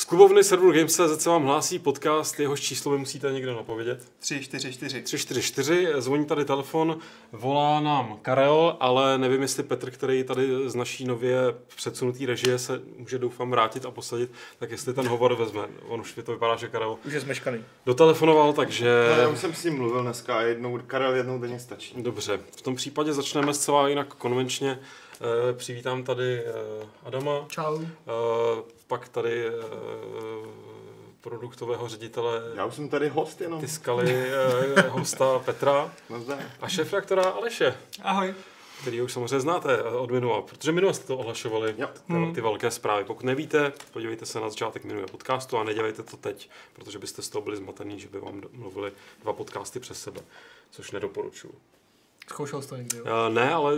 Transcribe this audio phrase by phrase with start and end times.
[0.00, 4.08] Z klubovny serveru Games.cz se vám hlásí podcast, jehož číslo vy musíte někdo napovědět.
[4.18, 5.02] 3, 4, 4.
[5.02, 6.98] 344, zvoní tady telefon,
[7.32, 11.36] volá nám Karel, ale nevím, jestli Petr, který tady z naší nově
[11.76, 15.62] předsunutý režie se může doufám vrátit a posadit, tak jestli ten hovor vezme.
[15.88, 17.64] On už to vypadá, že Karel Už je zmeškaný.
[17.86, 19.04] dotelefonoval, takže...
[19.16, 22.02] No, já už jsem s ním mluvil dneska a jednou, Karel jednou denně stačí.
[22.02, 24.78] Dobře, v tom případě začneme zcela jinak konvenčně.
[25.50, 26.52] Eh, Přivítám tady eh,
[27.04, 27.78] Adama, Čau.
[27.82, 29.50] eh, pak tady eh,
[31.20, 33.60] produktového ředitele Já už jsem tady host jenom.
[33.60, 34.14] ty skaly
[34.76, 36.24] eh, hosta Petra No
[36.60, 38.34] a šéf-reaktora Aleše, Ahoj.
[38.80, 41.88] který už samozřejmě znáte od minula, protože minule jste to ohlašovali, Jo.
[42.06, 43.04] ty, ty velké zprávy.
[43.04, 47.28] Pokud nevíte, podívejte se na začátek minulého podcastu a nedělejte to teď, protože byste z
[47.28, 50.20] toho byli zmatený, že by vám mluvili dva podcasty přes sebe,
[50.70, 51.54] což nedoporučuji.
[52.28, 53.04] Zkoušel jsi to někdy, jo?
[53.04, 53.72] Uh, ne, ale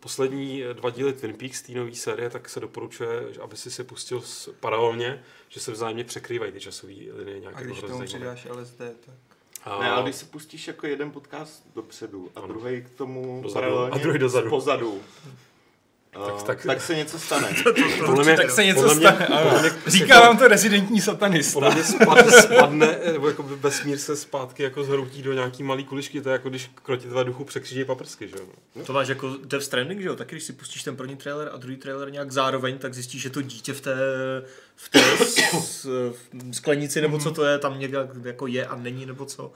[0.00, 3.84] poslední dva díly Twin Peaks té nové série, tak se doporučuje, že aby si si
[3.84, 8.46] pustil s, paralelně, že se vzájemně překrývají ty časové linie nějak A když tomu přidáš
[8.50, 9.14] LSD, tak...
[9.64, 12.48] A- Ne, ale když se pustíš jako jeden podcast dopředu a Ano.
[12.48, 13.66] druhý k tomu Dozadu.
[13.66, 14.50] paralelně A druhý dozadu.
[14.50, 15.00] pozadu,
[16.16, 17.48] Tak- tak, tak- tak, se něco stane.
[18.06, 21.52] podle mě, tak se něco podle mě, stane, podle mě, Říká vám to rezidentní satanista.
[21.52, 26.20] podle mě spadne, spadne, nebo jako vesmír se zpátky jako zhroutí do nějaký malý kuličky,
[26.20, 28.82] to je jako když krotitele duchu překříží paprsky, že jo?
[28.84, 30.16] To máš jako Death Stranding, že jo?
[30.16, 33.30] Taky když si pustíš ten první trailer a druhý trailer nějak zároveň, tak zjistíš, že
[33.30, 33.94] to dítě v té,
[34.76, 35.00] v té
[35.60, 35.88] s,
[36.52, 39.52] sklenici, nebo co to je, tam někde jako je a není, nebo co.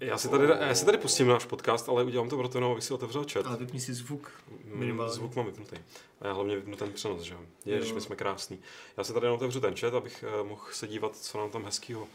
[0.00, 2.84] Já si tady, já si tady pustím náš podcast, ale udělám to proto, no, abych
[2.84, 3.46] si otevřel chat.
[3.46, 4.32] Ale vypni si zvuk.
[4.50, 5.12] Mm, minimálně.
[5.12, 5.76] Zvuk mám vypnutý.
[6.20, 7.40] A já hlavně vypnu ten přenos, že jo.
[7.64, 8.58] Ježiš, my jsme krásný.
[8.96, 11.64] Já se tady jenom otevřu ten chat, abych eh, mohl se dívat, co nám tam
[11.64, 12.08] hezkýho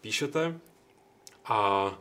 [0.00, 0.58] píšete.
[1.44, 1.98] A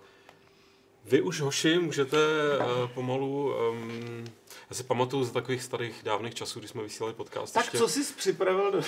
[1.06, 2.18] vy už, hoši, můžete
[2.58, 3.54] uh, pomalu...
[3.70, 4.26] Um,
[4.70, 7.54] já si pamatuju z takových starých dávných časů, kdy jsme vysílali podcast.
[7.54, 8.82] tak co jsi připravil do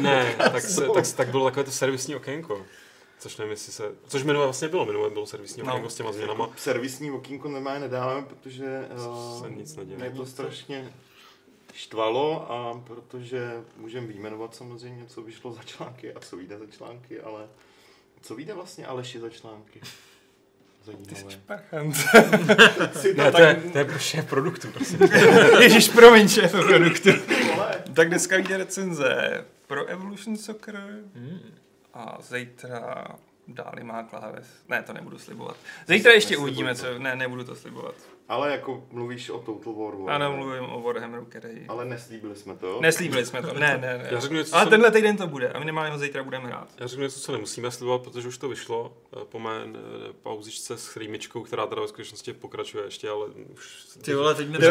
[0.00, 2.66] Ne, tak, se, tak, tak bylo takové to servisní okénko.
[3.18, 3.92] Což nevím, jestli se...
[4.08, 5.72] Což minule vlastně bylo, minule bylo servisní No.
[5.72, 6.48] okénko s těma změnama.
[6.56, 9.08] Servisní okýnko normálně nedáme, protože Se
[9.48, 9.98] uh, nic neděje.
[9.98, 10.92] mě to strašně
[11.74, 17.20] štvalo a protože můžeme vyjmenovat samozřejmě, co vyšlo za články a co vyjde za články,
[17.20, 17.48] ale
[18.22, 19.80] co vyjde vlastně Aleši za články?
[20.84, 21.36] Ty jsi Zajímavé.
[21.46, 21.96] parchant.
[23.00, 24.98] Si to Ne, to tak je, to je šéf produktu, prosím.
[25.60, 27.10] Ježíš, promiň, šéf produktu.
[27.94, 30.74] Tak dneska vyjde recenze pro Evolution Soccer
[31.14, 31.40] Hmm.
[31.94, 33.06] a zítra
[33.48, 34.46] dáli má kláves.
[34.68, 35.56] Ne, to nebudu slibovat.
[35.86, 36.98] Zítra ještě uvidíme, co...
[36.98, 37.94] Ne, nebudu to slibovat.
[38.28, 40.10] Ale jako mluvíš o Total War War.
[40.14, 41.64] Ano, mluvím o Warhammeru, který...
[41.68, 42.78] Ale neslíbili jsme to.
[42.80, 44.08] Neslíbili jsme to, ne, ne, ne.
[44.10, 46.68] Já řeknu něco, Ale co- tenhle týden to bude a minimálně ho zítra budeme hrát.
[46.78, 50.76] Já řeknu něco, co nemusíme slibovat, protože už to vyšlo eh, po mé eh, pauzičce
[50.78, 54.70] s rýmičkou, která teda ve skutečnosti pokračuje ještě, ale už, Ty vole, teď mi to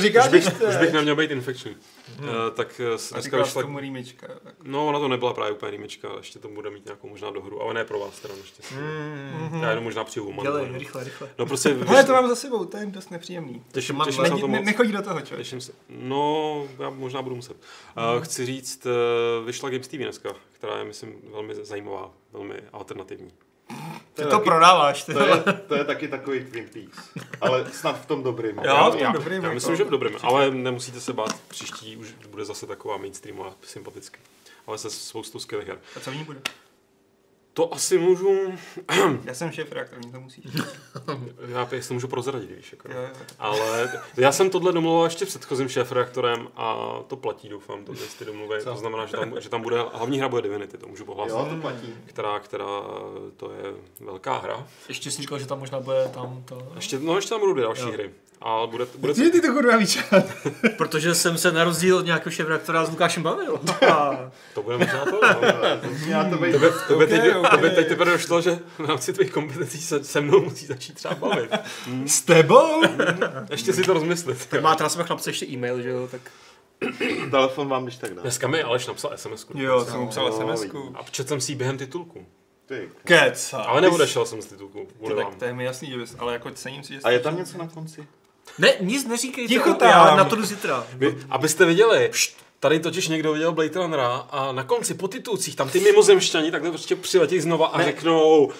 [0.00, 0.26] říkáš?
[0.26, 1.76] už, bych, už bych neměl být infekční.
[2.18, 2.28] Hmm.
[2.54, 3.62] tak eh, s- A dneska vyšla...
[3.62, 4.26] tomu rýmička.
[4.44, 4.54] Tak.
[4.62, 7.74] No, ona to nebyla právě úplně rýmička, ještě to bude mít nějakou možná dohru, ale
[7.74, 8.74] ne pro vás teda naštěstí.
[8.74, 9.62] Hmm.
[9.62, 11.28] Já jenom možná přijdu Dělej, rychle, rychle.
[11.38, 13.62] No prostě, Hele, to mám za sebou, je dost nepříjemný.
[13.72, 14.66] těším, těším se na Ne, to ne, moc.
[14.66, 15.46] nechodí do toho, člověk.
[15.46, 15.72] Těším se.
[15.88, 17.56] No, já možná budu muset.
[18.16, 23.30] Uh, chci říct, uh, vyšla Games TV dneska, která je, myslím, velmi zajímavá, velmi alternativní.
[23.68, 23.74] To
[24.14, 25.14] Ty je, to taky, prodáváš, ty.
[25.14, 27.08] to, je, to je taky takový Twin Peaks.
[27.40, 28.56] Ale snad v tom dobrým.
[28.56, 29.32] Jo, v já, tom dobrým.
[29.42, 29.54] já jako.
[29.54, 34.18] myslím, že v dobrém, ale nemusíte se bát, příští už bude zase taková mainstreamová, sympaticky.
[34.66, 35.78] Ale se spoustou skvělých her.
[35.96, 36.40] A co v ní bude?
[37.54, 38.38] To asi můžu,
[39.24, 40.42] Já jsem šéf reaktor, mě to musí.
[41.48, 42.92] já jestli můžu prozradit, víš, jako.
[42.92, 43.08] Jo, jo.
[43.38, 46.76] Ale já jsem tohle domluvil ještě předchozím šéf-reaktorem a
[47.06, 48.62] to platí, doufám, to ty domluvy.
[48.62, 48.70] Co?
[48.70, 51.32] To znamená, že tam, že tam bude, hlavní hra bude Divinity, to můžu pohlásit.
[51.36, 51.94] Jo, to platí.
[52.06, 52.66] která, která,
[53.36, 54.66] to je velká hra.
[54.88, 56.72] Ještě jsi říkal, že tam možná bude tam to...
[56.76, 57.92] Ještě, no ještě tam budou další Jo.
[57.92, 58.10] hry.
[58.46, 59.98] A bude, bude Ty, ty to kurva víš.
[60.76, 63.60] Protože jsem se na rozdíl od nějakého šéfraktora s Lukášem bavil.
[63.92, 65.20] A to bude možná to.
[65.22, 65.90] No.
[66.06, 66.52] Já to by,
[66.88, 67.74] to by, teď, Ok, to by ok.
[67.74, 71.50] teď teprve došlo, že v rámci tvých kompetencí se, se mnou musí začít třeba bavit.
[72.06, 72.82] S tebou?
[73.50, 74.46] Ještě si to rozmyslet.
[74.46, 76.20] tak má teda jsme chlapce ještě e-mail, že jo, tak...
[77.30, 78.22] Telefon vám když tak dá.
[78.22, 80.92] Dneska mi Aleš napsal sms Jo, jsem mu psal No, SMS-ku.
[80.94, 82.26] A četl jsem si ji během titulku.
[82.66, 82.90] Ty.
[83.04, 83.58] Keca.
[83.58, 86.82] Ale neodešel jsem z titulku, Tak to je mi jasný, že bys, ale jako cením
[86.82, 88.06] si, že A je tam něco na konci?
[88.58, 89.48] Ne, nic neříkejte.
[89.48, 90.16] Ticho já tam.
[90.16, 90.86] na to jdu zítra.
[90.92, 92.10] Vy, abyste viděli,
[92.60, 96.70] tady totiž někdo viděl Blade Runnera a na konci po titulcích tam ty mimozemšťani takhle
[96.70, 97.84] prostě přiletí znova a Ne.
[97.84, 98.52] řeknou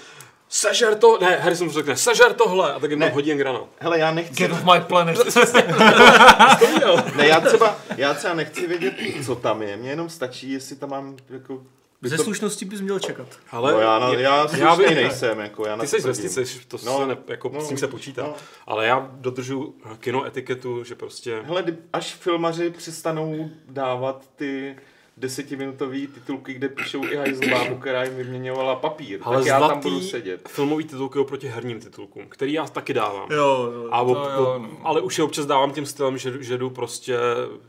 [0.48, 3.64] Sežer to, ne, Harrison řekne, sežer tohle a tak jim tam hodí jen granát.
[3.80, 4.34] Hele, já nechci...
[4.34, 5.18] Get off my planet.
[7.16, 8.94] Ne, já třeba, já třeba nechci vědět,
[9.26, 9.76] co tam je.
[9.76, 11.62] Mně jenom stačí, jestli tam mám jako...
[12.04, 13.28] Ze slušnosti bys měl čekat.
[13.50, 14.18] Ale no, já, na, já,
[14.52, 17.16] já já vím, nejsem, jako já na Ty to jsi vestice, to No, se ne,
[17.28, 18.22] jako, no, s tím se počítá.
[18.22, 18.34] no.
[18.66, 21.42] Ale já dodržu kino etiketu, že prostě...
[21.44, 24.76] Hele, až filmaři přestanou dávat ty
[25.16, 29.18] desetiminutový titulky, kde píšou i hajzlbábu, která jim vyměňovala papír.
[29.22, 30.48] Ale tak já tam budu sedět.
[30.48, 33.28] filmový titulky oproti herním titulkům, který já taky dávám.
[33.32, 33.88] Jo, jo.
[33.90, 34.68] A ob, To jo, no.
[34.84, 37.18] ale už je občas dávám tím stylem, že, že jdu prostě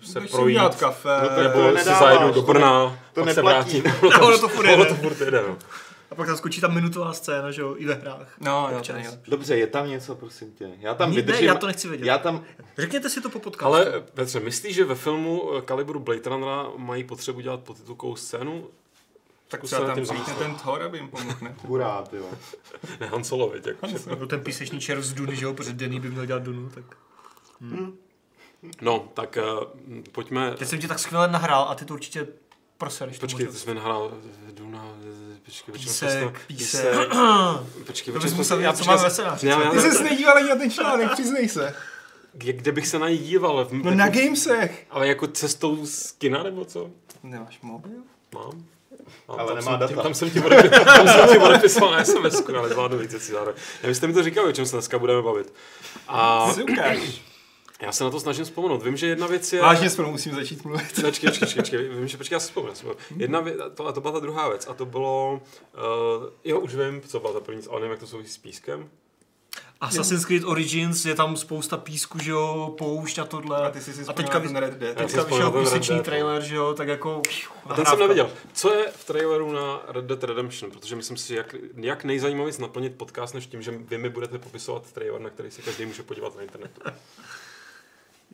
[0.01, 1.09] se si projít, udělat kafe.
[1.23, 3.81] No to- nebo to si nedáváš, zajedu do to Brna, to pak se neplatí.
[3.81, 4.09] vrátím.
[4.21, 4.85] No, ono to furt Ono jede.
[4.85, 5.57] to furt jede, no.
[6.15, 8.35] A pak tam skočí ta minutová scéna, že jo, i ve hrách.
[8.39, 9.31] No, jo, nejlepší.
[9.31, 10.69] Dobře, je tam něco, prosím tě.
[10.79, 11.45] Já tam Ne, vydržím.
[11.45, 12.05] já to nechci vědět.
[12.05, 12.43] Já tam,
[12.77, 13.65] Řekněte si to po podcastu.
[13.73, 18.67] Ale Petře, myslíš, že ve filmu eh, kalibru Blade Runnera mají potřebu dělat podtitulkovou scénu?
[19.47, 20.37] Tak Zkus třeba tam zamyslet.
[20.37, 21.55] ten Thor, aby jim pomohl, ne?
[21.67, 22.25] hurá, ty jo.
[22.99, 25.73] Ne, Han Solo, viď, jako, že- Nebo ten písečný červ z Duny, že jo, protože
[25.73, 26.83] Denny by měl dělat Dunu, tak...
[28.81, 29.63] No, tak uh,
[30.11, 30.51] pojďme...
[30.51, 32.27] Teď jsem ti tak skvěle nahrál a ty to určitě
[32.77, 33.17] prosereš.
[33.19, 34.11] Počkej, ty jsi mi nahrál
[34.53, 34.85] Duna,
[35.45, 36.93] počkej, počkej, Písek, počkej, písek.
[36.95, 37.13] Počkej,
[37.75, 39.47] To počkej, bys musel já vědět, co počkej, máme ve scénáři.
[39.47, 41.75] já- já- Ty jsi nedíval ani na ten článek, přiznej se.
[42.33, 43.65] Kde kde bych se na ní díval?
[43.65, 44.85] V- No na Gamesech.
[44.89, 46.89] Ale jako cestou z kina nebo co?
[47.23, 47.91] Nemáš mobil?
[48.33, 48.43] Mám.
[49.27, 49.87] Mám, Ale tam nemá jsem, data.
[49.93, 53.31] Tím, tam jsem ti odepisoval, tam jsem ti odepisoval na SMS, ale zvládnu víc věcí
[53.31, 53.55] zároveň.
[53.83, 55.53] Já byste mi to říkali, o čem se dneska budeme bavit.
[56.07, 56.99] A Si ukáž.
[57.81, 58.83] Já se na to snažím vzpomenout.
[58.83, 59.61] Vím, že jedna věc je...
[59.61, 61.01] Vážně spolu musím začít mluvit.
[61.01, 62.73] Počkej, počkej, počkej, vím, že počkej, já si vzpomenu.
[62.73, 62.99] vzpomenu.
[63.17, 65.41] Jedna věc, to, a to byla ta druhá věc, a to bylo,
[65.73, 68.89] uh, jo, už vím, co byla ta první, ale nevím, jak to souvisí s pískem.
[69.81, 73.67] Assassin's Creed Origins, je tam spousta písku, že jo, poušť a tohle.
[73.67, 74.97] A ty jsi si a teďka, ten Red Dead.
[74.97, 76.03] Teďka vyšel Dead, no.
[76.03, 77.21] trailer, že jo, tak jako...
[77.65, 78.29] A ten jsem neviděl.
[78.53, 80.71] Co je v traileru na Red Dead Redemption?
[80.71, 84.39] Protože myslím si, že jak, jak nejzajímavější naplnit podcast, než tím, že vy mi budete
[84.39, 86.81] popisovat trailer, na který si každý může podívat na internetu.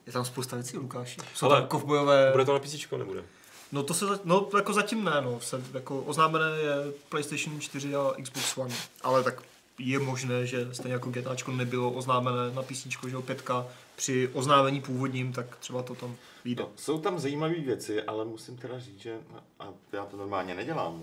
[0.08, 1.22] Je tam spousta věcí, Lukáši.
[1.36, 2.32] Jsou Ale tam kovbojové...
[2.32, 3.24] Bude to na PC, nebude?
[3.72, 5.40] No to se, za- no jako zatím ne, no.
[5.40, 6.76] Se, jako oznámené je
[7.10, 9.44] PlayStation 4 a Xbox One, ale tak
[9.80, 14.82] je možné, že stejně jako GTAčko nebylo oznámené na PC, že jo, pětka, při oznámení
[14.82, 16.16] původním, tak třeba to tam
[16.46, 16.64] vyjde.
[16.64, 19.20] No, jsou tam zajímavé věci, ale musím teda říct, že
[19.60, 20.94] a já to normálně nedělám.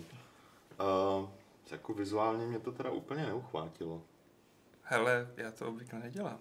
[1.21, 1.29] Uh,
[1.71, 4.03] jako vizuálně mě to teda úplně neuchvátilo.
[4.83, 6.39] Hele, já to obvykle nedělám.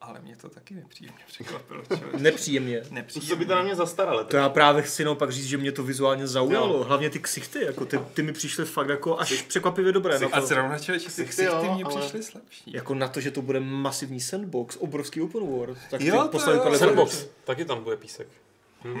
[0.00, 1.82] Ale mě to taky nepříjemně překvapilo.
[1.86, 2.14] člověk.
[2.20, 2.82] Nepříjemně.
[3.14, 4.24] Působí to na mě zastarale.
[4.24, 6.76] To já právě chci naopak říct, že mě to vizuálně zaujalo.
[6.76, 6.84] Jo.
[6.84, 10.18] Hlavně ty ksichty, jako ty, ty mi přišly fakt jako až překvapivě dobré.
[10.18, 12.72] Na A to, zrovna člověče, ty Sichty, ksichty jo, mě ale- přišly slabší.
[12.72, 15.78] jako na to, že to bude masivní sandbox, obrovský open world.
[15.90, 16.74] Tak Jo, ty to jo.
[16.78, 18.28] Sandbox, taky tam bude písek.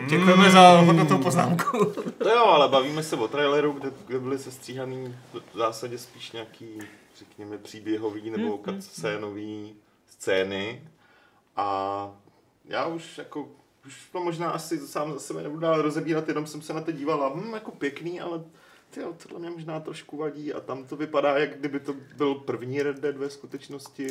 [0.08, 1.84] Děkujeme za hodnotou poznámku.
[2.18, 5.16] To jo, ale bavíme se o traileru, kde, kde byly sestříhaný
[5.54, 6.66] v zásadě spíš nějaký,
[7.18, 9.74] řekněme, příběhový nebo cutscénový
[10.20, 10.88] scény.
[11.56, 12.10] A
[12.64, 13.48] já už jako,
[13.86, 16.92] už to možná asi sám za sebe nebudu dál rozebírat, jenom jsem se na to
[16.92, 18.44] díval a hm, jako pěkný, ale
[18.90, 22.82] tyjo, tohle mě možná trošku vadí a tam to vypadá, jak kdyby to byl první
[22.82, 24.06] Red Dead ve skutečnosti.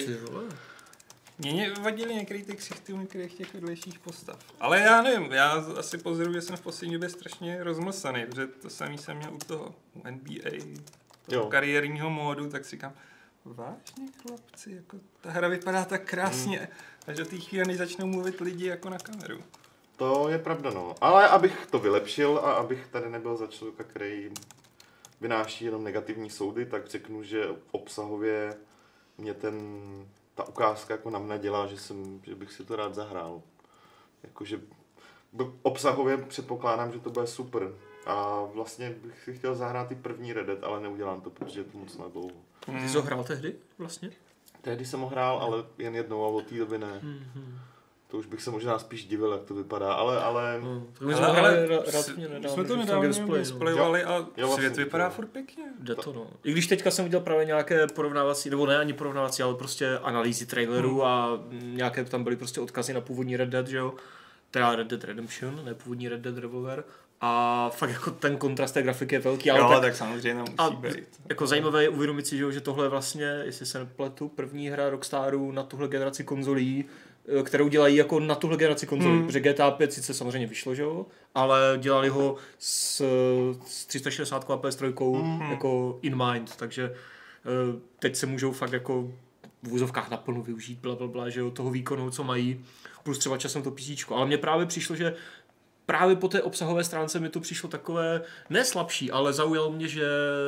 [1.37, 4.39] Mně vadily některé ty ksichty u některých těch vedlejších postav.
[4.59, 8.69] Ale já nevím, já asi pozoruju, že jsem v poslední době strašně rozmlsaný, protože to
[8.69, 10.49] samý jsem měl u toho, u NBA,
[11.25, 11.45] toho Jo.
[11.45, 12.93] kariérního módu, tak si říkám,
[13.53, 16.69] vážně chlapci, jako ta hra vypadá tak krásně,
[17.07, 19.43] až do té chvíle, než začnou mluvit lidi jako na kameru.
[19.97, 20.95] To je pravda, no.
[21.01, 24.31] Ale abych to vylepšil a abych tady nebyl za člověka, který
[25.21, 28.57] vynáší jenom negativní soudy, tak řeknu, že obsahově
[29.17, 29.55] mě ten,
[30.35, 33.41] ta ukázka jako na mne dělá, že, jsem, že bych si to rád zahrál.
[34.23, 34.61] Jakože
[35.61, 37.73] obsahově předpokládám, že to bude super.
[38.05, 41.63] A vlastně bych si chtěl zahrát i první Red Dead, ale neudělám to, protože je
[41.63, 42.48] to moc na dlouho.
[42.65, 44.11] Ty jsi ho hrál tehdy vlastně?
[44.61, 46.99] Tehdy jsem ho hrál, ale jen jednou a od té doby ne.
[47.03, 47.59] Mhm.
[48.07, 51.15] To už bych se možná spíš divil, jak to vypadá, ale, ale No, my Ale,
[51.15, 51.51] jsme ale,
[52.15, 52.49] my nedávno.
[52.49, 53.33] jsme to nedávno Gamesplayi, no.
[53.35, 55.09] gamesplayovali a Jo, vlastně, svět vypadá jo.
[55.11, 55.63] furt pěkně.
[55.79, 56.27] Jde to, no.
[56.43, 60.45] I když teďka jsem viděl právě nějaké porovnávací, nebo ne ani porovnávací, ale prostě analýzy
[60.45, 61.01] trailerů Hmm.
[61.07, 63.93] a nějaké tam byly prostě odkazy na původní Red Dead, že jo?
[64.51, 66.83] Teda Red Dead Redemption, ne původní Red Dead Revolver.
[67.21, 70.53] A fakt jako ten kontrast té grafiky je velký, ale jo, tak, tak, samozřejmě musí
[70.57, 71.19] a být.
[71.29, 75.51] jako zajímavé je uvědomit si, že, tohle je vlastně, jestli se nepletu, první hra Rockstaru
[75.51, 76.85] na tuhle generaci konzolí,
[77.39, 79.25] eh, kterou dělají jako na tuhle generaci konzolí, Hmm.
[79.25, 83.03] protože GTA 5 sice samozřejmě vyšlo, že jo, ale dělali ho s,
[83.67, 85.51] s 360 a PS3 Hmm.
[85.51, 86.93] jako in mind, takže
[87.45, 89.11] eh, teď se můžou fakt jako
[89.63, 92.65] v úzovkách naplno využít, bla, bla, bla, že jo, toho výkonu, co mají,
[93.03, 94.11] plus třeba časem to PC.
[94.15, 95.15] Ale mně právě přišlo, že
[95.89, 100.03] právě po té obsahové stránce mi to přišlo takové, ne slabší, ale zaujalo mě, že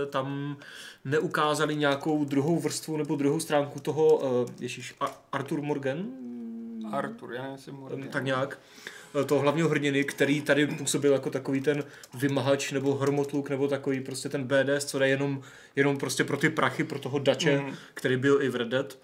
[0.10, 0.58] tam
[1.06, 6.06] neukázali nějakou druhou vrstvu nebo druhou stránku toho, uh, ježíš, Ar- Arthur Morgan?
[6.92, 8.60] Artur, já nevím, Em, tak nějak
[9.22, 11.84] eh, toho hlavního hrdiny, který tady působil jako takový ten
[12.14, 15.42] vymahač nebo hromotluk nebo takový prostě ten BDS, co jde jenom,
[15.76, 17.76] jenom prostě pro ty prachy, pro toho Dače, Mhm.
[17.94, 18.98] který byl i v Red Dead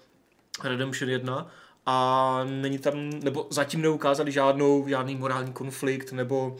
[0.64, 1.50] Redemption 1
[1.90, 6.56] a není tam, nebo zatím neukázali žádnou, žádný morální konflikt, nebo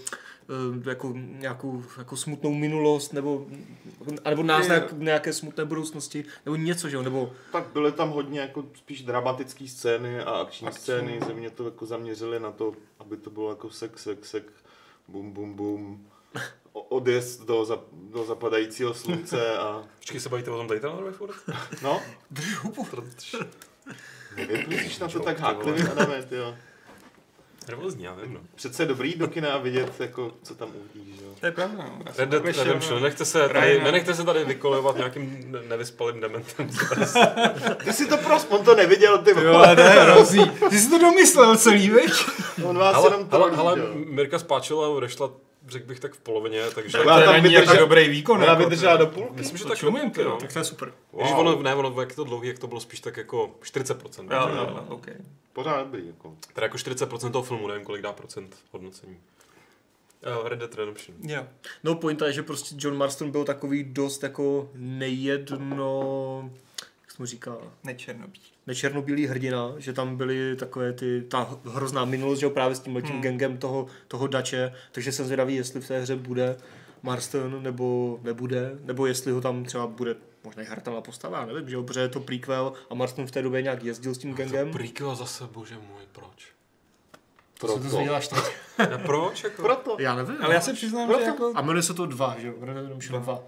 [0.86, 3.46] eh, jako nějakou jako smutnou minulost, nebo,
[4.28, 8.64] nebo náznak nějaké smutné budoucnosti, nebo něco, že jo, nebo Tak byly tam hodně jako
[8.74, 10.82] spíš dramatické scény a akční Akční.
[10.82, 14.44] scény, že mě to jako zaměřili na to, aby to bylo jako sek, sek, sek,
[15.08, 16.06] bum, bum, bum,
[16.72, 21.34] odjezd do, zap, do zapadajícího slunce a Počkej, se bavíte o tom Titanovi furt?
[21.82, 22.86] no, drž hubu.
[24.68, 26.54] Musíš na to tak háklivě, Adame, jo.
[27.68, 28.40] Nervózní, já vím, no.
[28.54, 31.28] Přece je dobrý do kina a vidět, jako, co tam uvidíš, jo.
[31.40, 31.84] To je pravda.
[31.84, 31.98] no.
[32.18, 36.68] Red Dead Redemption, nenechte se, tady, nenechte se tady vykolovat nějakým ne- nevyspalým dementem.
[37.84, 39.66] Ty si to prostě, on to neviděl, ty Jo, vole.
[39.66, 40.50] ale to je hrozný.
[40.70, 42.10] Ty jsi to domyslel celý, veď?
[42.64, 43.86] On vás Ale, jenom ale, trolí, ale jo.
[43.94, 45.30] Mirka spáčila a odešla,
[45.70, 46.98] řekl bych tak v polovině, takže...
[46.98, 48.36] To tam není jako dobrý výkon.
[48.36, 49.32] Ona jako vydržela do půlky.
[49.36, 50.36] Myslím, že to tak čumím, taky, ty, no.
[50.36, 50.92] Tak to je super.
[51.16, 54.32] Když ono, ne, ono, jak to dlouhý, jak to bylo spíš tak jako 40%.
[54.32, 55.06] Jo, jo, jo, OK.
[55.52, 56.34] Pořád dobrý, jako.
[56.52, 59.16] Teda jako 40% toho filmu, nevím, kolik dá procent hodnocení.
[60.40, 61.16] Uh, Red Dead Redemption.
[61.22, 61.46] Jo.
[61.84, 66.50] No pointa je, že prostě John Marston byl takový dost jako nejedno,
[67.18, 68.42] mu říká, Nečernobíl.
[68.66, 72.96] nečernobílý hrdina, že tam byly takové ty, ta hrozná minulost, že jo, právě s tím
[72.96, 73.20] letím Hmm.
[73.22, 76.56] gangem toho, toho dače, takže jsem zvědavý, jestli v té hře bude
[77.02, 81.68] Marston nebo nebude, nebo jestli ho tam třeba bude možná i hratelná postava, já nevím,
[81.68, 84.34] že jo, protože je to prequel a Marston v té době nějak jezdil s tím
[84.34, 84.70] gangem.
[84.72, 86.52] Prequel zase, bože můj, proč?
[87.60, 87.88] To se to Proto.
[87.90, 88.38] zvěděl až teď.
[88.78, 89.44] Ne, proč?
[89.44, 89.62] Jako?
[89.62, 89.96] Proto.
[90.00, 90.36] Já nevím.
[90.40, 91.20] Ale já se přiznám, Proto.
[91.24, 91.52] že jako...
[91.54, 93.42] A jmenuje se to 2, že jo, Redemption 2.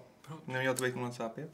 [0.47, 1.47] Nemělo to být 0,5?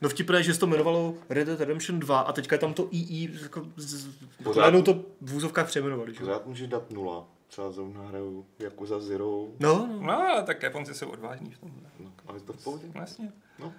[0.00, 2.88] No vtipné, že se to jmenovalo Red Dead Redemption 2 a teďka je tam to
[2.90, 4.06] II, jako z,
[4.44, 4.60] Pořád.
[4.60, 6.20] najednou to v úzovkách přejmenovali, že?
[6.20, 7.24] Pořád můžeš dát nula.
[7.46, 9.46] Třeba zrovna hraju jako za Zero.
[9.60, 10.00] No, no.
[10.00, 11.90] No, tak Japonci jsou odvážní v tomhle.
[12.00, 12.86] No, ale to v pohodě.
[12.94, 13.32] Vlastně.
[13.58, 13.72] no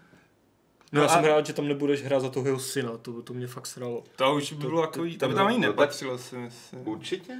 [0.91, 3.33] No já a- jsem rád, že tam nebudeš hrát za toho jeho syna, to, to
[3.33, 4.03] mě fakt sralo.
[4.15, 6.87] To už by bylo takový, to to by tam ani no, nepatřilo, si myslím.
[6.87, 7.33] Určitě.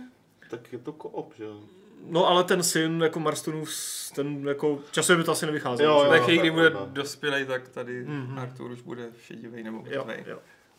[0.50, 1.60] Tak je to koop, že jo.
[2.10, 3.70] No ale ten syn jako Marstonův,
[4.16, 6.00] ten jako časově by to asi nevycházelo.
[6.00, 6.10] Jo, jo.
[6.12, 6.86] Tak chvíli, kdy tak bude možná.
[6.94, 8.40] dospělej, tak tady Mhm.
[8.40, 10.26] Artur už bude šedivej nebo mrtvej.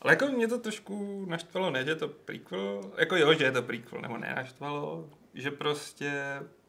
[0.03, 3.53] Ale jako mě to trošku naštvalo, ne, že je to prequel, jako jo, že je
[3.53, 6.13] to prequel, nebo nenaštvalo, že prostě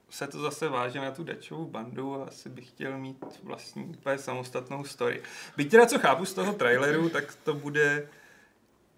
[0.10, 4.18] se to zase váže na tu dačovou bandu a asi bych chtěl mít vlastní úplně
[4.18, 5.22] samostatnou story.
[5.58, 8.08] Byť teda co chápu z toho traileru, tak to bude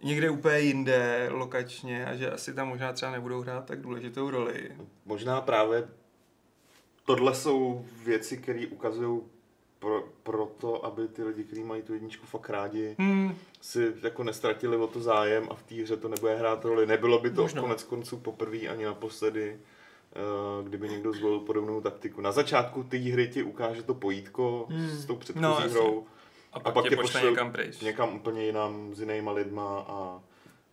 [0.04, 4.72] někde úplně jinde lokačně a že asi tam možná třeba nebudou hrát tak důležitou roli.
[5.06, 5.88] Možná právě
[7.06, 9.22] tohle jsou věci, které ukazují
[9.80, 14.24] pro, pro to, aby ty lidi, kteří mají tu jedničku fakt rádi, Hmm, si jako
[14.24, 16.86] nestratili o to zájem a v té hře to nebude hrát roli.
[16.86, 17.62] Nebylo by to Možná.
[17.62, 19.60] konec konců poprvé ani naposledy,
[20.14, 22.22] eh, kdyby někdo zvolil podobnou taktiku.
[22.22, 24.88] Na začátku té hry ti ukáže to pojítko Hmm.
[24.90, 25.80] s tou předchozí No, jasně.
[26.54, 27.80] A pak, pak pak tě tě pošle někam pryč.
[27.80, 30.20] někam úplně jinam s jinýma lidma a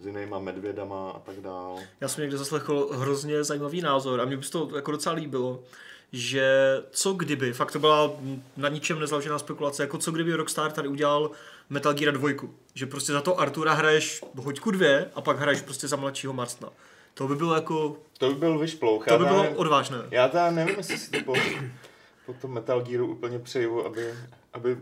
[0.00, 1.78] s jinýma medvědama a tak dál.
[2.00, 5.61] Já jsem někde zaslechl hrozně zajímavý názor a mě by se to jako docela líbilo,
[6.12, 6.49] že
[6.90, 8.11] co kdyby, fakt to byla
[8.56, 11.30] na ničem nezaložená spekulace, jako co kdyby Rockstar tady udělal
[11.70, 12.30] Metal Gear 2,
[12.75, 16.68] že prostě za to Artura hraješ hoďku dvě a pak hraješ prostě za mladšího Marstna.
[17.14, 19.04] To by bylo jako, To by byl vyšplouch.
[19.08, 19.97] to by bylo nevím- odvážné.
[20.11, 21.35] Já teda nevím, jestli si to po,
[22.26, 24.14] po tom Metal Gearu úplně přeju, aby,
[24.52, 24.76] aby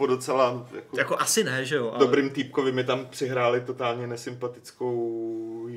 [0.00, 1.90] po docela jako, Jako asi ne, že jo?
[1.90, 5.68] Ale dobrým týpkovi mi tam přihráli totálně nesympatickou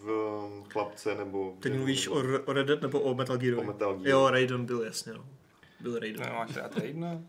[0.00, 1.54] v chlapce nebo...
[1.60, 3.60] Teď nebo- mluvíš o, o Red Dead nebo o Metal Gearu?
[3.60, 4.10] O Metal Gearu.
[4.10, 5.12] Jo, Raiden byl, jasně.
[5.12, 5.24] No.
[5.80, 6.26] Byl Raiden.
[6.28, 7.20] No, máš rád Raidena?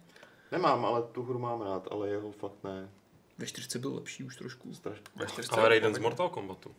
[0.51, 2.89] Nemám, ale tu hru mám rád, ale jeho fakt ne.
[3.37, 4.73] Ve 40 byl lepší už trošku.
[4.73, 5.03] Strašně.
[5.15, 6.71] Ve 40 Ale Raiden z Mortal Kombatu.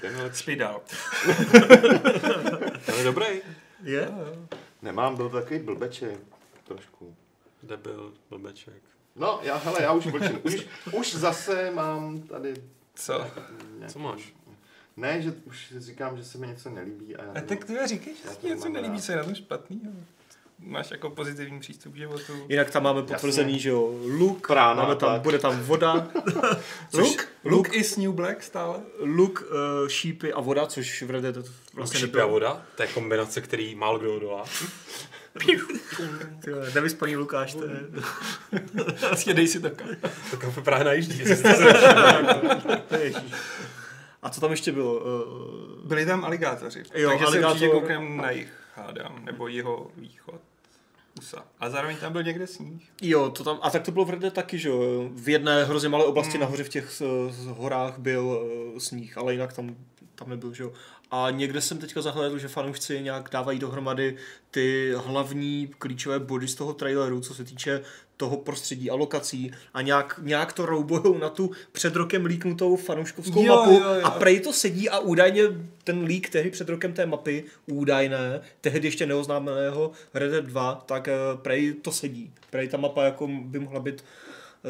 [0.00, 0.42] Ten je lepší.
[0.42, 0.80] Spí dál.
[2.86, 3.26] Ten je dobrý.
[3.82, 4.08] Je?
[4.82, 6.20] Nemám, byl takový blbeček.
[6.64, 7.16] Trošku.
[7.66, 8.82] Debil, blbeček.
[9.16, 10.40] No, já, hele, já už mlčím.
[10.42, 12.54] Už, už zase mám tady...
[12.94, 13.12] Co?
[13.78, 14.34] nějaký- Co máš?
[14.96, 17.76] Ne, že už si říkám, že se mi něco nelíbí a já A tak ty
[17.86, 19.80] říkej, že se ti něco nelíbí, je na tom špatný.
[20.58, 22.32] Máš jako pozitivní přístup k životu.
[22.48, 23.58] Jinak tam máme potvrzený, Jasně.
[23.62, 25.22] že jo, luk, Prána máme tam, tak.
[25.22, 26.08] bude tam voda,
[26.90, 27.24] což, Luke?
[27.44, 28.80] Luke is New Black stále?
[28.98, 29.42] luk,
[29.82, 32.24] uh, šípy a voda, což v Red Dead vlastně Vlastně nebylo.
[32.24, 34.44] a voda, to je kombinace, který málo kdo odolá.
[36.44, 37.70] Ty vole, Nevyspaný Lukáš, to je...
[39.08, 39.88] Prostě dej si to kam.
[40.30, 41.22] To kafe právě najíždí.
[44.22, 44.94] A co tam ještě bylo?
[45.00, 49.90] Uh, Byli tam aligátoři, Jo, takže aligátor- se určitě koukneme na jich, hádám, nebo jeho
[49.96, 50.40] východ.
[51.18, 51.44] USA.
[51.60, 52.82] A zároveň tam byl někde sníh.
[53.02, 55.08] jo, to tam, a tak to bylo v Red Dead taky, že jo.
[55.14, 59.52] V jedné hrozně malé oblasti nahoře v těch uh, horách byl uh, sníh, ale jinak
[59.52, 59.76] tam
[60.14, 60.72] tam nebyl, že jo.
[61.10, 64.16] A někde jsem teďka zahlédl, že fanoušci nějak dávají dohromady
[64.50, 67.80] ty hlavní klíčové body z toho traileru, co se týče
[68.16, 73.42] toho prostředí a lokací a nějak, nějak to roubujou na tu před rokem líknutou fanouškovskou
[73.42, 74.04] Jo, mapu jo, jo.
[74.04, 75.42] a prej to sedí a údajně
[75.84, 81.08] ten lík tehdy před rokem té mapy, údajné, tehdy ještě neoznámeného Red Dead 2, tak
[81.08, 82.32] eh, prej to sedí.
[82.50, 84.04] Prej ta mapa jako by mohla být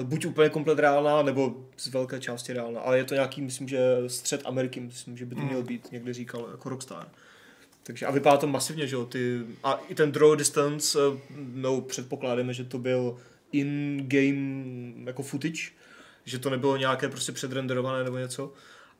[0.03, 2.81] buď úplně komplet reálná, nebo z velké části reálná.
[2.81, 6.13] Ale je to nějaký, myslím, že střed Ameriky, myslím, že by to měl být, někde
[6.13, 7.09] říkal jako Rockstar.
[7.83, 11.81] Takže a vypadá to masivně, že jo, ty, a i ten draw distance, eh, no
[11.81, 13.17] předpokládáme, že to byl
[13.53, 15.71] in-game jako footage,
[16.25, 18.53] že to nebylo nějaké prostě předrenderované nebo něco.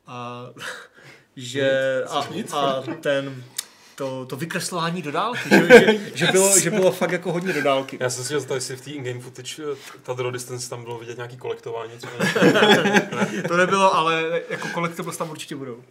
[0.07, 0.45] A
[1.35, 3.43] že a, a ten
[3.95, 7.61] to, to vykreslování do dálky, že, že, že, bylo, že bylo fakt jako hodně do
[7.61, 7.97] dálky.
[7.99, 10.97] Já jsem si říkal, jestli v té in-game footage eh, ta draw distance tam bylo
[10.97, 11.91] vidět nějaký kolektování.
[13.47, 15.83] To nebylo, ale jako collectibles tam určitě budou.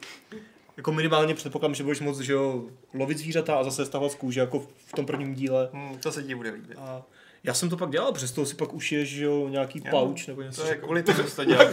[0.77, 4.41] Jako minimálně předpokládám, že budeš moc že jo, lovit zvířata a zase stahovat z kůže,
[4.41, 5.69] jako v tom prvním díle.
[5.73, 6.79] Hmm, to se ti bude líbit.
[6.79, 7.03] A
[7.45, 9.91] já jsem to pak dělal, přes toho si pak ušiješ, že jo, nějaký Jo.
[9.91, 10.63] pouch nebo něco.
[10.63, 11.65] To je kvůli tomu, že to dělá.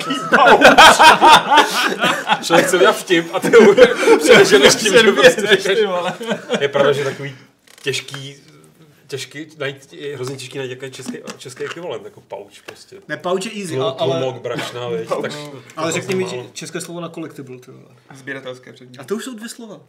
[2.44, 3.76] Člověk chce udělat vtip a ty ho
[4.18, 5.78] přeženeš tím, že prostě
[6.60, 7.36] Je pravda, že takový
[7.82, 8.36] těžký,
[9.08, 12.96] těžký, najít, je hrozně těžký najít jaký český, český ekvivalent, jako pouch prostě.
[13.08, 15.32] Ne, pouch je easy, a, Tlumok, ale, tlumok brašna, viď, tak
[15.76, 17.60] ale řekni mi české slovo na collectible.
[17.60, 17.96] Ty vole.
[18.16, 19.00] Sběratelské předměty.
[19.00, 19.80] A to už jsou dvě slova.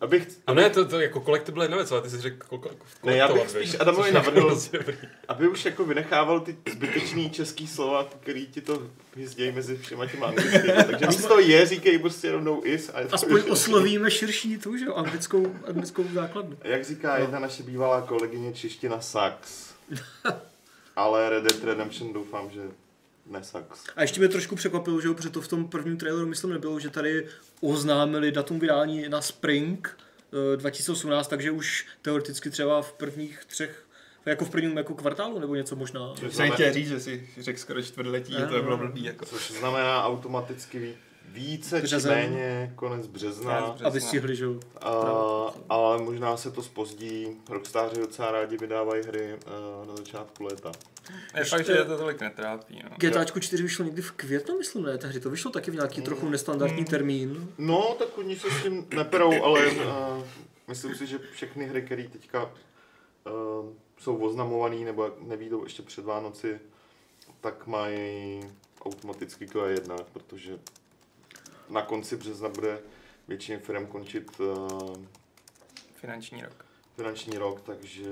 [0.00, 2.58] Abych, No ne, to, to jako collectible je jedna věc, ale ty jsi řekl kol-
[2.58, 3.76] kol- Ne, já bych spíš?
[3.80, 4.60] Adamovi navrhl-
[5.28, 8.82] aby už jako vynechával ty zbytečný český slova, který ti to
[9.14, 10.72] hvězdějí mezi všema těma anglickými.
[10.86, 12.90] Takže místo je, říkej prostě rovnou is.
[12.94, 16.56] A je to Aspoň oslovíme širší tu, že jo, anglickou, anglickou základnu.
[16.64, 19.64] Jak říká jedna naše bývalá kolegyně čeština sax.
[20.96, 22.60] Ale Red Dead Redemption doufám, že
[23.26, 23.84] ne sax.
[23.96, 26.90] A ještě mě trošku překvapilo, že protože to v tom prvním traileru myslím nebylo, že
[26.90, 27.26] tady
[27.60, 29.98] oznámili datum vydání na Spring
[30.54, 33.86] eh, 2018, takže už teoreticky třeba v prvních třech,
[34.26, 36.14] jako v prvním jako kvartálu nebo něco možná.
[36.20, 38.86] Což Jsem chtěl říct, že si řekl skoro čtvrtletí, Ne, to bylo ne.
[38.86, 39.04] blbý.
[39.04, 39.24] Jako.
[39.26, 40.96] což znamená automaticky
[41.28, 42.12] ví- více či Březen.
[42.12, 43.60] méně konec března.
[43.60, 44.46] Konec Aby stihli, že.
[44.80, 44.90] A,
[45.68, 47.26] ale možná se to spozdí.
[47.50, 50.72] Rockstáři docela rádi vydávají hry eh, na začátku léta.
[51.36, 52.80] Je fakt, že to tolik netrápí.
[52.84, 52.90] No.
[52.96, 54.98] GTAčko 4 vyšlo někdy v květnu, myslím, ne?
[54.98, 57.52] Tehdy to vyšlo taky v nějaký trochu nestandardní termín.
[57.58, 60.24] No, tak oni se s tím neperou, ale uh,
[60.68, 62.50] myslím si, že všechny hry, které teďka uh,
[63.98, 66.60] jsou oznamované nebo nevídou ještě před Vánoci,
[67.40, 68.40] tak mají
[68.84, 70.58] automaticky Q1, protože
[71.68, 72.80] na konci března bude
[73.28, 74.96] většině firm končit uh,
[75.94, 76.64] Finanční rok.
[76.96, 78.04] finanční rok, takže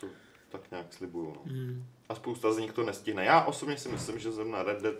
[0.00, 0.06] to
[0.48, 1.26] tak nějak slibuju.
[1.26, 1.42] No.
[1.52, 1.86] Hmm.
[2.08, 3.24] A spousta z nich to nestihne.
[3.24, 4.94] Já osobně si myslím, že zrovna Red Dead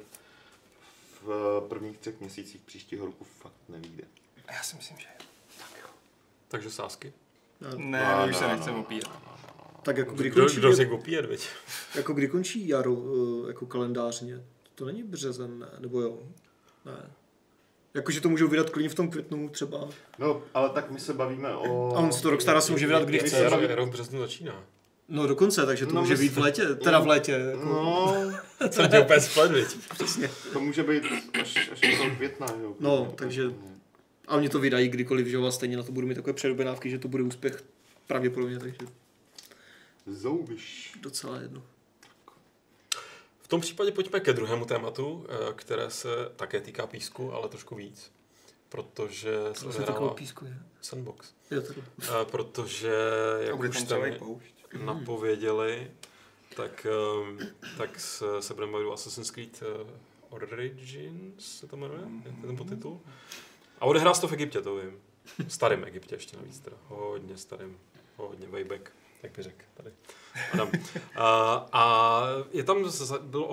[1.23, 4.05] v prvních třech měsících příštího roku fakt nevíde.
[4.49, 5.07] A Já si myslím, že
[6.49, 7.13] Takže sásky.
[7.77, 9.09] ne, No, už se no, nechcem no, opíjet.
[9.83, 11.49] Tak jako kdy Kdo, končí, kdo řekl opíjet, viď?
[11.95, 14.45] jako kdy končí jaro eh, jako kalendářně?
[14.75, 15.69] To není březen, ne?
[15.79, 16.19] Nebo jo?
[16.85, 17.11] Ne.
[17.95, 19.89] Jakože to můžou vydat klidně v tom květnu třeba.
[20.19, 21.93] No, ale tak my se bavíme o...
[21.97, 23.49] A on si to Rockstar asi může vydat, kdy chce.
[23.49, 24.65] rok- březnu začíná.
[25.09, 27.33] No dokonce, takže to No, může být v létě, teda v létě.
[27.33, 27.65] Jako.
[27.65, 28.15] No,
[28.71, 29.67] Jsem tě úplně splet, viď?
[30.53, 31.03] to může být
[31.43, 32.75] až, až do května, jo.
[32.81, 33.53] No, takže-
[34.29, 36.91] A oni to vydají kdykoliv, že jo, a stejně na to budou mít takové předoběnávky,
[36.91, 37.65] že to bude úspěch
[38.07, 38.77] pravděpodobně, takže
[40.07, 40.93] Zoubiš.
[41.01, 41.63] docela jedno.
[43.49, 47.75] V tom případě pojďme ke druhému tématu, eh, které se také týká písku, ale trošku
[47.75, 48.13] víc.
[48.69, 50.59] Protože se To se takovou odehrává písku je.
[50.81, 51.35] Sandbox.
[51.51, 51.85] Jo, takhle.
[52.03, 52.95] Eh, Protože,
[53.41, 54.55] jak už tam poušť.
[54.85, 55.91] napověděli,
[56.57, 57.39] tak, ehm,
[57.79, 59.91] tak se, se budeme bavit o Assassin's Creed eh,
[60.31, 62.01] Origins, se to jmenuje?
[62.27, 63.01] Je to ten podtitul?
[63.81, 64.99] A odehrál se to v Egyptě, to vím.
[65.49, 66.77] Starým Egyptě ještě navíc teda.
[66.87, 67.79] Hodně starým.
[68.17, 68.91] Hodně way back,
[69.23, 69.91] jak by řekl tady.
[70.53, 70.71] Adam.
[71.17, 73.47] A, a je tam, byl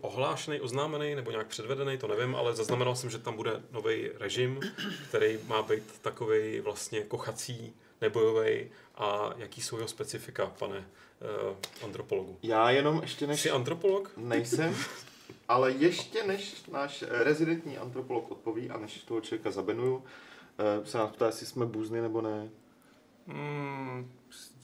[0.00, 4.60] ohlášený, oznámený nebo nějak předvedený, to nevím, ale zaznamenal jsem, že tam bude nový režim,
[5.08, 12.38] který má být takový vlastně kochací, nebojový a jaký jsou jeho specifika, pane uh, antropologu.
[12.42, 13.40] Já jenom ještě než...
[13.40, 14.10] Jsi antropolog?
[14.16, 14.76] Nejsem,
[15.48, 20.04] ale ještě než náš rezidentní antropolog odpoví a než toho člověka zabenuju,
[20.58, 22.50] eh, se nás ptá, jestli jsme bůzny nebo ne.
[23.26, 24.12] Hmm,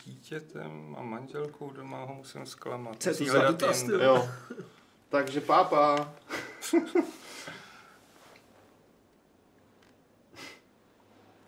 [0.04, 2.96] dítětem a manželkou doma ho musím zklamat.
[3.02, 3.82] Co to za hledat dotaz?
[3.82, 4.28] Jo.
[5.08, 6.12] Takže pápa.
[6.70, 6.76] To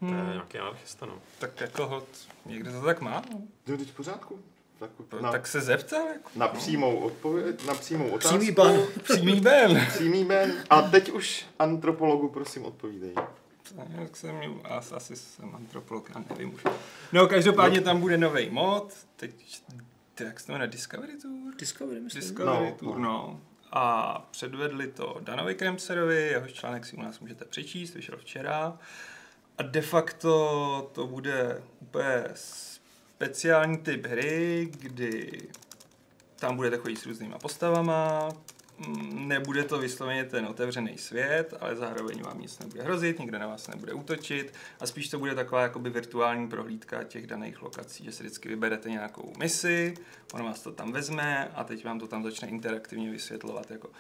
[0.07, 1.19] je Hmm, nějaký anarchista, no.
[1.39, 2.05] tak jako hod,
[2.47, 3.23] někde to tak má.
[3.33, 3.41] no.
[3.67, 4.39] No, teď v pořádku.
[4.79, 6.07] Tak, na, Tak se zeptal.
[6.07, 6.31] Jako.
[6.37, 8.39] na přímou odpověď, na přímou otázku.
[8.39, 8.75] Přímý ban.
[9.03, 9.87] Přímý Ben.
[9.89, 10.65] Přímý ben.
[10.71, 13.15] A teď už antropologu prosím odpovídej.
[14.01, 16.65] Jak jsem měl, asi, asi jsem antropolog, já nevím už.
[17.13, 19.63] No, každopádně tam bude nový mod, teď,
[20.15, 21.55] ty, jak se to jmenuje, Discovery Tour?
[21.59, 22.23] Discovery, myslím.
[22.23, 23.03] Discovery No, Tour, no.
[23.03, 23.41] no.
[23.73, 28.79] A předvedli to Danovi Kremserovi, jehož článek si u nás můžete přečíst, vyšel včera.
[29.59, 35.43] A de facto to bude úplně speciální typ hry, kdy
[36.37, 38.29] tam budete chodit s různýma postavama,
[39.13, 43.69] nebude to vysloveně ten otevřený svět, ale zároveň vám nic nebude hrozit, nikdo na vás
[43.69, 48.23] nebude útočit a spíš to bude taková jakoby virtuální prohlídka těch daných lokací, že si
[48.23, 49.95] vždycky vyberete nějakou misi,
[50.33, 53.91] ono vás to tam vezme a teď vám to tam začne interaktivně vysvětlovat jako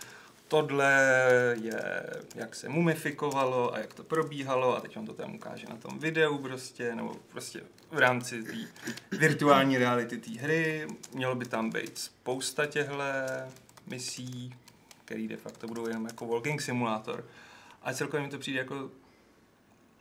[0.52, 1.24] tohle
[1.62, 5.76] je, jak se mumifikovalo a jak to probíhalo a teď vám to tam ukáže na
[5.76, 8.56] tom videu prostě, nebo prostě v rámci té
[9.16, 10.86] virtuální reality té hry.
[11.14, 12.94] Mělo by tam být spousta těchto
[13.86, 14.54] misí,
[15.12, 17.24] který de facto budou jenom jako walking simulátor.
[17.82, 18.90] A celkově mi to přijde jako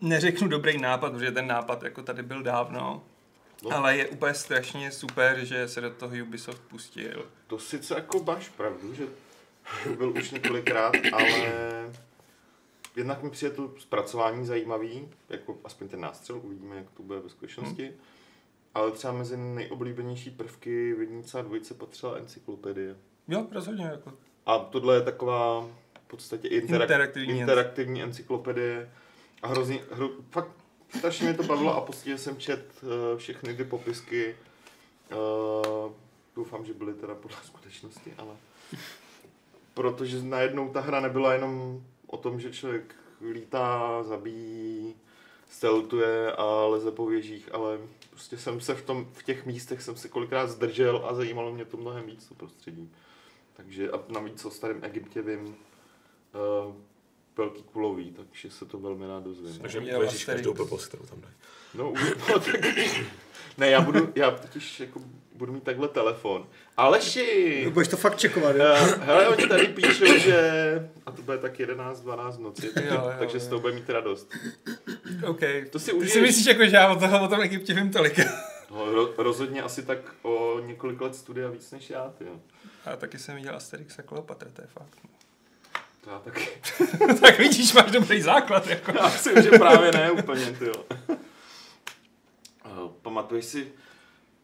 [0.01, 3.03] neřeknu dobrý nápad, protože ten nápad jako tady byl dávno,
[3.63, 3.71] No.
[3.77, 7.25] ale je úplně strašně super, že se do toho Ubisoft pustil.
[7.47, 9.03] To sice jako máš pravdu, že
[9.97, 11.51] byl už několikrát, ale
[12.95, 17.29] jednak mi přijde to zpracování zajímavý, jako aspoň ten nástřel, uvidíme, jak to bude ve
[17.29, 17.85] skutečnosti.
[17.87, 17.95] Hmm.
[18.73, 22.95] Ale třeba mezi nejoblíbenější prvky v jednice a dvojce patřila encyklopedie.
[23.27, 23.85] Jo, rozhodně.
[23.85, 24.13] Jako.
[24.45, 25.67] A tohle je taková
[26.05, 28.91] v podstatě interak- Interaktivní interaktivní encyklopedie.
[29.41, 30.51] A hrozně, hro, fakt
[30.97, 34.35] strašně mě to bavilo a postupně jsem čet uh, všechny ty popisky.
[35.11, 35.91] Uh,
[36.35, 38.35] doufám, že byly teda podle skutečnosti, ale
[39.73, 42.95] protože najednou ta hra nebyla jenom o tom, že člověk
[43.31, 44.95] lítá, zabíjí,
[45.49, 49.95] steltuje a leze po věžích, ale prostě jsem se v, tom, v těch místech jsem
[49.95, 52.91] se kolikrát zdržel a zajímalo mě to mnohem víc, to prostředí.
[53.61, 56.73] Takže a navíc o starém Egyptě vím uh,
[57.37, 59.59] velký kulový, takže se to velmi rád dozvím.
[59.59, 61.33] Takže Jo, uvěříš každou blbost, kterou tam dají.
[61.73, 62.55] No, uvi- no tak,
[63.57, 65.01] ne, já budu, já totiž jako
[65.35, 66.47] budu mít takhle telefon.
[66.77, 67.69] Aleši!
[67.73, 68.65] Budeš to fakt čekovat, jo?
[68.81, 70.89] Uh, hele, oni tady píšou, že...
[71.05, 73.41] A to bude tak 11-12 v noci, Jo, jo, takže jo.
[73.41, 74.33] z toho bude mít radost.
[75.27, 75.39] OK.
[75.69, 76.13] To si Ty užiješ.
[76.13, 78.19] si myslíš, jako, že já o, toho, o tom Egyptě vím tolik.
[78.71, 82.39] No, ro, rozhodně asi tak o několik let studia víc než já, ty jo.
[82.85, 84.97] A taky jsem viděl Asterix a Kleopatra, to je fakt.
[86.01, 86.47] To já taky.
[87.21, 88.67] tak vidíš, máš dobrý základ.
[88.67, 88.91] Jako.
[88.91, 90.85] Já myslím, že právě ne úplně, ty jo.
[92.65, 93.71] Uh, pamatuješ si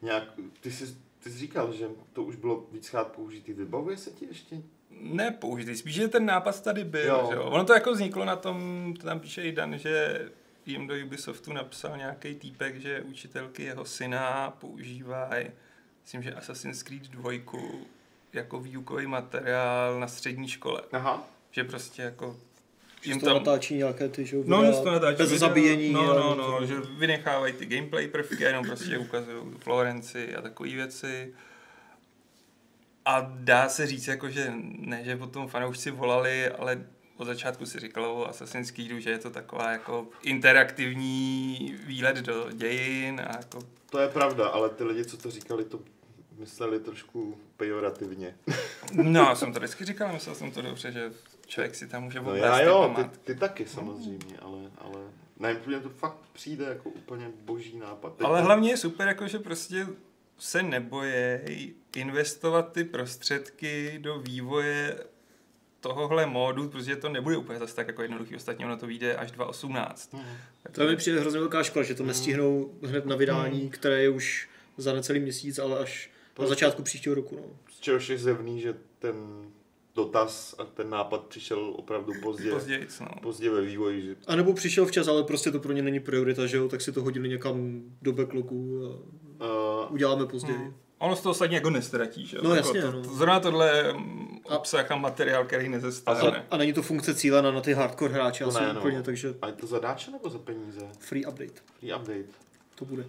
[0.01, 0.23] nějak,
[0.61, 4.61] ty jsi, ty jsi říkal, že to už bylo víckrát použitý, vybavuje se ti ještě?
[4.91, 7.05] Ne použitý, spíš, že ten nápad tady byl.
[7.05, 7.27] Jo.
[7.29, 7.43] Že jo?
[7.43, 10.21] Ono to jako vzniklo na tom, to tam píše i Dan, že
[10.65, 15.47] jim do Ubisoftu napsal nějaký týpek, že učitelky jeho syna používají,
[16.03, 17.31] myslím, že Assassin's Creed 2
[18.37, 20.81] jako výukový materiál na střední škole.
[20.91, 21.27] Aha.
[21.51, 22.35] Že prostě jako
[23.01, 25.93] Že jim to natáčí nějaké ty, že jo, No, to natáčí bez zabíjení.
[25.93, 30.69] No, no, no, že vynechávají ty gameplay prvky a jenom prostě ukazují Florenci a takové
[30.69, 31.33] věci.
[33.05, 36.85] A dá se říct, jako, že ne, že potom fanoušci volali, ale
[37.17, 42.51] od začátku si říkalo o Assassin's Creedu, že je to taková jako interaktivní výlet do
[42.53, 45.79] dějin a jako To je pravda, ale ty lidi, co to říkali, to
[46.37, 48.35] mysleli trošku pejorativně.
[48.93, 51.11] No, já jsem to vždycky říkal, myslel jsem to dobře, že
[51.47, 54.99] člověk si tam může No oblézt já jo, ty, ty taky samozřejmě, ale, ale
[55.39, 58.15] ne, mně to fakt přijde jako úplně boží nápad.
[58.15, 59.87] Teď Ale to- hlavně je super, jako, že prostě
[60.37, 64.97] se nebojí investovat ty prostředky do vývoje
[65.79, 68.35] tohohle módu, protože to nebude úplně zase tak jako jednoduchý.
[68.35, 70.13] Ostatně ono to vyjde až 2018.
[70.13, 70.23] Mhm.
[70.63, 74.09] Tak To mi přijde hrozně velká škoda, že to nestihnou hned na vydání, které je
[74.09, 77.35] už za necelý měsíc, ale až na začátku příštího roku.
[77.35, 77.43] No.
[77.71, 79.15] Z čehož je zjevný, že ten
[79.95, 82.77] dotaz a ten nápad přišel opravdu pozdě, pozdě.
[82.79, 83.21] Později, no.
[83.21, 86.45] pozdě ve vývoji, že A nebo přišel včas, ale prostě to pro ně není priorita,
[86.45, 88.89] že jo, tak si to hodili někam do backlogu a
[89.85, 90.57] uh, uděláme později.
[90.57, 90.73] Hmm.
[90.99, 92.37] Ono z toho ostatně jako nestratí, že?
[92.37, 92.43] jo?
[92.45, 93.03] No, Jako jasně, to, no.
[93.03, 96.45] to, zrovna tohle mm, A- obsah a materiál, který A, nezestane.
[96.51, 98.79] a není to funkce cílena na ty hardcore hráče To asi ne, no.
[98.79, 100.87] úplně, takže a je to zadáče nebo za peníze?
[100.99, 101.61] free update.
[101.79, 102.23] Free update.
[102.75, 103.05] To bude.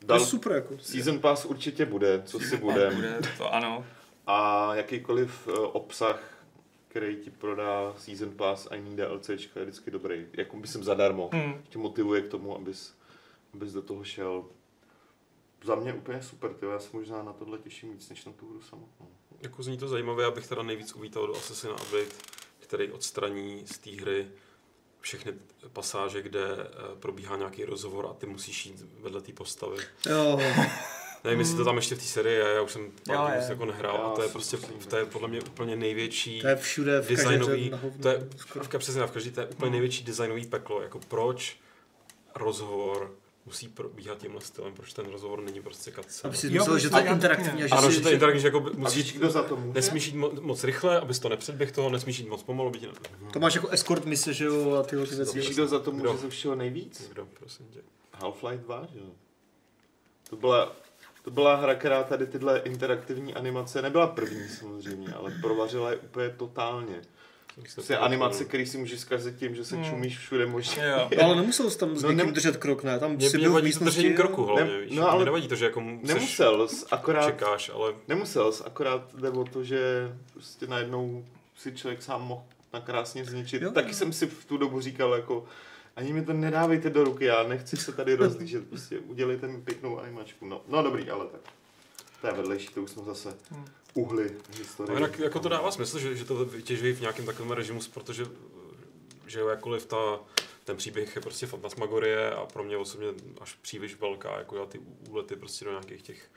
[0.00, 0.78] To Dal, je super jako.
[0.78, 2.94] season pass určitě bude, co si budem.
[2.94, 3.86] Bude, to ano.
[4.26, 6.40] A jakýkoliv uh, obsah,
[6.88, 10.26] který ti prodá Season Pass a jiný DLCčka je vždycky dobrý.
[10.32, 11.30] Jako myslím zadarmo.
[11.32, 11.62] Hmm.
[11.68, 12.94] Tě motivuje k tomu, abys,
[13.54, 14.44] abys do toho šel.
[15.64, 16.72] Za mě úplně super, tyjo.
[16.72, 19.08] já se možná na tohle těším víc, než na tu hru samotnou.
[19.42, 22.14] Jako zní to zajímavé, abych teda nejvíc uvítal do Assassina Update,
[22.58, 24.30] který odstraní z té hry
[25.00, 25.32] všechny
[25.72, 26.66] pasáže, kde eh,
[27.00, 29.76] probíhá nějaký rozhovor a ty musíš jít vedle té postavy.
[30.10, 30.40] Jo,
[31.24, 33.64] Nevím, jestli to tam ještě v té sérii je, já už jsem pár Jo, jako
[33.64, 34.56] nehrál Já a to je prostě,
[34.88, 38.64] to je podle mě úplně největší To je všude v designový, to je skoro.
[38.64, 41.56] v přesně v každý, to je úplně největší designový peklo, jako proč
[42.34, 43.14] rozhovor
[43.46, 46.28] musí probíhat tímhle stylem, proč ten rozhovor není prostě cutscene.
[46.30, 48.40] Aby si Jo, myslel, že to je interaktivní že Ano, si- že to je interaktivní,
[48.42, 49.72] že jako musíš, víš, kdo za to může?
[49.74, 52.86] nesmíš jít mo- moc rychle, abys to nepředběh toho, nesmíš jít moc pomalu, byť
[53.32, 55.54] To máš jako escort mise, že jo, a tyhle ty Víš, věci.
[55.54, 56.16] kdo za to může Kdo?
[56.16, 57.00] ze všeho nejvíc?
[57.00, 57.80] Někdo, prosím tě.
[58.20, 59.04] Half-Life 2, že jo?
[60.30, 60.72] To byla,
[61.22, 66.30] to byla hra, která tady tyhle interaktivní animace nebyla první samozřejmě, ale provařila je úplně
[66.30, 67.02] totálně.
[67.74, 69.84] Prostě animace, který si můžeš zkazit tím, že se Hmm.
[69.84, 70.82] čumíš všude možně.
[70.86, 71.08] Jo.
[71.16, 72.98] No, ale nemusel jsi tam s No, někým nem- držet krok, ne?
[72.98, 74.90] Tam Mě, si mě byl v vadí to držení kroku hlavně, Ne- víš.
[74.96, 78.64] no, No, ale nevadí to, že jako seš, Nemusel, jsi, akorát čekáš, ale nemusel, jsi,
[78.64, 81.24] akorát jde o to, že prostě najednou
[81.56, 83.62] si člověk sám mohl nakrásně zničit.
[83.62, 83.68] Jo.
[83.68, 83.74] Jo.
[83.74, 85.44] Taky jsem si v tu dobu říkal jako
[85.96, 89.98] ani mi to nedávejte do ruky, já nechci se tady rozlížet, prostě udělejte mi pěknou
[90.00, 90.46] animačku.
[90.46, 91.40] No, no dobrý, ale tak.
[92.20, 93.64] To je vedlejší, to už jsme zase Hmm.
[93.94, 94.96] uhly No, historie.
[94.98, 98.26] jinak jako to dává smysl, že, že to vytěžují v nějakém takovém režimu, protože
[99.26, 100.20] že jakkoliv ta,
[100.64, 103.06] ten příběh je prostě fantasmagorie a pro mě osobně
[103.40, 106.30] až příliš velká, jako já ty úlety prostě do nějakých těch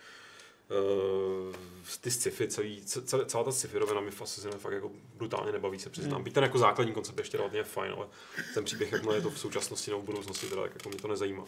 [1.50, 1.56] uh,
[2.02, 5.89] ty sci-fi, celý, celá, celá ta sci-fi rovina mi fascinuje fakt jako brutálně nebaví se
[5.89, 6.13] přiznám.
[6.15, 6.24] Hmm.
[6.24, 8.08] Byť ten jako základní koncept ještě relativně fajn, ale
[8.54, 11.08] ten příběh, jakmile je to v současnosti nebo v budoucnosti, teda, tak jako mě to
[11.08, 11.46] nezajímá.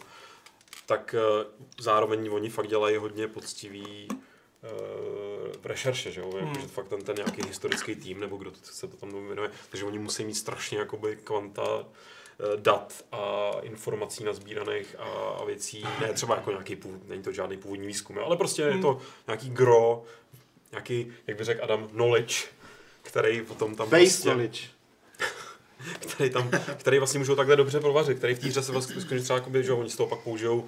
[0.86, 5.26] Tak uh, zároveň oni fakt dělají hodně poctivý uh,
[5.64, 6.30] rešerše, že jo?
[6.30, 6.48] Hmm.
[6.48, 9.50] Jako, že fakt ten, ten nějaký historický tým, nebo kdo to, se to tam jmenuje,
[9.70, 15.04] takže oni musí mít strašně jakoby kvanta eh, dat a informací nazbíraných a,
[15.40, 18.78] a věcí, ne třeba jako nějaký, původ, není to žádný původní výzkum, ale prostě je
[18.78, 20.04] to nějaký gro,
[20.72, 22.34] nějaký, jak by řekl Adam, knowledge,
[23.02, 24.60] který potom tam Base prostě, knowledge.
[26.00, 29.24] který, tam, který vlastně můžou takhle dobře provařit, který v té hře se vlastně skutečně
[29.24, 30.66] třeba, jakoby, že oni z toho pak použijou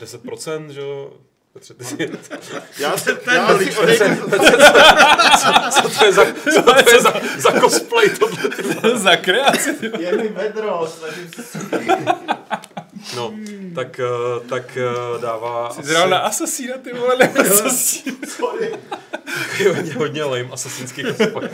[0.00, 1.12] 10%, že jo,
[1.52, 1.84] Petře, ty
[2.78, 4.30] Já, se, já si odejdu.
[5.70, 6.24] co to je za,
[6.54, 8.38] co to je za, za cosplay tohle?
[8.98, 9.76] Za kreaci.
[9.98, 11.58] Je mi vedro, snažím se
[13.16, 13.34] No,
[13.74, 18.16] tak, eh, tak eh, dává Jsi zhrál na Assassina, ty vole, ne Assassina.
[18.28, 18.72] sorry.
[19.76, 21.50] hodně, hodně lame asasínský cosplay.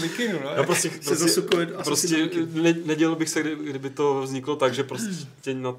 [0.00, 0.50] Mikinu, no.
[0.56, 1.40] No prostě, prostě,
[1.84, 5.76] prostě ne, nedělal bych se, kdy, kdyby to vzniklo tak, že prostě nad,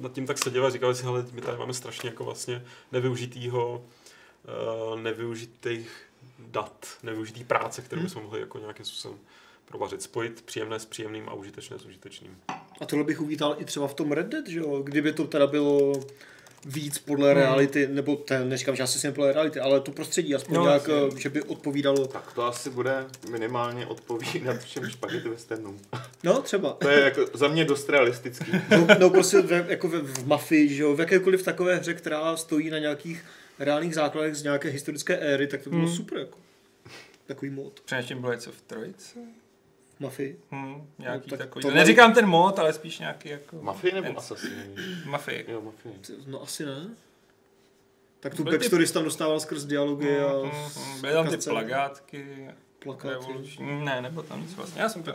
[0.00, 3.84] nad tím tak seděl a říkal si, hele, my tady máme strašně jako vlastně nevyužitýho,
[4.92, 5.90] uh, nevyužitých
[6.38, 9.18] dat, nevyužitý práce, kterou bychom mohli jako nějakým způsobem
[9.68, 12.36] provařit, spojit příjemné s příjemným a užitečné s užitečným.
[12.80, 14.82] A tohle bych uvítal i třeba v tom Red Dead, že jo?
[14.82, 15.92] Kdyby to teda bylo
[16.64, 17.36] víc podle Hmm.
[17.42, 21.16] reality, nebo ten, neříkám, že asi podle reality, ale to prostředí aspoň No, nějak, jasně.
[21.16, 22.06] eh, že by odpovídalo.
[22.06, 25.80] Tak to asi bude minimálně odpovídat všem špagety westernům.
[26.22, 26.72] No, třeba.
[26.72, 28.52] To je jako za mě dost realistický.
[28.70, 30.96] No, no prostě ve, jako ve, v mafii, že jo?
[30.96, 33.24] V jakékoliv takové hře, která stojí na nějakých
[33.58, 35.96] reálných základech z nějaké historické éry, tak to bylo Hmm.
[35.96, 36.38] super, jako.
[37.26, 39.18] Takový mod Přinejším bylo něco v trojici?
[40.00, 40.40] Mafii.
[40.50, 41.62] Hmm, nějaký No, tak takový.
[41.62, 43.56] tohle- Neříkám ten mod, ale spíš nějaký jako...
[43.62, 44.62] Mafii nebo En- Assassini?
[45.04, 45.44] Mafii.
[45.48, 45.94] Jo, Mafii.
[46.26, 46.88] No asi ne.
[48.20, 51.00] Tak tu Byly ty- backstory jsi tam dostával skrz dialogy a Mm, mm, mm.
[51.00, 52.48] Byly tam ty plagátky.
[52.78, 53.14] plakáty.
[53.14, 53.84] Revoluční.
[53.84, 54.82] Ne, nebo tam nic vlastně.
[54.82, 55.12] Já jsem to...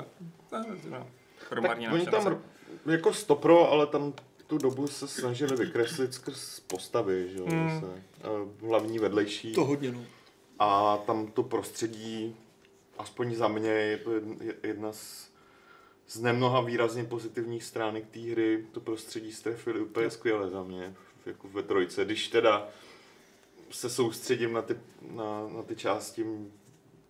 [0.90, 1.08] No,
[1.50, 1.64] Tak
[1.94, 2.42] oni tam
[2.86, 4.14] jako stopro, ale tam
[4.48, 7.82] tu dobu se snažili vykreslit skrz postavy, že jo, Hmm.
[8.24, 9.54] Eh, Hlavní vedlejší.
[9.54, 10.02] To hodně, no.
[10.60, 12.36] A tam to prostředí,
[13.02, 14.12] aspoň za mě, je to
[14.64, 15.30] jedna- z,
[16.08, 18.66] z nemnoha výrazně pozitivních stránek té hry.
[18.72, 20.94] To prostředí strefili úplně skvěle za mě,
[21.26, 22.06] jako ve trojce.
[22.06, 22.68] Když teda
[23.72, 24.76] se soustředím na ty,
[25.12, 26.26] na, na ty části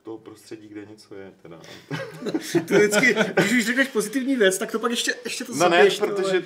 [0.03, 1.33] toho prostředí, kde něco je.
[1.41, 1.61] Teda.
[2.67, 5.69] To vždycky, když už řekneš pozitivní věc, tak to pak ještě, ještě to No ne,
[5.77, 6.13] zabiješ, vole.
[6.15, 6.43] protože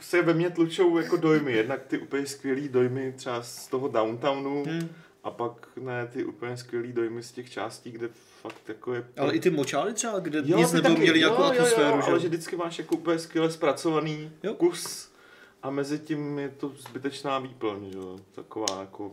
[0.00, 1.52] se ve mně tlučou jako dojmy.
[1.52, 4.88] Jednak ty úplně skvělý dojmy třeba z toho downtownu Hmm.
[5.24, 8.08] A pak ne ty úplně skvělý dojmy z těch částí, kde
[8.42, 9.06] fakt jako je...
[9.16, 11.96] Ale i ty močály třeba, kde Jo, nic nebylo, taky, měli nějakou jo, jo, atmosféru,
[11.96, 12.10] jo, že?
[12.10, 14.54] ale že vždycky máš jako úplně skvěle zpracovaný Jo.
[14.54, 15.12] kus
[15.62, 19.12] a mezi tím je to zbytečná výplň, že jo, taková jako...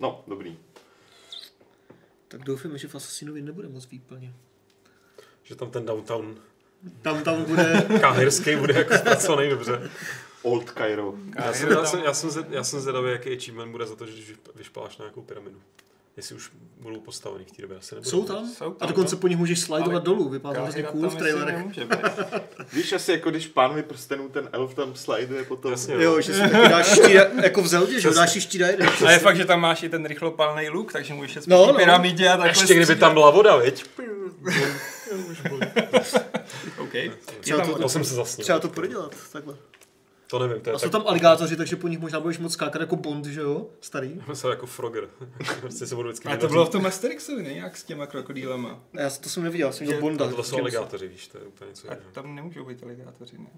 [0.00, 0.58] No, dobrý.
[2.28, 4.34] Tak doufám, že v Assassinovi nebude moc výplně.
[5.42, 6.36] Že tam ten downtown
[7.02, 7.86] Tam, tam bude...
[8.00, 9.90] káhirský bude jako zpracovaný dobře.
[10.42, 11.14] Old Cairo.
[11.36, 14.06] Já jsem, já, jsem, já, jsem, zvěd- já jsem zvědavý, jaký achievement bude za to,
[14.06, 15.56] že když vyšpáláš na nějakou pyramidu.
[16.16, 16.50] Jestli už
[16.80, 18.10] budou postavený v té době, asi nebudou.
[18.10, 18.48] Jsou tam?
[18.48, 19.20] Jsou A tam, dokonce no.
[19.20, 21.64] po nich můžeš slidovat Ale dolů, vypadá to hrozně cool tam v trailerech.
[22.72, 25.70] Víš, asi jako když pánovi prstenů ten elf tam sliduje potom.
[25.70, 28.20] Jasně, Jo, že si taky dáš štíra, jako v Zeldě, že jo, Přesně.
[28.20, 28.88] dáš štíra jeden.
[29.06, 31.66] A je fakt, že tam máš i ten rychlopalný luk, takže můžeš jet No, no,
[31.66, 31.72] no.
[31.72, 31.78] no.
[31.78, 33.84] pyramidě a takhle Ještě kdyby tam byla voda, viď?
[36.78, 36.92] OK.
[37.40, 37.74] Třeba tam.
[37.74, 38.42] To jsem se zasnil.
[38.44, 39.54] Třeba to prodělat, takhle.
[40.30, 40.92] To nevím, to je A jsou tak...
[40.92, 43.66] tam aligátoři, takže po nich možná budeš moc skákat jako Bond, že jo?
[43.80, 44.20] Starý.
[44.32, 45.08] Jsem jako Frogger.
[45.60, 47.52] prostě se budu vždycky Ale to bylo v tom Asterixovi, ne?
[47.52, 48.82] Jak s těma krokodýlama.
[48.96, 50.28] A já to jsem neviděl, já jsem Že- Bonda.
[50.30, 52.10] To, to jsou aligátoři, víš, to je úplně něco A jiného.
[52.12, 53.50] tam nemůžou být aligátoři, ne?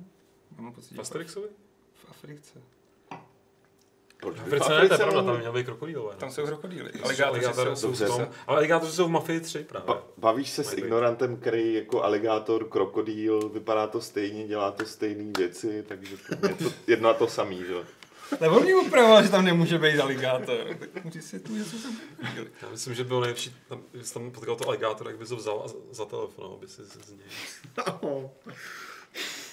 [0.58, 1.46] Mám pocit, V Asterixovi?
[1.94, 2.60] v Africe.
[4.22, 6.14] Proč V Africe v ne, to je pravda, tam měl být krokodýlové.
[6.16, 6.90] Tam jsou krokodýly.
[7.02, 8.04] Aligátoři jsou, jsou...
[8.04, 9.86] v tom, ale aligátoři jsou v Mafii 3 právě.
[9.86, 15.32] Ba- bavíš se s ignorantem, který jako aligátor, krokodýl, vypadá to stejně, dělá to stejné
[15.38, 17.74] věci, takže to je to jedno a to samý, že?
[18.40, 20.56] Nebo mě upravoval, že tam nemůže být aligátor.
[20.92, 21.40] Tak mu že.
[22.62, 25.36] Já myslím, že bylo nejlepší, tam, že jsi tam potkal to aligátora, jak bys ho
[25.36, 27.26] vzal a za, za telefon, aby si z něj.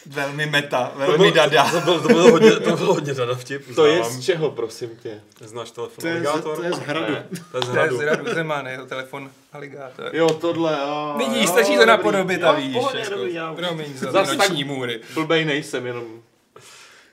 [0.05, 1.71] Velmi meta, To velmi bylo- dada.
[1.71, 3.75] To, bylo, to, bylo hodně, to bylo hodně dada vtip.
[3.75, 5.21] To je z čeho, prosím tě?
[5.41, 7.13] Neznáš telefon To je, z, to je z hradu.
[7.13, 7.27] Ne.
[7.51, 7.97] to je z To je hradu.
[7.97, 10.09] z Radu Zeman, jeho telefon aligátor.
[10.15, 11.15] Jo, tohle, jo.
[11.17, 12.73] Vidíš, jo, stačí to napodobit a víš.
[12.73, 15.01] pohodě, Jako, dobrý, já- promiň za Zas noční můry.
[15.13, 16.03] Blbej nejsem, jenom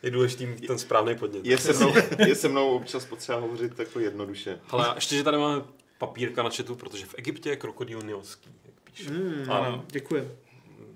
[0.03, 1.45] Je důležitý ten správný podnět.
[1.45, 1.93] je se mnou,
[2.27, 4.59] je se mnou občas potřeba hovořit jako jednoduše.
[4.69, 5.61] Ale ještě, že tady máme
[5.97, 9.09] papírka na chatu, protože v Egyptě je krokodýl nilský, jak píše.
[9.11, 9.83] Mm, Ano.
[9.87, 10.31] Děkuji.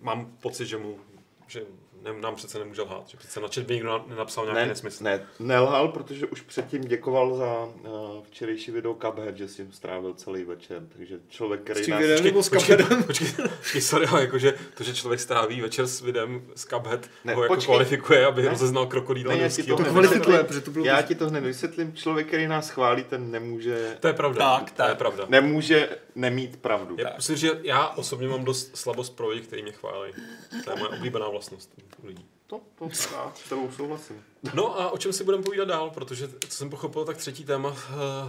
[0.02, 0.98] Mám pocit, že mu,
[1.52, 1.68] že
[2.04, 4.68] ne, nám přece nemůže lhát, že přece na chat by nikdo na- nenapsal nějaký Ne,
[4.68, 5.04] nesmysl.
[5.04, 10.44] ne, nelhal, protože už předtím děkoval za uh, včerejší video Cuphead, že si strávil celý
[10.44, 12.02] večer, takže člověk, S který tím nás...
[12.02, 16.02] videem nebo s počkej, počkej, počkej, sorry, ale jakože to, že člověk stráví večer s
[16.02, 17.66] videem z Cuphead, Ne, ho jako počkej.
[17.66, 18.50] kvalifikuje, aby Ne.
[18.50, 20.86] rozeznal krokodýla Ne, já ti to kvalifikuje, protože to bylo...
[20.86, 24.72] Já ti to hned vysvětlím, člověk, který nás chválí, ten nemůže, To je pravda, Tak,
[24.72, 24.98] to je tak.
[24.98, 25.26] pravda.
[25.30, 26.96] nemůže nemít pravdu.
[27.00, 30.12] Já musím říct, že já osobně mám dost slabost pro lidi, kteří mě chválí.
[30.64, 31.70] To je moje oblíbená vlastnost
[32.04, 32.26] lidí.
[32.48, 34.24] To, to já s tebou souhlasím.
[34.54, 37.70] No a o čem si budeme povídat dál, protože co jsem pochopil, tak třetí téma
[37.70, 37.76] uh,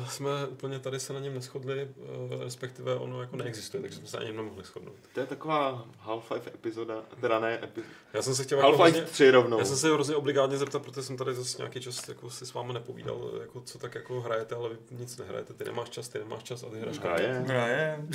[0.09, 4.17] jsme úplně tady se na něm neschodli, uh, respektive ono jako neexistuje, takže jsme se
[4.17, 4.95] na něm nemohli shodnout.
[5.15, 7.83] To je taková Half-Life epizoda, teda ne, epi...
[8.13, 9.59] Já jsem se chtěl jako Half-Life hrozně, 3 rovnou.
[9.59, 12.55] já jsem se hrozně obligátně zeptat, protože jsem tady zase nějaký čas jako si s
[12.55, 16.19] vámi nepovídal, jako co tak jako hrajete, ale vy nic nehrajete, ty nemáš čas, ty
[16.19, 16.99] nemáš čas a ty hraješ.
[16.99, 17.45] Hraje.
[17.47, 18.07] Hraje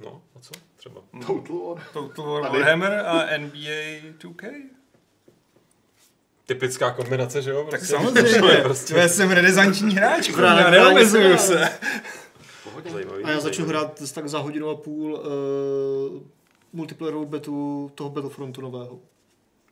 [0.00, 0.50] No, a co?
[0.76, 1.00] Třeba.
[1.26, 1.82] Total War.
[1.92, 2.42] Total War.
[2.42, 4.52] Warhammer a NBA 2K.
[6.46, 7.66] Typická kombinace, že jo?
[7.70, 11.68] Tak Prostě, samozřejmě, prostě já jsem renesanční hráč, vrá- neomezuju se.
[12.64, 12.90] Pohodě.
[12.90, 13.24] Zajímavý.
[13.24, 13.86] A já začnu zajímavý.
[13.86, 16.22] hrát tak za hodinu a půl uh,
[16.72, 18.98] multiplayerovou betu toho Battlefrontu nového.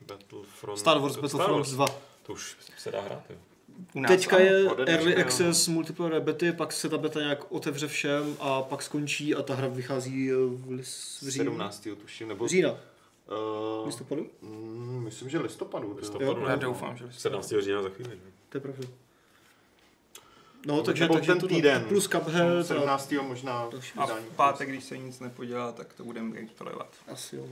[0.07, 0.79] Battlefront.
[0.79, 1.71] Star Wars Battlefront Wars.
[1.71, 1.87] 2.
[2.27, 3.37] To už se dá hrát, jo.
[4.09, 5.19] Teďka je Early jo.
[5.21, 9.55] Access multiplayer bety, pak se ta beta nějak otevře všem a pak skončí a ta
[9.55, 11.53] hra vychází eh, v, lis, v říjnu.
[11.53, 11.89] 17.
[12.01, 12.49] tuším, nebo...
[12.49, 12.77] Října,
[13.31, 14.27] Uh, listopadu?
[14.43, 15.97] mm, myslím, že listopadu.
[16.01, 17.53] Listopadu, Jo, Já doufám, že 17.
[17.61, 18.19] října za chvíli.
[18.49, 18.89] To je pravda.
[20.67, 21.85] No, takže, Nebo takže ten týden.
[21.85, 23.13] plus Cuphead a 17.
[23.23, 23.93] možná Další.
[23.99, 26.89] A v pátek, když se nic nepodělá, tak to budeme gameplayovat.
[27.13, 27.47] asi jo.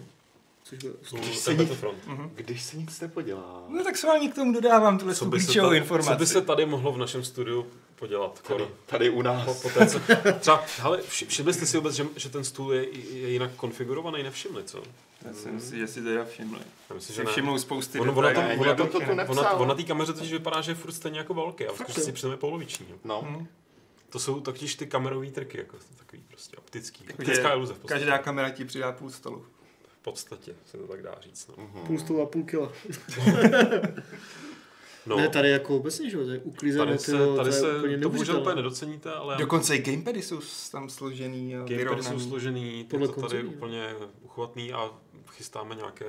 [0.64, 0.92] Což bude...
[1.10, 1.98] To Když se nic- Battlefront.
[2.34, 3.64] Když se nic nepodělá.
[3.68, 6.10] No tak s vámi k tomu dodávám tuhle Co tu by, se klíčovou tady, informaci.
[6.10, 8.42] co by se tady mohlo v našem studiu podělat?
[8.48, 9.62] Tady, tady u Po, nás.
[9.62, 10.00] po té, co,
[10.40, 14.22] třeba, hele, vši- všimli jste si vůbec, že, že ten stůl je, je jinak konfigurovaný?
[14.22, 14.82] Nevšimli, co?
[15.24, 16.60] Já si myslím, že si teda všimli.
[16.90, 19.56] Já myslím, že všimnou spousty Ono, ono, někdo tam, to tu ono, nepsal.
[19.56, 22.10] ono, na té kameře totiž vypadá, že je furt stejně jako velký, a zkuste si
[22.10, 22.14] jo.
[22.14, 22.86] přijme poloviční.
[23.04, 23.22] No.
[23.28, 23.46] Hm.
[24.10, 27.04] To jsou totiž ty kamerové triky, jako takový prostě optický.
[27.08, 28.00] Jakože Optická iluze v podstatě.
[28.00, 29.46] Každá kamera ti přidá půl stolu.
[29.88, 31.48] V podstatě se to tak dá říct.
[31.48, 31.54] No.
[31.56, 31.86] Mhm.
[31.86, 32.72] Půl stolu a půl kila.
[35.06, 35.16] no.
[35.16, 37.98] Ne, tady jako obecně, že jo, to je uklízeno, tady se, jo, tady to se
[38.02, 40.40] to bohužel úplně nedoceníte, ale Dokonce i gamepady jsou
[40.72, 44.90] tam složený a Gamepady jsou složený, to tady úplně uchvatný a
[45.30, 46.06] chystáme nějaké...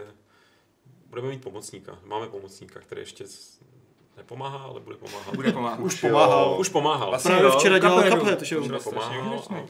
[1.05, 1.99] Budeme mít pomocníka.
[2.03, 3.25] Máme pomocníka, který ještě
[4.17, 5.35] nepomáhá, ale bude pomáhat.
[5.35, 5.79] Bude pomáhat.
[5.79, 6.09] Už jo.
[6.09, 6.59] pomáhal.
[6.59, 7.09] Už pomáhal.
[7.09, 8.11] Vlastně Právě jo, včera dělal.
[8.11, 8.79] Cuphead, že jo.
[8.83, 9.63] Pomáhal a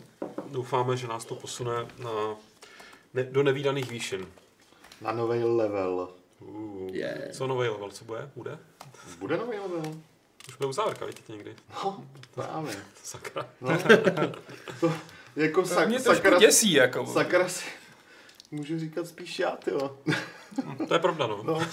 [0.51, 2.11] doufáme, že nás to posune na,
[3.13, 4.27] ne, do nevýdaných výšin.
[5.01, 6.09] Na nový level.
[6.39, 7.29] Uh, Je.
[7.33, 8.29] Co nový level, co bude?
[8.35, 8.57] Bude?
[9.19, 9.83] Bude nový level?
[10.47, 11.55] Už bude uzávěrka, vidíte někdy?
[11.69, 12.03] No,
[12.35, 12.75] právě.
[13.03, 13.49] Sakra.
[13.61, 13.77] No.
[14.79, 14.93] to,
[15.35, 17.05] jako sak, mě sakra, děsí, jako.
[17.05, 17.78] sakra si
[18.51, 19.97] můžu říkat spíš já, ty jo.
[20.87, 21.43] To je pravda, no.
[21.43, 21.59] No.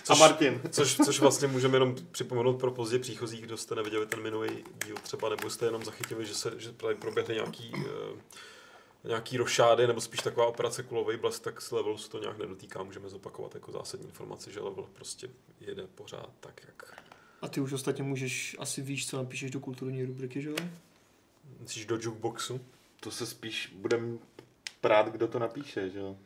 [0.00, 0.60] A Což, Martin.
[0.70, 4.48] což, což vlastně můžeme jenom připomenout pro pozdě příchozí, kdo jste neviděli ten minulý
[4.86, 8.18] díl třeba, nebo jste jenom zachytili, že, se, že tady proběhly nějaký, uh,
[9.04, 12.82] nějaký rošády, nebo spíš taková operace kulový blesk, tak s levelu se to nějak nedotýká.
[12.82, 15.30] Můžeme zopakovat jako zásadní informaci, že level prostě
[15.60, 17.02] jede pořád tak, jak...
[17.42, 20.56] A ty už ostatně můžeš, asi víš, co napíšeš do kulturní rubriky, že jo?
[21.60, 22.60] Myslíš do jukeboxu?
[23.00, 24.18] To se spíš budem
[24.80, 26.16] prát, kdo to napíše, že jo.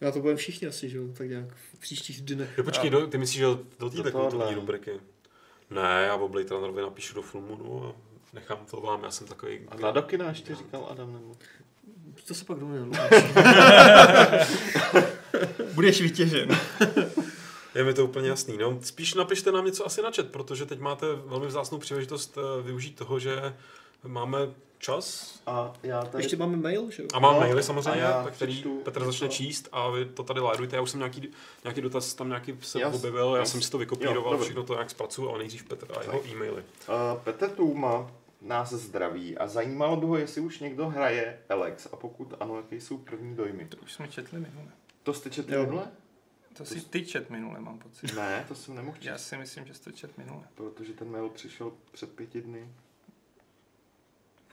[0.00, 2.54] Já to budeme všichni asi, že jo, tak nějak v příštích dnech.
[2.58, 4.10] Jo, počkej, do, ty myslíš, že do Do tohohle.
[4.12, 4.90] kulturní rubriky?
[5.70, 7.92] Ne, já o Blade Runnerovi napíšu do filmu a
[8.32, 9.60] nechám to vám, já jsem takový...
[9.68, 11.34] A na Dokina ještě říkal Adam, nebo?
[12.26, 12.90] To se pak domluvil.
[15.74, 16.48] Budeš vytěžen.
[17.74, 18.56] Je mi to úplně jasný.
[18.58, 22.62] No, spíš napište nám něco asi na chat, protože teď máte velmi vzácnou příležitost eh,
[22.62, 23.54] využít toho, že
[24.06, 24.38] máme
[24.82, 26.24] čas A já tady...
[26.24, 27.08] Ještě máme mail, že jo?
[27.14, 29.36] a mám No, maily samozřejmě, já který přečtu Petr začne něco.
[29.36, 30.76] číst a vy to tady ládujte.
[30.76, 31.28] Já už jsem nějaký,
[31.64, 34.44] nějaký dotaz tam nějaký se Jas- objevil, já jsem si to jo, vykopíroval, dobrý.
[34.44, 36.62] všechno to nějak zpracuju, ale nejdřív Petr a jeho e-maily.
[36.88, 38.10] Uh, Petr Tůma
[38.40, 42.76] nás zdraví a zajímalo by ho, jestli už někdo hraje Alex a pokud ano, jaké
[42.76, 43.64] jsou první dojmy.
[43.66, 44.68] To už jsme četli minule.
[45.02, 45.62] To jste četli Jo.
[45.64, 45.84] minule?
[46.56, 48.14] To si ty čet minule, mám pocit.
[48.14, 50.42] Ne, to jsem nemohl Já číst, si myslím, že jsi to čet minule.
[50.54, 52.68] protože ten mail přišel před pěti dny.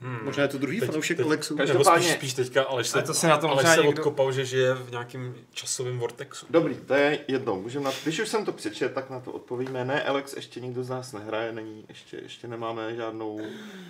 [0.02, 0.18] Hmm.
[0.24, 1.56] Možná je to druhý Teď- fanoušek teď- Alexu.
[1.56, 4.74] Každopádně- spíš, spíš teďka, ale se, to se na tom se někdo- odkopal, že žije
[4.74, 6.46] v nějakém časovém vortexu.
[6.50, 7.56] Dobrý, to je jedno.
[7.56, 7.92] Můžeme na...
[8.02, 9.84] Když už jsem to přečet, tak na to odpovíme.
[9.84, 13.40] Ne, Alex ještě nikdo z nás nehraje, není, ještě, ještě nemáme žádnou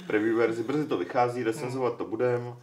[0.06, 0.62] preview verzi.
[0.62, 2.54] Brzy to vychází, recenzovat to budem.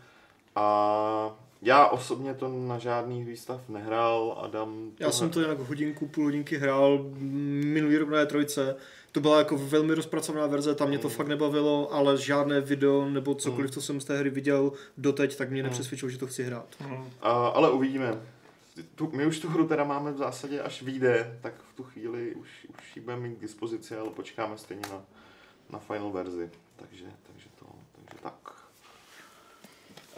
[0.55, 4.91] A já osobně to na žádný výstav nehrál a dám...
[4.99, 7.05] Já jsem to nějak hodinku, půl hodinky hrál
[7.63, 8.75] minulý rok na E3.
[9.11, 11.13] To byla jako velmi rozpracovaná verze, tam mě to Mm.
[11.13, 15.49] fakt nebavilo, ale žádné video nebo cokoliv, co jsem z té hry viděl doteď, tak
[15.51, 15.67] mě Mm.
[15.69, 16.67] nepřesvědčilo, že to chci hrát.
[16.79, 17.09] Hmm.
[17.21, 18.21] A, ale uvidíme.
[18.95, 22.35] Tu, my už tu hru teda máme v zásadě až vyjde, tak v tu chvíli
[22.35, 22.47] už,
[22.79, 25.01] už ji budeme mít k dispozici, ale počkáme stejně na,
[25.69, 26.49] na final verzi.
[26.75, 28.46] Takže, takže to, takže tak.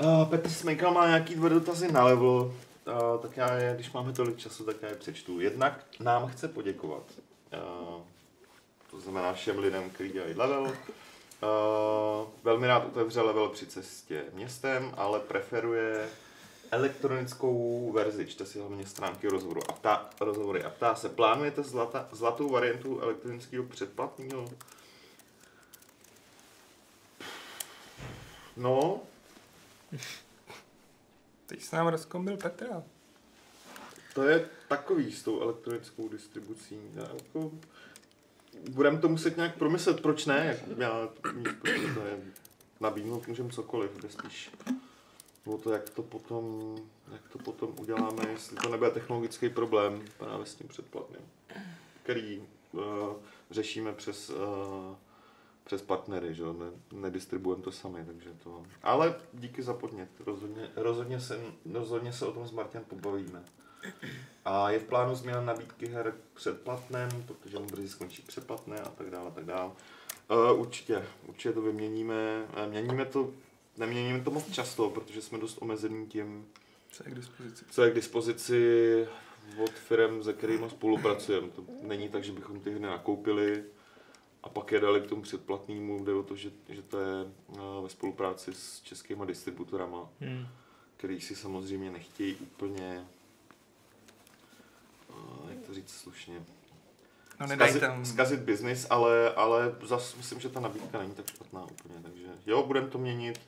[0.03, 2.53] Uh, Petr Smejkal má nějaký dva dotazy na level, uh,
[3.21, 5.39] tak já je, když máme tolik času, tak já je přečtu.
[5.39, 7.03] Jednak nám chce poděkovat.
[7.53, 8.01] Uh,
[8.91, 10.63] to znamená všem lidem, kteří dělají level.
[10.63, 10.71] Uh,
[12.43, 16.09] velmi rád otevře level při cestě městem, ale preferuje
[16.71, 22.09] elektronickou verzi, čte si hlavně stránky rozhovoru a ptá, rozhovory a ptá se, plánujete zlata,
[22.11, 24.45] zlatou variantu elektronického předplatného?
[28.57, 29.01] No,
[31.45, 32.83] Teď s nám rozkombil Petra.
[34.13, 36.79] to je takový s tou elektronickou distribucí.
[36.95, 37.51] Já Jako,
[38.69, 40.45] budeme to muset nějak promyslet, proč ne?
[40.45, 41.09] Jak, já,
[41.61, 42.19] protože to je,
[42.79, 44.51] nabídnout můžeme cokoliv, jde spíš
[45.45, 46.75] o to, jak to potom,
[47.11, 51.21] jak to potom uděláme, jestli to nebude technologický problém právě s tím předplatným,
[52.03, 52.81] který uh,
[53.51, 54.35] řešíme přes, uh,
[55.69, 58.63] přes partnery, že jo, ne, nedistribuujeme to sami, takže to...
[58.83, 61.39] Ale díky za podnět, rozhodně, rozhodně, se,
[61.73, 63.43] rozhodně se o tom s Martin pobavíme.
[64.45, 68.89] A je v plánu změna nabídky her k předplatném, protože mu brzy skončí předplatné a
[68.89, 69.71] tak dále, a tak dále.
[70.51, 72.47] Uh, určitě, určitě to vyměníme.
[72.63, 73.31] Uh, měníme to,
[73.77, 76.47] neměníme to moc často, protože jsme dost omezení tím,
[76.91, 77.65] Co je k dispozici?
[77.71, 79.07] co je k dispozici
[79.63, 81.49] od firm, se kterými spolupracujeme.
[81.49, 83.63] To není tak, že bychom ty hry nakoupili
[84.43, 86.03] a pak je dali k tomu předplatnému.
[86.05, 90.47] Jde o to, že, že to je uh, ve spolupráci s českýma distributorama Hmm.
[90.97, 93.05] který si samozřejmě nechtějí úplně,
[95.09, 96.43] eh, jak to říct slušně,
[97.39, 98.05] No zkazit, tam...
[98.05, 102.63] zkazit biznis, ale, ale zas myslím, že ta nabídka není tak špatná úplně, takže jo,
[102.63, 103.39] budeme to měnit,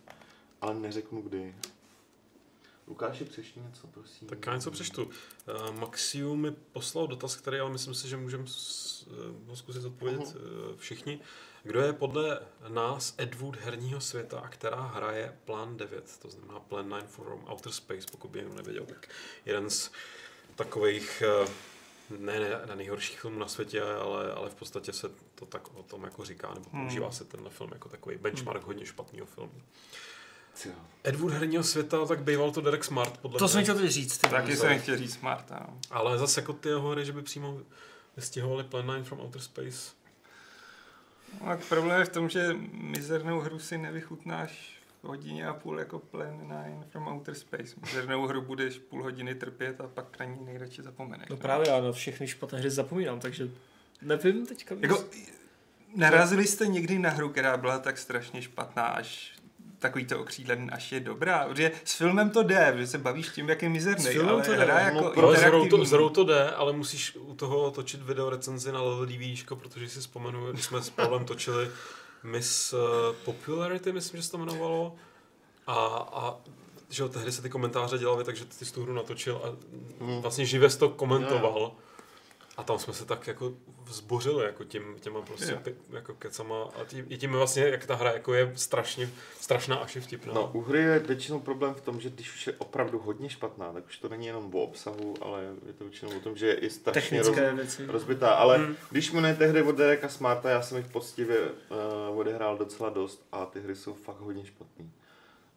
[0.62, 1.56] ale neřeknu kdy.
[2.92, 4.28] Lukáši, přešli něco, prosím.
[4.28, 5.04] Tak já něco přečtu.
[5.04, 9.16] Uh, Maxiu mi poslal dotaz, který ale myslím si, že můžeme eh,
[9.48, 11.20] ho zkusit odpovědět uh, všichni.
[11.64, 16.60] Kdo je podle nás Ed Wood herního světa a která hraje Plan 9, to znamená
[16.60, 19.08] Plan 9 from Outer Space, pokud by někdo nevěděl, tak
[19.46, 19.92] jeden z
[20.56, 21.48] takových eh,
[22.18, 25.84] ne, ne, ne nejhorších filmů na světě, ale, ale v podstatě se to tak o
[25.84, 26.82] tom jako říká, nebo Hmm.
[26.82, 29.54] používá se tenhle film jako takový benchmark hodně špatného filmu.
[29.56, 29.62] Jo.
[31.08, 33.50] Ed Wood herního světa, tak býval to Derek Smart, podle To mě.
[33.50, 34.18] jsem chtěl teď říct.
[34.18, 35.66] ty Taky jsem chtěl říct Marta.
[35.68, 35.78] No.
[35.92, 37.58] Ale zase jako ty jeho hry, že by přímo
[38.18, 39.92] vystihovali Plan 9 from Outer Space.
[41.42, 45.80] No, tak problém je v tom, že mizernou hru si nevychutnáš v hodině a půl
[45.80, 47.76] jako Plan 9 from Outer Space.
[47.82, 51.30] Mizernou hru budeš půl hodiny trpět a pak na ní nejradši zapomeneš.
[51.30, 51.42] No ne?
[51.42, 53.50] právě já na všechny špatné hry zapomínám, takže
[54.02, 54.76] nevím teďka.
[54.80, 55.06] Jako,
[55.96, 59.34] narazili jste někdy na hru, která byla tak strašně špatná, až
[59.82, 61.46] takový to okřídlený, až je dobrá?
[61.48, 64.44] Protože s filmem to jde, že se bavíš tím, jak je mizerný, S filmem ale
[64.44, 66.74] to jde, hra no, jako pro- Ale s hrou, to, s hrou to jde, ale
[66.74, 70.90] musíš u toho točit video recenzi na level DVDčko, protože si vzpomenu, když jsme s
[70.90, 71.70] Pavlem točili
[72.24, 72.78] Miss eh,
[73.26, 74.96] Popularity, myslím, že se to jmenovalo.
[75.68, 75.74] A,
[76.14, 76.36] a
[76.90, 79.48] že jo, tehdy se ty komentáře dělaly, takže ty jsi tu hru natočil a
[80.06, 80.22] Hmm.
[80.22, 81.72] vlastně živě to komentoval.
[82.58, 86.86] A tam jsme se tak jako vzbořili jako tím, těma prostě pi- jako kecama a
[86.86, 90.34] tím, i tím vlastně, jak ta hra jako je strašně, strašná až je vtipná.
[90.34, 93.74] No, u hry je většinou problém v tom, že když už je opravdu hodně špatná,
[93.74, 96.70] tak už to není jenom o obsahu, ale je to většinou o tom, že je
[96.70, 97.86] strašně roz, Technické věci.
[97.86, 98.30] rozbitá.
[98.30, 98.76] Ale Hmm.
[98.92, 101.40] když jmenujete hry od Dereka Smarta, já jsem jich poctivě
[102.10, 104.92] uh, odehrál docela dost a ty hry jsou fakt hodně špatný.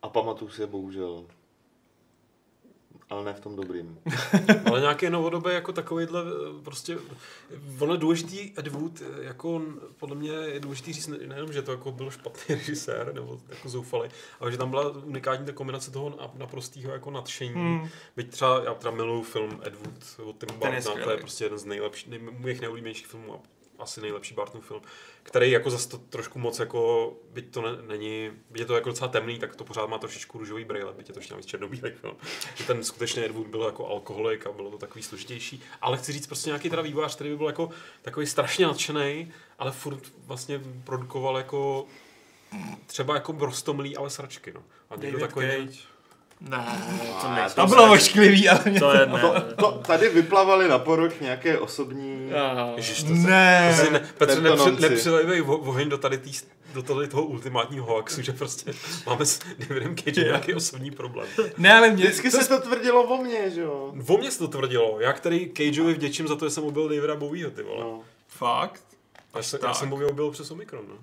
[0.03, 1.25] A pamatuju si je bohužel.
[3.11, 3.99] Ale ne v tom dobrým.
[4.67, 6.99] Ale nějaké novodobé jako takovýhle eh, prostě,
[7.81, 9.63] ono je důležitý Ed Wood, eh, jako
[9.97, 13.69] podle mě je důležitý říct ne- nejenom, že to jako byl špatný režisér, nebo jako
[13.69, 14.09] zoufalý,
[14.41, 17.55] ale že tam byla unikátní ta kombinace toho na- naprostého jako nadšení.
[17.55, 17.89] Hmm.
[18.17, 21.45] Byť třeba, já teda miluju film Ed Wood od Tim je Burtona, to je prostě
[21.45, 23.39] jeden z nejlepších, nej, mých nejoblíbenějších filmů a
[23.85, 24.82] asi nejlepší Barton film,
[25.22, 28.89] který jako zase to trošku moc jako, byť to ne, není, byť je to jako
[28.89, 31.91] docela temný, tak to pořád má trošičku růžový brýle, byť je to ještě navíc černobílý
[31.91, 32.16] film.
[32.55, 35.62] Že ten skutečně Ed Wood byl jako alkoholik a bylo to takový složitější.
[35.80, 37.70] Ale chci říct prostě nějaký teda vývojář, který by byl jako
[38.03, 41.87] takový strašně nadšený, ale furt vlastně produkoval jako
[42.87, 44.62] třeba jako brostomlý, ale sračky, no.
[44.91, 45.94] A někdo David takový, Cage.
[46.41, 46.66] Ne,
[47.22, 48.80] to nejsou To bylo ošklivý, ale mě...
[48.80, 49.20] To je ne.
[49.20, 52.30] To, to, tady vyplavali na poruch nějaké osobní...
[52.76, 53.74] Ježiš, to Ne.
[53.74, 56.32] Prostě ne, Petře, nepři, nepřilejvej vo- oheň do tady, tý,
[56.74, 58.72] do tady toho ultimátního hoaxu, že prostě
[59.07, 61.28] máme s Davidem Cage nějaký osobní problém.
[61.59, 62.05] Ne, ale mě...
[62.05, 63.95] Vždycky se to tvrdilo o mně, že jo?
[64.09, 67.16] O mě se to tvrdilo, já který Cageovi vděčím za to, že jsem objel Davida
[67.16, 67.80] Bowieho, ty vole.
[67.80, 68.01] No.
[68.28, 68.82] Fakt?
[69.35, 69.76] Já jsem, já tak.
[69.76, 70.95] jsem Bowie objel přes Omikron, no.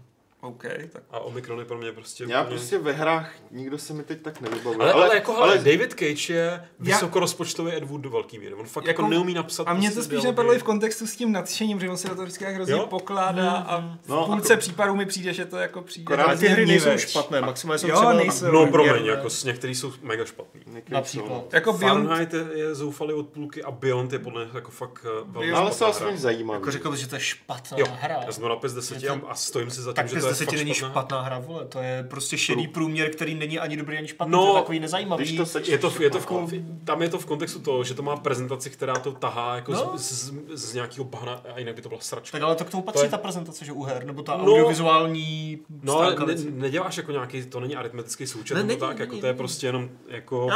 [0.42, 1.04] OK, tak...
[1.12, 4.22] A Omikron je pro mě prostě Já úplně- prostě ve hrách nikdo se mi teď
[4.22, 4.80] tak nevybavuje.
[4.80, 8.54] Ale, ale, ale, jako, ale, David Cage je vysokorozpočtový Ed Wood do velký míry.
[8.54, 10.28] On fakt jako, Jako- neumí napsat A mně to prostě spíš dialogy.
[10.28, 12.88] napadlo i v kontextu s tím nadšením, že on se do toho vždycky hrozně Jo?
[12.90, 16.14] pokládá a v No, půlce a- případů mi přijde, že to jako přijde.
[16.16, 17.10] Akorát ty hry nejsou hniveč.
[17.10, 18.14] špatné, maximálně jsou Jo, třeba...
[18.14, 18.52] nejsou.
[18.52, 20.62] No promiň, jako s- některý jsou mega špatný.
[20.90, 21.28] Například.
[21.28, 21.48] jsou.
[21.52, 25.06] Jako Beyond, Fahrenheit je, je zoufalý od půlky a Beyond je podle mě jako fakt
[25.26, 26.60] uh, velmi Jo, Ale špatná aspoň zajímavý.
[26.60, 28.16] Jako řekl bys, že to je špatná hra.
[28.26, 30.08] já jsem to na 5 z 10 Je to- a, a stojím si za tím,
[30.08, 30.92] že to deseti není špatná.
[30.92, 31.66] špatná hra, vole.
[31.66, 34.32] To je prostě šedý průměr, který není ani dobrý, ani špatný.
[34.32, 35.38] No, to je takový nezajímavý.
[35.38, 37.94] To sečteš, Je to, je to v, kon- tam je to v kontextu toho, že
[37.94, 39.92] to má prezentaci, která to tahá jako No.
[39.98, 42.38] z, z, z, nějakého bahna a jinak by to byla sračka.
[42.38, 44.38] Tak ale to k tomu patří To je- ta prezentace, že u her, nebo ta
[44.38, 44.44] No.
[44.44, 49.12] audiovizuální No ale ne, neděláš jako nějaký, to není aritmetický součet Ne, není, tak, jako
[49.12, 50.48] není, to je prostě jenom jako...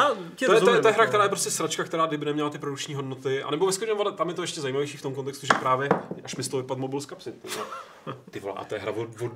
[0.45, 1.05] To je, to, je, to je hra, jako.
[1.07, 3.43] která je prostě sračka, která kdyby neměla ty produkční hodnoty.
[3.43, 5.89] A nebo ve tam je to ještě zajímavější v tom kontextu, že právě
[6.23, 7.34] až mi z toho vypadl mobil z kapsy.
[8.32, 9.32] Ty vole, a to je hra od, od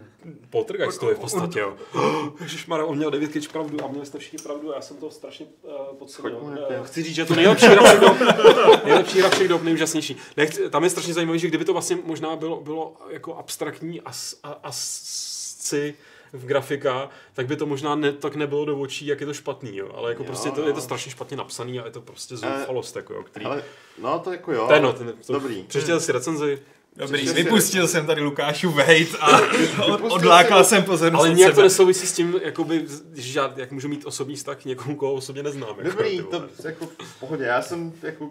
[0.50, 1.74] Poltergeistu je v podstatě, jo.
[2.42, 5.12] Ježišmarja, on měl David Cage pravdu a měli jste všichni pravdu a já jsem to
[5.12, 6.58] strašně uh, podcenil.
[6.70, 6.80] Eh.
[6.84, 8.18] Chci říct, že je to nejlepší hra všech dob,
[8.86, 10.18] nejlepší hra všech dob, nejúžasnější.
[10.38, 14.12] Nechci, tam je strašně zajímavé, že kdyby to vlastně možná bylo, bylo jako abstraktní a,
[14.12, 15.96] s- a, a sci
[16.34, 19.78] v grafika, tak by to možná ne, tak nebylo do očí, jak je to špatný,
[19.78, 19.92] jo.
[19.96, 20.68] Ale jako Jo, prostě to, no.
[20.68, 23.46] je to strašně špatně napsaný a je to prostě zoufalost, jako jo, který...
[23.46, 23.64] Ale,
[24.02, 24.68] no to jako jo.
[24.68, 25.64] to je no, ten, to, Dobrý.
[25.68, 26.60] Přečtěl si recenzi,
[26.96, 29.40] Dobrý, si- vypustil jsem tady Lukášu hejt a
[29.86, 33.88] od, odlákal jsem pozornost ale nějak to nesouvisí s tím, jakoby, že já, jak můžu
[33.88, 35.70] mít osobní vztah k někomu, koho osobně neznám.
[35.70, 36.48] Jako, Dobrý, vole.
[36.62, 37.44] to jako v pohodě.
[37.44, 38.30] Já jsem jako,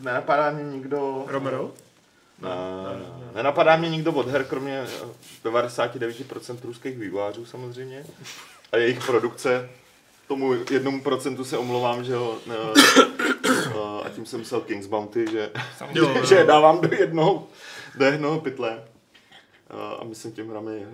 [0.00, 1.24] nenapadá mě nikdo...
[1.26, 1.70] Romero?
[2.42, 2.48] Ne,
[2.98, 4.84] ne, nenapadá mě nikdo od her, kromě
[5.44, 8.04] eh, 99% ruských vývojářů samozřejmě.
[8.72, 9.70] A jejich produkce.
[10.28, 12.54] Tomu jednomu procentu se omlouvám, že jo, ne,
[14.04, 15.50] a tím jsem myslel King's Bounty, že,
[15.92, 17.46] Jo, že dávám do jednoho,
[17.98, 18.84] do jednoho pytle.
[19.70, 20.86] Eh, A myslím těm hrami,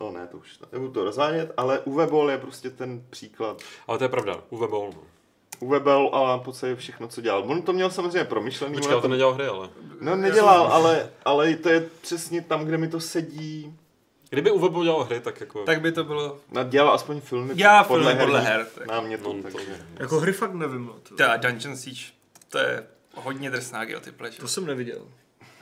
[0.00, 3.62] no ne, to už nebudu to rozvádět, ale Uwe Boll je prostě ten příklad.
[3.86, 4.90] Ale to je pravda, Uwe Boll.
[4.94, 5.00] No.
[5.60, 7.44] Uwe Boll a v podstatě všechno, co dělal.
[7.46, 8.74] On to měl samozřejmě promyšlený.
[8.74, 9.68] Počkej, ale to nedělal hry, ale.
[10.00, 13.76] No nedělal, ale, ale to je přesně tam, kde mi to sedí.
[14.30, 15.64] Kdyby Uwe Boll dělal hry, tak jako...
[15.64, 16.36] Tak by to bylo...
[16.52, 18.86] No, dělal aspoň filmy Já filmy podle herních her, tak.
[18.86, 19.86] námětů, No, to- takže.
[19.98, 20.86] Jako hry fakt nevím.
[20.86, 22.00] No, to, Ta Dungeon Siege,
[22.48, 24.40] to je hodně drsná guilty pleasure.
[24.40, 25.00] to jsem neviděl.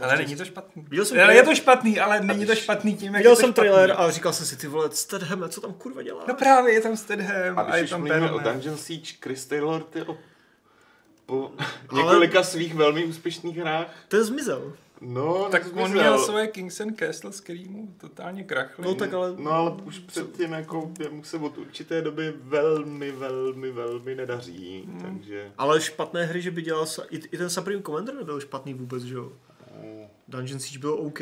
[0.00, 0.84] Ale není to špatný.
[0.88, 3.36] Viděl jsem Ale trailer- je to špatný, ale není to špatný tím, jak Viděl je
[3.36, 3.70] to jsem špatný.
[3.70, 6.24] trailer a říkal jsem si, ty vole, Statham, co tam kurva dělá?
[6.28, 8.38] No právě, je tam Stedham A a, je když už tam mluvíme o.
[8.38, 10.18] Dungeon Siege, Chris Taylor, ty o,
[11.26, 11.52] po
[11.92, 14.72] několika svých velmi úspěšných hrách, Ten zmizel.
[15.00, 18.84] no, Tak on měl svoje Kings and Castles, který mu totálně krachly.
[18.84, 19.34] No tak ale...
[19.38, 25.00] No ale už předtím jako mu se od určité doby velmi, velmi, velmi nedaří, Hmm.
[25.00, 25.52] takže...
[25.58, 26.84] Ale špatné hry, že by dělal...
[26.86, 29.32] sa- I, I ten Supreme Commander nebyl špatný vůbec, že jo?
[30.28, 31.20] Dungeon Siege byl OK.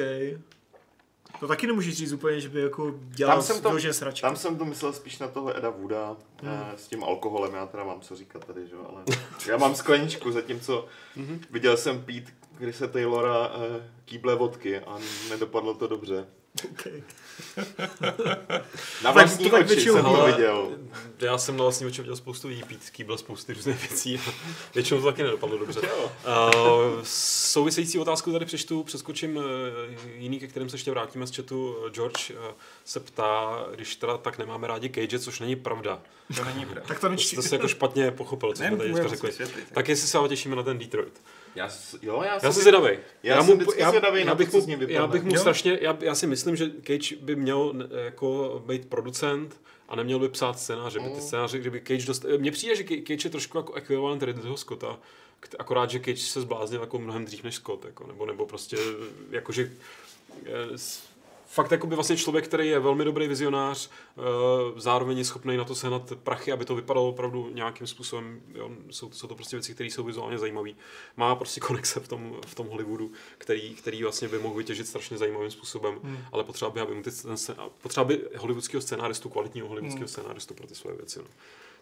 [1.41, 4.21] To taky nemůžeš říct úplně, že by jako dělal Tam jsem to- vyloženě sračky.
[4.23, 6.53] Tam jsem to myslel spíš na toho Eda Wooda Hmm.
[6.75, 9.03] eh, s tím alkoholem, já teda mám co říkat tady, že jo, ale
[9.49, 10.87] já mám skleničku, zatímco
[11.17, 11.41] Mhm.
[11.51, 14.99] viděl jsem pít Chrise Taylora eh, kýble vodky a
[15.31, 16.27] nedopadlo to dobře.
[16.71, 17.03] Okay.
[19.03, 20.71] Na Tak vlastní tak oči jsem Ale- viděl.
[21.21, 24.21] Já jsem na vlastní oči viděl spoustu lidí pít kýble spousty různých věcí.
[24.75, 25.81] Většinou to taky nedopadlo dobře.
[25.81, 25.89] Uh,
[27.03, 29.45] související otázku tady přečtu, přeskočím uh,
[30.17, 31.77] jiný, ke kterým se ještě vrátíme z chatu.
[31.91, 32.37] George uh,
[32.85, 36.01] se ptá, když teda tak nemáme rádi Cage, což není pravda.
[36.37, 36.83] To není pravda.
[36.89, 37.37] Tak to To nečti.
[37.37, 39.33] jste se jako špatně pochopil, co jsme tady řekli.
[39.73, 41.21] Tak jestli se ale těšíme na ten Detroit.
[41.55, 42.99] Já, s- jo, já, Já jsem zvědavý.
[43.23, 43.43] já
[43.91, 44.95] zvědavý na to, bych mu, něj vypadne.
[44.95, 45.41] já bych mu Jo.
[45.41, 47.75] strašně, já, já, si myslím, že Cage by měl
[48.05, 51.21] jako být producent a neměl by psát scénáře, by ty Mm.
[51.21, 52.25] scénáře, kdyby Cage dost...
[52.39, 54.99] Mně přijde, že Ca- Cage je trošku jako ekvivalent Ridleyho Scotta,
[55.59, 58.77] akorát, že Cage se zbláznil jako mnohem dřív než Scott, jako, nebo, nebo prostě,
[59.31, 59.71] jakože
[60.47, 61.03] eh, s-
[61.53, 64.21] fakt jako by vlastně člověk, který je velmi dobrý vizionář, eh,
[64.77, 69.11] zároveň je schopný na to sehnat prachy, aby to vypadalo opravdu nějakým způsobem, jo, jsou,
[69.11, 70.71] jsou to prostě věci, které jsou vizuálně zajímavé.
[71.17, 75.19] Má prostě konexe v tom, v tom Hollywoodu, který, který vlastně by mohl vytěžit strašně
[75.19, 76.19] zajímavým způsobem, hmm.
[76.33, 77.11] ale potřeba by, aby mu ty,
[77.83, 80.09] potřeba by hollywoodského scénáristu, kvalitního hollywoodského hmm.
[80.09, 81.19] scénáristu pro ty svoje věci.
[81.19, 81.25] No.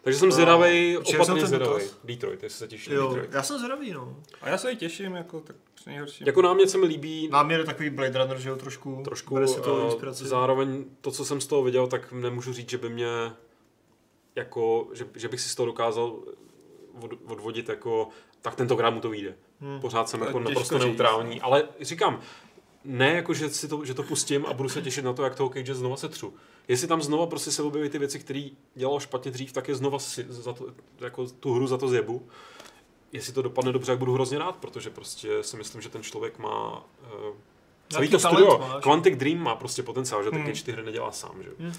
[0.01, 1.83] Takže jsem zvědavý, Počkej, opatrně zvědavý.
[2.03, 3.33] Detroit, jestli se těšíš na Jo, Detroit.
[3.33, 4.17] já jsem zvědavý, no.
[4.41, 6.23] A já se jí těším, jako tak nejhorší.
[6.27, 9.01] Jako námět se mi líbí, Náměr je takový Blade Runner, že jo, trošku.
[9.03, 10.27] trošku, Bere si to eh, inspiraci.
[10.27, 13.07] zároveň to, co jsem z toho viděl, tak nemůžu říct, že by mě
[14.35, 16.19] jako, že, že bych si z toho dokázal
[17.01, 18.09] od, odvodit jako,
[18.41, 19.35] tak tentokrát mu to vyjde.
[19.61, 19.81] Hmm.
[19.81, 20.85] Pořád jsem To jako naprosto říct.
[20.87, 22.19] neutrální, ale říkám,
[22.85, 25.35] ne jako, že, si to, že to pustím a budu se těšit na to, jak
[25.35, 26.33] toho Cage znova setřu.
[26.67, 29.99] Jestli tam znova prostě se objeví ty věci, které dělal špatně dřív, tak je znova
[29.99, 30.67] si, za to,
[30.99, 32.27] jako tu hru za to zjebu.
[33.11, 36.39] Jestli to dopadne dobře, jak budu hrozně rád, protože prostě si myslím, že ten člověk
[36.39, 37.35] má uh,
[37.89, 38.57] celý to studio.
[38.59, 38.83] máš.
[38.83, 40.47] Quantic Dream má prostě potenciál, že ten Hmm.
[40.47, 41.49] Cage ty hry nedělá sám, že?
[41.59, 41.73] Hmm.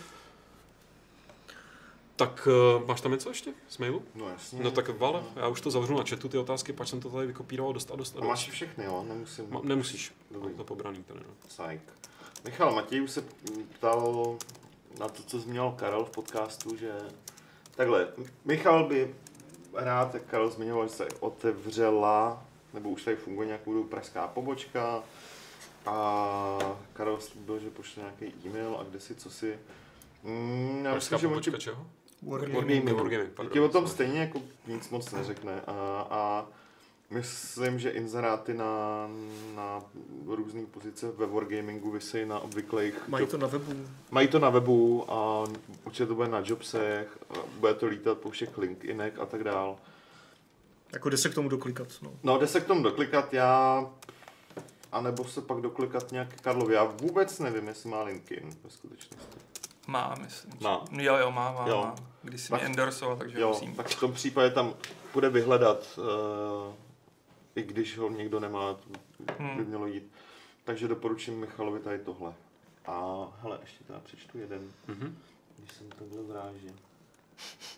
[2.16, 2.48] Tak
[2.80, 4.02] uh, máš tam něco ještě z mailu?
[4.14, 4.62] No jasně.
[4.64, 7.26] No tak vale, já už to zavřu na chatu, ty otázky, pak jsem to tady
[7.26, 8.16] vykopíroval dost a dost.
[8.16, 8.54] A A máš dost.
[8.54, 9.04] všechny, jo?
[9.08, 9.46] Nemusím.
[9.50, 10.54] Ma, nemusíš, Dobrý.
[10.54, 11.34] to pobraný tady, no.
[11.48, 11.80] Sajk.
[12.44, 13.24] Michal Matěj už se
[13.74, 14.36] ptal
[14.98, 16.92] na to, co zmínil Karel v podcastu, že
[17.76, 18.08] takhle,
[18.44, 19.14] Michal by
[19.74, 22.44] rád, jak Karel zmiňoval, že se otevřela,
[22.74, 25.02] nebo už tady funguje nějakou pražská pobočka
[25.86, 26.58] a
[26.92, 29.58] Karel slíbil, že pošle nějaký e-mail a kde si, co si.
[30.22, 31.86] Mm, já myslím, že on ti čeho?
[32.22, 32.90] Wargaming.
[32.92, 33.52] Wargaming.
[33.52, 35.60] Ti o tom stejně jako nic moc neřekne.
[35.66, 36.46] A, a
[37.10, 39.08] myslím, že inzeráty na,
[39.54, 39.80] na
[40.26, 43.08] různé pozice ve Wargamingu vysejí na obvyklých...
[43.08, 43.72] Mají job- to na webu.
[44.10, 45.44] mají to na webu a
[45.84, 49.76] určitě to bude na jobsech, a bude to lítat po všech linkinech a tak dál.
[50.92, 52.10] Jako jde se k tomu doklikat, no.
[52.22, 53.86] No, jde se k tomu doklikat já,
[54.92, 56.74] anebo se pak doklikat nějak k Karlovi.
[56.74, 59.38] Já vůbec nevím, jestli má LinkedIn ve skutečnosti.
[59.86, 60.52] Má, myslím.
[60.60, 60.84] Má.
[60.92, 61.76] Jo, jo, má, má, Jo.
[61.76, 61.94] má.
[62.22, 63.74] Když mě endorsoval, takže Jo, musím.
[63.74, 64.74] tak v tom případě tam
[65.12, 66.04] bude vyhledat, uh,
[67.56, 68.76] i když ho někdo nemá,
[69.38, 69.56] Hmm.
[69.56, 70.12] by mělo jít.
[70.64, 72.32] Takže doporučím Michalovi tady tohle.
[72.86, 75.18] A hele, ještě teda přečtu jeden, Mhm.
[75.58, 76.72] když jsem takhle vrážil.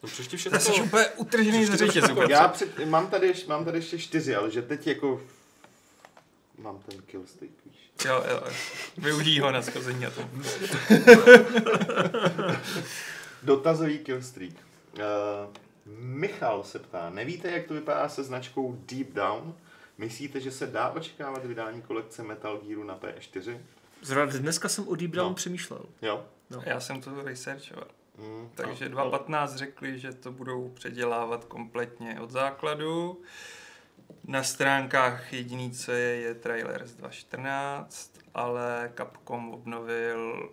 [0.02, 0.84] No přečti To jsi všechno.
[0.84, 2.20] úplně utržený ze řetězu.
[2.28, 5.20] Já před, mám, tady, ještě- mám tady ještě čtyři, ale že teď jako
[6.58, 7.76] mám ten kill stick, víš.
[8.04, 8.42] Jo, jo.
[8.98, 10.28] Využij ho na schození a to.
[13.44, 14.52] Dotazový killstreak.
[14.94, 15.00] Uh,
[15.98, 19.54] Michal se ptá, nevíte, jak to vypadá se značkou Deep Down?
[19.98, 23.58] Myslíte, že se dá očekávat vydání kolekce Metal Gearu na PS4?
[24.02, 25.34] Zrovna dneska jsem o Deep Down No.
[25.34, 25.80] přemýšlel.
[26.02, 26.24] Jo.
[26.64, 27.86] Já jsem to researchoval.
[28.18, 29.10] Mm, Takže no.
[29.10, 33.20] 2.15 řekli, že to budou předělávat kompletně od základu.
[34.24, 40.50] Na stránkách jediný, co je, je trailer z 2.14, ale Capcom obnovil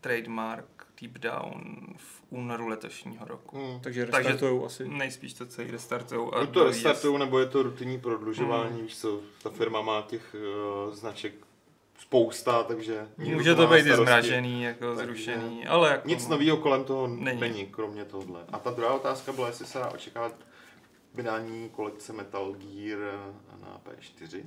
[0.00, 3.58] trademark Deep Down v únoru letošního roku.
[3.58, 3.80] Mm.
[3.80, 4.88] Takže Takže- restartujou asi.
[4.88, 6.34] Nejspíš to celý restartujou.
[6.34, 10.36] a Buď to restartují, nebo je to rutinní prodlužování, víš co, ta firma má těch
[10.86, 11.34] uh, značek
[11.98, 13.08] spousta, takže...
[13.18, 14.02] Může to být i starosti.
[14.04, 16.08] zmražený, jako Takže zrušený, ale jako...
[16.08, 17.40] Nic nového kolem toho Není.
[17.40, 17.66] není.
[17.66, 18.44] kromě tohle.
[18.52, 20.34] A ta druhá otázka byla, jestli se dá očekávat
[21.14, 22.98] vydání kolekce Metal Gear
[23.62, 24.42] na P4.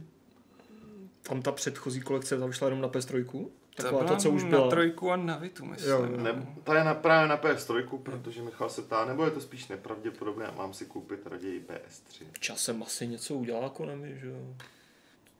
[1.21, 3.47] Tam ta předchozí kolekce ta vyšla jenom na PS3.
[3.77, 4.69] To Taková byla ta, co už na byla.
[4.69, 5.89] trojku a na Vitu, myslím.
[5.91, 9.41] Jo, Ne, ta je na, právě na PS3, protože Michal se ptá, nebo je to
[9.41, 12.25] spíš nepravděpodobné a mám si koupit raději PS3.
[12.39, 14.55] Časem asi něco udělá Konami, že jo.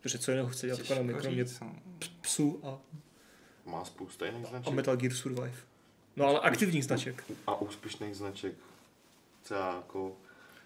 [0.02, 1.76] Protože co jiného chce dělat Těžko Konami, kromě no.
[2.22, 2.78] psů a,
[3.66, 5.54] Má spousta jiných a značek Metal Gear Survive.
[6.16, 7.24] No ale aktivních značek.
[7.48, 8.54] a úspěšných značek.
[9.44, 10.12] Třeba jako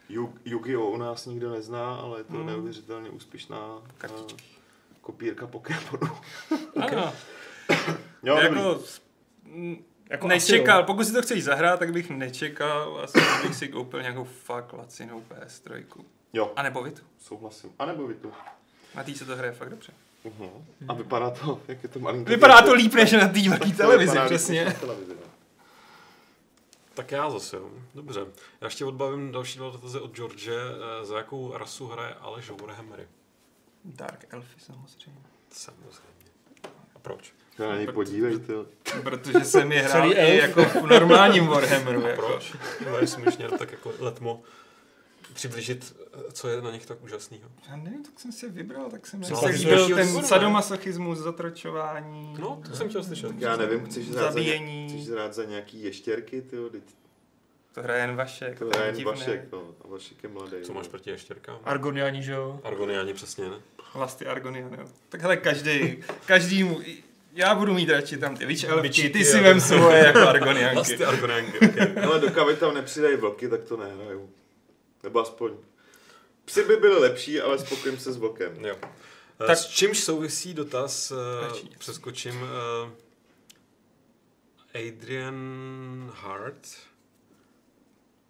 [0.09, 0.93] Yu- Yu-Gi-Oh!
[0.93, 2.45] u nás nikdo nezná, ale je to Hmm.
[2.45, 4.43] neuvěřitelně úspěšná eh, Kartičky.
[5.01, 6.13] kopírka Pokémonu.
[6.81, 7.13] Ano,
[8.23, 8.81] Jo, jako,
[10.09, 14.01] Jako nečekal, asi, pokud si to chceš zahrát, tak bych nečekal, asi bych si koupil
[14.01, 15.83] nějakou fakt lacinou PS3.
[16.33, 17.01] jo, A nebo Vitu.
[17.19, 17.71] souhlasím.
[17.79, 18.33] A nebo vy tu.
[18.95, 19.93] Na tý se to hraje fakt dobře.
[20.25, 20.63] Uh-huh.
[20.87, 22.29] A vypadá to, jak je to malinko.
[22.29, 24.65] Vypadá to líp než na té velké televizi, přesně.
[24.65, 25.31] než na televizi, no.
[26.93, 27.69] Tak já zase, jo.
[27.95, 28.19] Dobře.
[28.61, 30.47] Já ještě odbavím další dva dotazy od George.
[30.47, 33.07] Eh, Za jakou rasu hraje Aleš Warhammery?
[33.85, 35.21] Dark Elfy samozřejmě.
[35.51, 36.25] Samozřejmě.
[36.95, 37.33] A proč?
[37.57, 38.53] To na něj podívejte.
[39.03, 42.05] Protože jsem je hrál i jako v normálním Warhammeru.
[42.05, 42.21] A Jako.
[42.27, 42.53] proč?
[42.85, 44.41] No, je směšně, tak jako letmo.
[45.33, 45.95] přiblížit,
[46.33, 47.49] co je na nich tak úžasného.
[47.69, 49.93] Já nevím, tak jsem si vybral, tak jsem líbil líbí?
[49.95, 52.35] ten sadomasochismus, zatročování.
[52.39, 53.31] No, to jsem chtěl slyšet.
[53.37, 56.57] Já nevím, chceš hrát, za, chceš za nějaký ještěrky, ty
[57.73, 58.59] To hraje jen Vašek.
[58.59, 59.11] To to je je jen divné.
[59.11, 59.75] Vašek, no.
[59.85, 60.57] A Vašek je mladý.
[60.63, 61.59] Co máš proti ještěrkám?
[61.63, 62.59] Argoniani, že jo?
[62.63, 63.55] Argoniani přesně, ne?
[63.95, 64.85] Lasty Argonian, jo.
[65.09, 66.79] Tak hele, každý, každý mu,
[67.33, 70.75] já budu mít radši tam ty witch elfky, Bičíky, ty si vem svoje jako Argonianky.
[70.75, 72.03] Vlastně Argonianky, okay.
[72.05, 74.29] Ale dokud tam nepřidají vlky, tak to nehraju.
[75.03, 75.51] Nebo aspoň.
[76.45, 78.65] Psy by byly lepší, ale spokojím se s vlkem.
[78.65, 78.75] Jo.
[79.37, 81.79] Tak- Tak s čímž souvisí dotaz, Radši uh, něco.
[81.79, 82.41] přeskočím.
[82.41, 82.89] Uh,
[84.87, 86.67] Adrian Hart.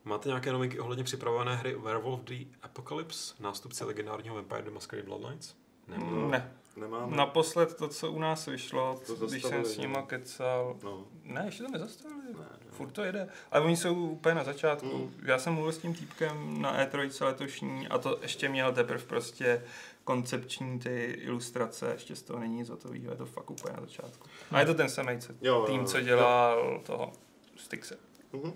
[0.04, 5.56] Máte nějaké novinky ohledně připravované hry Werewolf the Apocalypse, nástupci legendárního Vampire the Masquerade Bloodlines?
[5.88, 7.18] Nebo Ne, Nemáme.
[7.18, 10.06] naposled to, co u nás vyšlo, To když jsem s nima ne?
[10.08, 10.78] kecal.
[10.84, 11.04] No.
[11.24, 12.22] Ne, ještě to nezastavili.
[12.34, 12.72] Ne, ne.
[12.72, 13.28] Furt to jede.
[13.52, 14.98] Ale oni jsou úplně na začátku.
[14.98, 15.28] Mm.
[15.28, 19.64] Já jsem mluvil s tím týpkem na E3 letošní a to ještě měl teprve prostě
[20.04, 24.28] koncepční ty ilustrace, ještě z toho není nic hotového, je to fakt úplně na začátku.
[24.52, 25.86] A je to ten samý co, Jo, jo, tým, jo.
[25.88, 27.12] co dělal toho
[27.58, 27.98] Stixe.
[28.34, 28.54] Mhm.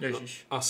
[0.00, 0.46] Ježíš.
[0.50, 0.60] A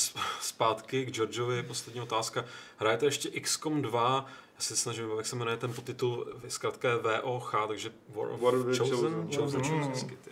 [0.40, 2.44] zpátky k Georgeovi, poslední otázka.
[2.76, 4.26] Hrajete ještě XCOM 2,
[4.58, 8.54] já se snažím, jak se jmenuje ten podtitul, zkrátka je VOH, takže War of, War
[8.54, 9.36] of the Chosen, Chosen.
[9.36, 9.82] Chosen, Mm.
[9.92, 10.30] Chosen, ty.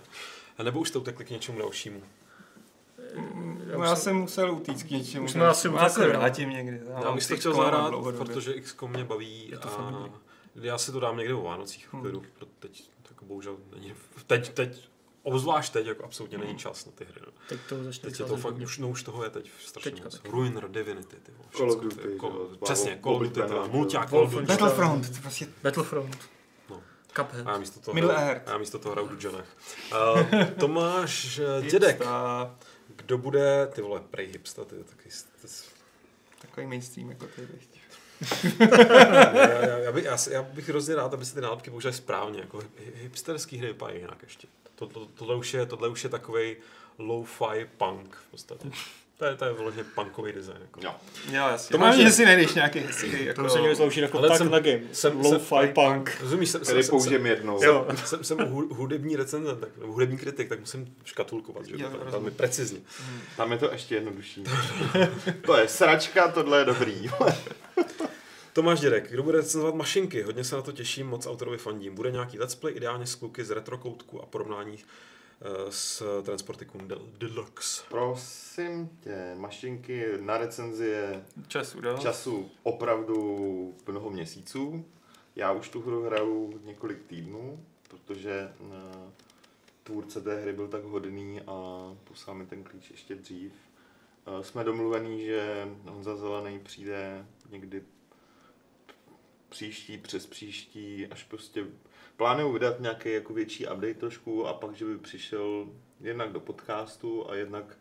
[0.58, 2.02] A nebo už jste utekli k něčemu dalšímu?
[3.76, 5.24] No, já jsem musel utíct k něčemu.
[5.24, 6.08] Už jsme asi já se no.
[6.08, 6.80] vrátím někdy.
[7.04, 10.10] Já bych to chtěl zahrát, protože XCOM mě baví Je to a family.
[10.54, 12.02] já si to dám někdy o Vánocích v Hmm.
[12.02, 12.22] klidu.
[12.38, 13.94] pro Teď, tak bohužel není,
[14.26, 14.88] teď, teď,
[15.26, 17.20] obzvlášť teď, jako absolutně není čas na ty hry.
[17.26, 17.32] No.
[17.48, 20.04] Teď to začne Teď je to fakt, už, no už toho je teď strašně Teďka
[20.04, 20.14] moc.
[20.16, 20.28] taky.
[20.28, 24.30] Ruiner, Divinity, ty vole, Call of Duty, jo, Přesně, Call of Duty, mulťák Call of
[24.32, 24.46] Duty.
[24.46, 26.18] Battlefront, to prostě Battlefront.
[26.70, 26.82] No.
[27.16, 27.46] Cuphead.
[27.46, 28.48] A já místo toho, Middle Earth.
[28.48, 29.46] a já místo toho hraju Dujanech.
[29.92, 32.56] Uh, Tomáš eh, Dědek, hipsta,
[32.96, 35.08] kdo bude, ty vole, prej hipsta, ty taky,
[35.42, 35.48] ty,
[36.40, 37.40] Takový mainstream jako ty.
[37.52, 37.80] viď.
[38.60, 42.40] já, já, já, bych, já, já, bych hrozně rád, aby se ty nálepky použily správně,
[42.40, 44.48] jako hi- hipsterský hry vypadají jinak ještě.
[44.76, 46.56] To, to, tohle, už je, tohle už je takovej
[46.98, 48.68] low-fi punk v podstatě.
[49.18, 50.58] To je, to je vyloženě punkový design.
[50.60, 50.80] Jako.
[50.82, 50.94] Jo.
[51.28, 51.72] Jo, jasně.
[51.72, 53.42] To To máš- že si nejdeš nějaký hezký, jako...
[53.42, 54.80] To se někdo slouží jako Ale tak jsem- na game.
[54.92, 56.16] jsem- Lo-fi jsem- punk.
[56.20, 57.62] Rozumíš, jsem, Který jsem, jsem, použijem jednou.
[57.64, 57.86] Jo.
[58.04, 62.04] jsem, jsem hu- hudební recenzent, tak, nebo hudební kritik, tak musím škatulkovat, že Jo, velmi
[62.04, 62.34] rozumím.
[62.34, 62.80] precizně.
[63.36, 64.44] Tam je to ještě jednodušší.
[65.46, 67.10] to je sračka, tohle je dobrý.
[68.56, 70.22] Tomáš Dědek, kdo bude recenzovat mašinky?
[70.22, 71.94] Hodně se na to těším, moc autorovi fandím.
[71.94, 77.08] Bude nějaký let's play, ideálně s kluky z retrokoutku a porovnání eh, s Transporticum Del-
[77.18, 77.82] Deluxe.
[77.88, 81.98] Prosím tě, mašinky na recenzie Času, do.
[81.98, 84.84] času opravdu mnoho měsíců.
[85.36, 89.10] Já už tu hru hraju několik týdnů, protože eh,
[89.82, 91.52] tvůrce té hry byl tak hodný a
[92.04, 93.52] poslal mi ten klíč ještě dřív.
[94.40, 97.82] Eh, Jsme domluvení, že Honza Zelený přijde někdy
[99.48, 101.64] příští, přes příští, až prostě
[102.16, 105.66] plánuju vydat nějaký jako větší update trošku a pak, že by přišel
[106.00, 107.76] jednak do podcastu a jednak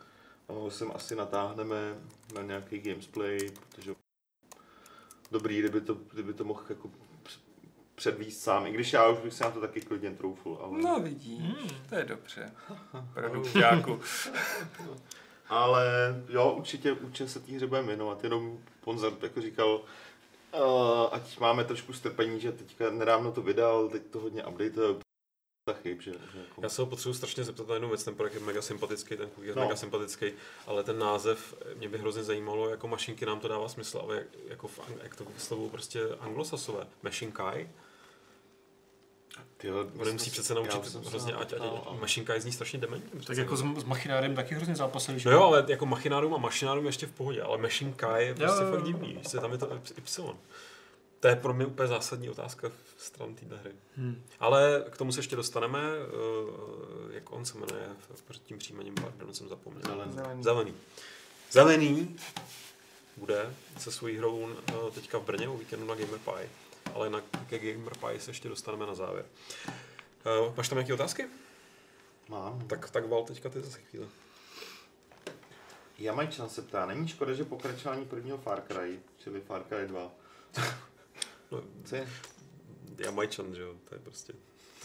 [0.47, 1.95] ho sem asi natáhneme
[2.35, 3.37] na nějaký gamesplay,
[3.69, 3.95] protože
[5.31, 6.87] dobrý, kdyby to, kdyby to mohl jako
[7.23, 7.39] př-
[7.95, 10.99] předvíst sám, i když já už bych se na to taky klidně troufl, ale, No
[10.99, 11.69] vidíš, Hmm.
[11.89, 12.51] to je dobře.
[13.13, 13.99] Produkťáku.
[15.49, 15.85] ale
[16.29, 19.81] jo, určitě, určitě se té hře budeme věnovat, jenom Ponzar jako říkal,
[21.11, 25.05] ať máme trošku strpení, že teďka nedávno to vydal, teď to hodně update,
[25.69, 26.61] ta chyb, že, že jako...
[26.61, 29.29] Já se ho potřebuji strašně zeptat na jednu věc, ten projekt je mega sympatický, ten
[29.29, 29.61] kluk je No.
[29.61, 30.25] mega sympatický,
[30.67, 34.27] ale ten název mě by hrozně zajímalo, jako mašinky nám to dává smysl, ale jak,
[34.47, 37.69] jako v, jak to vyslovují prostě anglosasové, Machinkai,
[39.57, 43.19] Tyhle, on musí přece naučit hrozně, ať, ať, ať ale- Machinkai zní strašně dementně.
[43.27, 45.29] Tak jako s, s machinárem taky hrozně zápasili, že?
[45.29, 48.65] No jo, ale jako machinárům a mašinárům ještě v pohodě, ale Machinkai je prostě Jo,
[48.67, 48.85] jo, fakt jo.
[48.85, 50.35] divný, co, tam je to Y.
[51.19, 53.71] To je pro mě úplně zásadní otázka v stran téhle hry.
[53.97, 54.23] Hmm.
[54.39, 58.93] Ale k tomu se ještě dostaneme, uh, jak on se jmenuje v- před tím příjmením,
[58.95, 59.81] pardon, jsem zapomněl.
[60.13, 60.43] Zelený.
[60.43, 60.73] Zelený.
[61.51, 62.15] Zelený.
[63.17, 64.49] Bude se svojí hrou uh,
[64.93, 66.49] teďka v Brně o víkendu na Gamer Pie,
[66.95, 69.25] ale na, ke Gamer Pie se ještě dostaneme na závěr.
[70.47, 71.25] Uh, máš tam nějaké otázky?
[72.29, 72.67] Mám.
[72.67, 74.07] Tak, tak val teďka ty zase chvíli.
[75.99, 80.11] Jamajčan se ptá, není škoda, že pokračování prvního Far Cry, čili Far Cry 2,
[81.51, 82.07] No, co je
[82.97, 84.33] Jamajčan, že jo, to je prostě,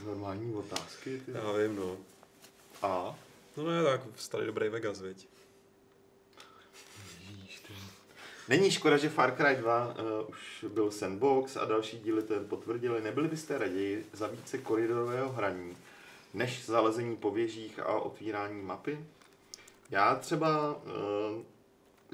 [0.04, 1.20] normální otázky?
[1.20, 1.32] Ty?
[1.32, 1.96] já vím, no.
[2.82, 3.18] A?
[3.56, 5.28] No ne, tak starý dobrý Vegas, viď.
[8.50, 13.00] Není škoda, že Far Cry 2 uh, už byl sandbox a další díly to potvrdili.
[13.00, 15.76] Nebyli byste raději za více koridorového hraní,
[16.34, 19.04] než zalezení po věžích a otvírání mapy?
[19.90, 21.42] Já třeba uh,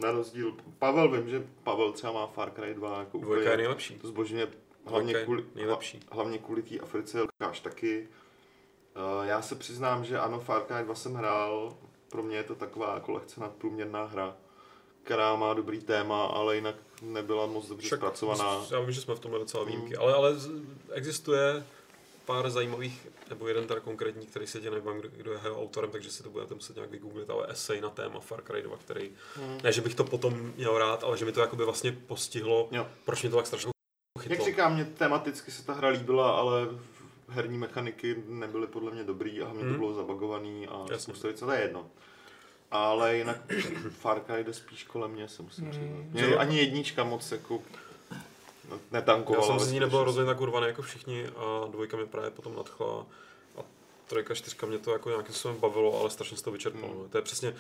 [0.03, 3.95] na rozdíl, Pavel vím, že Pavel třeba má Far Cry 2 jako Dvojka je nejlepší.
[3.99, 4.49] to zbožňuje
[4.87, 5.99] hlavně Dvojka je kvůli, nejlepší.
[6.01, 8.09] hla- hlavně kvůli té Africe, Lukáš taky.
[9.19, 11.77] Uh, já se přiznám, že ano, Far Cry 2 jsem hrál,
[12.09, 14.37] pro mě je to taková jako lehce nadprůměrná hra,
[15.07, 18.67] která má dobrý téma, ale jinak nebyla moc dobře Však zpracovaná.
[18.71, 19.69] Já vím, že jsme v tomhle docela Mm.
[19.69, 20.51] výjimky, ale, ale z-
[20.93, 21.67] existuje
[22.25, 25.91] pár zajímavých, nebo jeden teda konkrétní, který se tě nevím, kdo, kdo je jeho autorem,
[25.91, 29.11] takže si to budete muset nějak vygooglit, ale esej na téma Far Cry 2, který,
[29.37, 29.59] Hmm.
[29.65, 32.87] ne, že bych to potom měl rád, ale že mi to jakoby vlastně postihlo, Jo.
[33.05, 33.71] proč mě to tak strašně
[34.17, 34.45] Jak chytlo.
[34.47, 36.69] říkám, mě tematicky se ta hra líbila, ale
[37.29, 39.73] herní mechaniky nebyly podle mě dobrý a hlavně Hmm.
[39.73, 40.99] to bylo zabagovaný a Jasně.
[40.99, 41.91] spousta věcí, to je jedno.
[42.71, 43.37] Ale jinak
[43.91, 45.83] Far Cry jde spíš kolem mě, se musím říct.
[45.83, 46.11] Hmm.
[46.13, 47.63] Mě ani jednička moc jako
[48.93, 49.47] netankovala.
[49.47, 52.57] Já jsem z ní nebyl rozhodně tak urvaný jako všichni a dvojka mě právě potom
[52.57, 53.07] nadchla
[53.59, 53.61] a
[54.07, 56.93] trojka, čtyřka mě to jako nějakým způsobem bavilo, ale strašně se to vyčerpalo.
[56.93, 57.09] Hmm.
[57.09, 57.55] To je přesně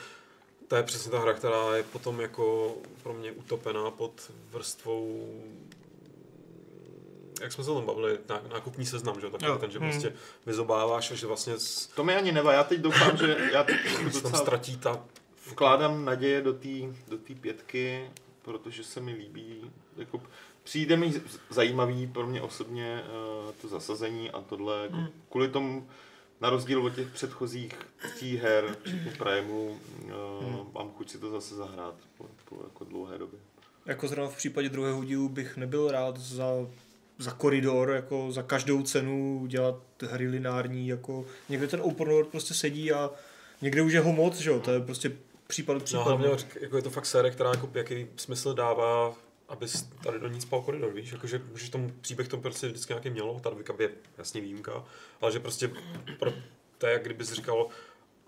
[0.68, 5.30] to je přesně ta hra, která je potom jako pro mě utopená pod vrstvou
[7.40, 9.58] jak jsme se o tom bavili, ná- nákupní seznam, že jo, takový Jo.
[9.58, 9.90] ten, že Hmm.
[9.90, 10.12] prostě
[10.46, 13.76] vyzobáváš a že vlastně s, To mi ani nevá, já teď doufám, že já teď
[13.96, 15.04] tam docela ztratí ta
[15.50, 16.68] vkládám naděje do té
[17.08, 18.10] do té pětky,
[18.42, 20.22] protože se mi líbí, jako
[20.64, 21.20] přijde mi z-
[21.50, 23.02] zajímavý pro mě osobně
[23.46, 25.08] uh, to zasazení a tohle, jako Hmm.
[25.30, 25.88] kvůli tomu,
[26.40, 27.72] na rozdíl od těch předchozích
[28.14, 29.78] tří her, včetně Primeu, uh,
[30.44, 30.66] Hmm.
[30.74, 33.38] mám chuť si to zase zahrát po, po jako dlouhé době.
[33.86, 36.44] Jako zrovna v případě druhého dílu bych nebyl rád za,
[37.18, 42.54] za koridor, jako za každou cenu dělat hry lineární, jako někde ten open world prostě
[42.54, 43.10] sedí a
[43.62, 45.12] někde už je ho moc, že jo, to je prostě
[45.46, 46.08] případ No případu.
[46.08, 46.28] hlavně
[46.60, 49.14] jako je to fakt série, která jako jaký smysl dává,
[49.48, 53.10] abys tady do ní spal koridor, víš, jakože můžeš tomu příběh tomu prostě vždycky nějaký
[53.10, 54.84] mělo, ta dvojka je jasně výjimka,
[55.20, 55.70] ale že prostě
[56.18, 56.32] pro,
[56.78, 57.66] to je jak kdybys říkal,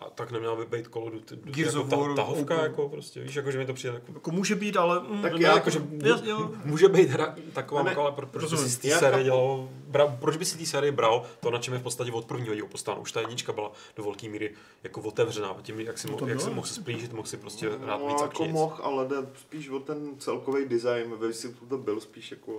[0.01, 2.71] a tak neměla by být Call of Duty, Gears jako of War, ta, tahovka, Open.
[2.71, 5.01] jako prostě, víš, jako že mi to přijde jako, Jako může být, ale...
[5.01, 6.51] Mm, Tak ne, já- jako, že jas- jo.
[6.65, 9.25] může být hra taková, Ne, ne, ale pro, proč by si z té Já série
[9.25, 12.25] dělal, bra, proč by si té série bral to, na čem je v podstatě od
[12.25, 13.01] prvního dílu postáno.
[13.01, 16.29] Už ta jednička byla do velké míry jako otevřená, tím, jak si, No mo, to
[16.29, 18.53] jak si mohl se splížit, mohl si prostě hrát no, víc jako akčnic.
[18.53, 21.29] mohl, ale jde spíš o ten celkový design, ve
[21.69, 22.57] to byl spíš jako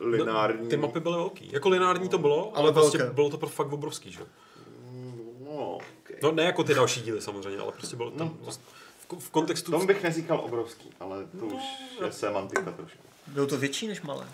[0.00, 0.62] lineární.
[0.64, 1.48] No, ty mapy byly velký.
[1.52, 3.12] Jako lineární to bylo, ale, Ale prostě velké.
[3.14, 4.20] bylo to pro fakt obrovský, že?
[5.56, 6.16] No, okay.
[6.22, 8.16] No ne jako ty další díly samozřejmě, ale prostě bylo No.
[8.18, 8.52] tam no.
[8.52, 9.70] v, v kontextu...
[9.72, 11.62] Tomu bych neříkal obrovský, ale to No, už
[12.04, 12.98] je semantika trošku.
[13.26, 14.26] Bylo to větší než malé.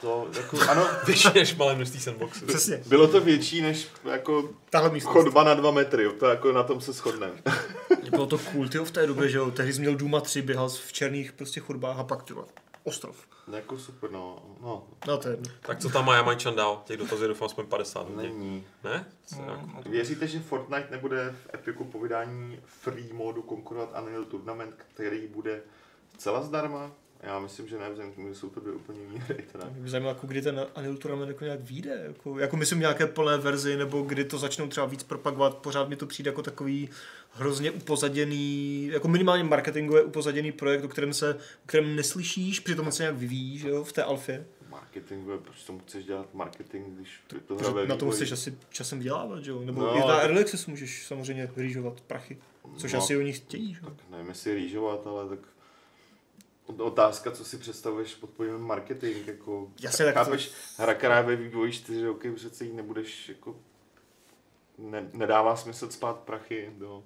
[0.00, 2.46] To, jako, ano, Větší než malé množství sandboxů.
[2.46, 2.82] Přesně.
[2.86, 5.12] bylo to větší než jako Tahle místnost.
[5.12, 7.32] chodba na dva metry, to jako na tom se shodneme.
[8.10, 10.68] Bylo to cool, tyjo, v té době, že jo, tehdy jsi měl Duma 3, běhal
[10.68, 12.44] v černých prostě chodbách a pak tyjo,
[12.84, 13.16] ostrov.
[13.52, 14.42] jako super, no.
[14.60, 15.52] no No to je jedno.
[15.60, 16.82] Tak co tam má Jamajčan dál?
[16.84, 18.22] Těch dotazů je doufám aspoň 50 hodně.
[18.22, 18.66] není.
[18.84, 19.06] Ne?
[19.26, 19.88] Co, No, jako?
[19.90, 25.62] Věříte, že Fortnite nebude v Epiku po vydání free modu konkurovat Unreal Tournament, který bude
[26.14, 26.90] zcela zdarma?
[27.22, 29.44] Já myslím, že ne, vzhledem k tomu, že jsou to dvě úplně jiné hry.
[29.52, 29.64] Teda.
[29.70, 32.02] Mě by zajímalo, jako kdy ten Unreal Tournament jako nějak vyjde.
[32.06, 35.56] Jako, jako myslím nějaké plné verzi, nebo kdy to začnou třeba víc propagovat.
[35.58, 36.88] Pořád mi to přijde jako takový
[37.30, 42.92] hrozně upozaděný, jako minimálně marketingově upozaděný projekt, o kterém se, o kterém neslyšíš, přitom on
[42.92, 44.46] se nějak vyvíjí, že jo, v té alfě.
[44.70, 49.44] Marketingu, proč tomu chceš dělat marketing, když to hra na tom chceš asi časem vydělávat,
[49.44, 49.60] že jo?
[49.60, 52.38] Nebo No, i na Early Access můžeš samozřejmě rýžovat prachy,
[52.76, 52.98] což No.
[52.98, 53.90] asi oni chtějí, že jo?
[53.90, 55.38] Tak nevím, jestli rýžovat, ale tak
[56.78, 61.22] otázka, co si představuješ pod pojmem marketing, jako Jasně, tak to- chápeš, hra, která je
[61.22, 63.56] ve vývoji 4 roky, přece jí nebudeš, jako
[64.78, 67.04] ne, nedává smysl spát prachy do,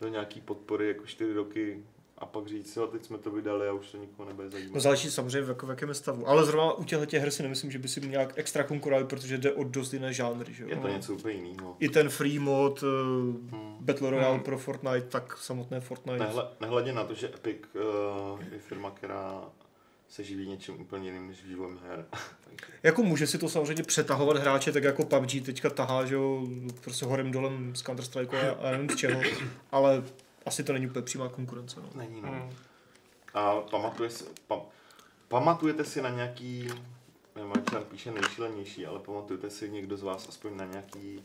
[0.00, 1.84] do nějaký podpory, jako 4 roky
[2.18, 4.74] a pak říct, jo, teď jsme to vydali a už to nikoho nebude zajímat.
[4.74, 6.28] No záleží samozřejmě v, jako, v jakém stavu.
[6.28, 9.38] Ale zrovna u těchto těch her si nemyslím, že by si nějak extra konkurovali, protože
[9.38, 10.68] jde o dost jiné žánry, že jo?
[10.68, 11.76] Je to něco úplně jiného.
[11.80, 12.88] I ten free mod uh,
[13.50, 13.76] Hmm.
[13.80, 14.44] Battle Royale Hmm.
[14.44, 16.18] pro Fortnite, tak samotné Fortnite.
[16.24, 19.44] Nehle, nehledě na to, že Epic uh, je firma, která
[20.08, 22.04] se živí něčím úplně jiným než vývojem her.
[22.82, 26.46] Jako může si to samozřejmě přetahovat hráče, tak jako PUBG teďka tahá, že jo,
[26.80, 29.20] prostě horem dolem z Counter Strike a, a nevím z čeho,
[29.72, 30.04] ale
[30.46, 31.80] asi to není úplně přímá konkurence.
[31.80, 31.90] No.
[31.94, 32.28] Není, no.
[32.28, 32.52] Hmm.
[33.34, 34.60] A pamatuje si, pam,
[35.28, 36.68] pamatujete si na nějaký,
[37.36, 41.22] nevím, jak se tam píše nejšílenější, ale pamatujete si někdo z vás aspoň na nějaký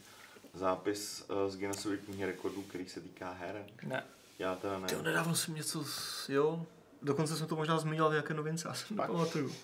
[0.54, 3.66] zápis uh, z Guinnessovy knihy rekordů, který se týká her?
[3.84, 4.04] Ne.
[4.40, 4.88] Já teda ne.
[4.88, 6.66] Tyjo, nedávno jsem něco, s- jo,
[7.02, 9.56] dokonce jsem to možná zmiňoval v nějaké novince, já si nepamatuju.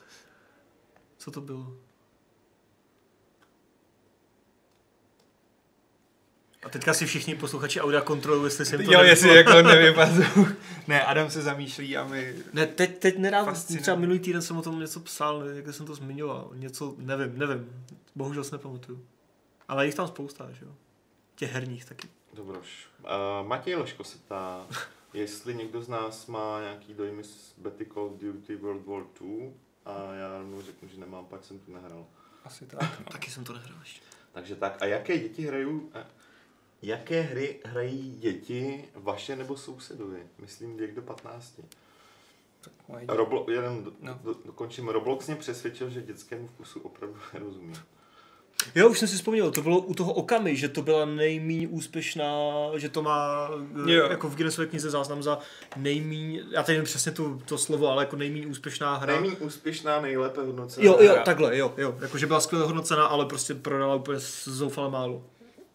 [1.17, 1.73] Co to bylo?
[6.65, 10.23] A teďka si všichni posluchači audia kontrolují, jestli jsem to Jo, jestli jako nevypadl.
[10.87, 12.35] ne, Adam se zamýšlí a my...
[12.53, 15.95] Ne, teď, teď nedávno, třeba minulý týden jsem o tom něco psal, někde jsem to
[15.95, 17.85] zmiňoval, něco, nevím, nevím,
[18.15, 19.05] bohužel se nepamatuju.
[19.67, 20.71] Ale jich tam spousta, že jo?
[21.35, 22.07] Těch herních taky.
[22.33, 22.87] Dobroš.
[23.03, 24.65] Uh, Matěj Leško se ptá,
[25.13, 29.51] jestli někdo z nás má nějaký dojmy z Betty Call of Duty World War 2
[29.85, 32.05] a já mu řeknu, že nemám, pak jsem to nehrál.
[32.45, 33.05] Asi tak, no.
[33.11, 34.01] Taky jsem to nehrál ještě.
[34.31, 35.81] Takže tak, a jaké děti hrají,
[36.81, 40.19] jaké hry hrají děti vaše nebo sousedovi?
[40.39, 41.59] Myslím věk do 15.
[42.61, 44.19] Tak mají Roblo, jenom do, No.
[44.23, 44.87] do, dokončím.
[44.87, 47.73] Roblox mě přesvědčil, že dětskému vkusu opravdu nerozumí.
[48.75, 52.25] Jo, už jsem si vzpomněl, to bylo u toho Okamy, že to byla nejméně úspěšná,
[52.75, 53.87] že to má Jo.
[53.87, 54.07] jo.
[54.09, 55.39] jako v Guinnessové knize záznam za
[55.77, 59.13] nejméně, já teď nevím přesně tu, to slovo, ale jako nejméně úspěšná hra.
[59.13, 60.85] Nejméně úspěšná, nejlépe hodnocená.
[60.85, 61.23] Jo, jo, hra.
[61.23, 61.97] takhle, jo, jo.
[62.01, 65.23] Jakože byla skvěle hodnocena, ale prostě prodala úplně zoufale málo.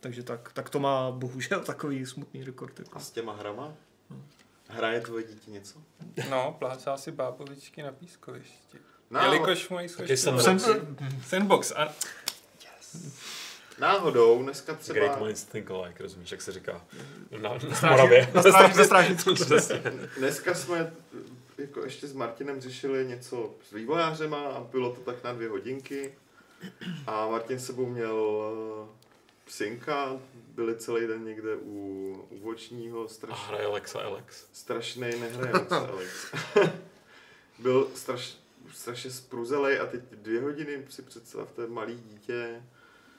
[0.01, 2.79] Takže tak, tak to má bohužel takový smutný rekord.
[2.79, 2.97] Jako.
[2.99, 3.75] A s těma hrama?
[4.69, 5.79] Hraje tvoje dítě něco?
[6.31, 8.79] No, plácá si bábovičky na pískovišti.
[9.11, 10.41] No, Jelikož mají jsem-
[11.27, 11.73] Sandbox.
[11.77, 11.89] A...
[13.79, 14.95] Náhodou, dneska třeba...
[14.99, 16.85] Great minds think alike, rozumíš, jak se říká.
[17.43, 18.31] Na, na Stráži- Moravě.
[18.35, 19.35] na.
[19.35, 19.83] Přesně.
[20.19, 20.93] Dneska jsme
[21.59, 26.15] jako ještě s Martinem řešili něco s vývojářema a bylo to tak na dvě hodinky.
[27.07, 28.17] A Martin s sebou měl
[29.53, 34.47] synka, byli celý den někde u, u vočního, A straš, hraje Alexa Alex.
[34.53, 36.33] strašný, nehraje moc Alex.
[37.59, 38.37] Byl straš,
[38.75, 42.63] strašně spruzelej a teď dvě hodiny si představte malý dítě,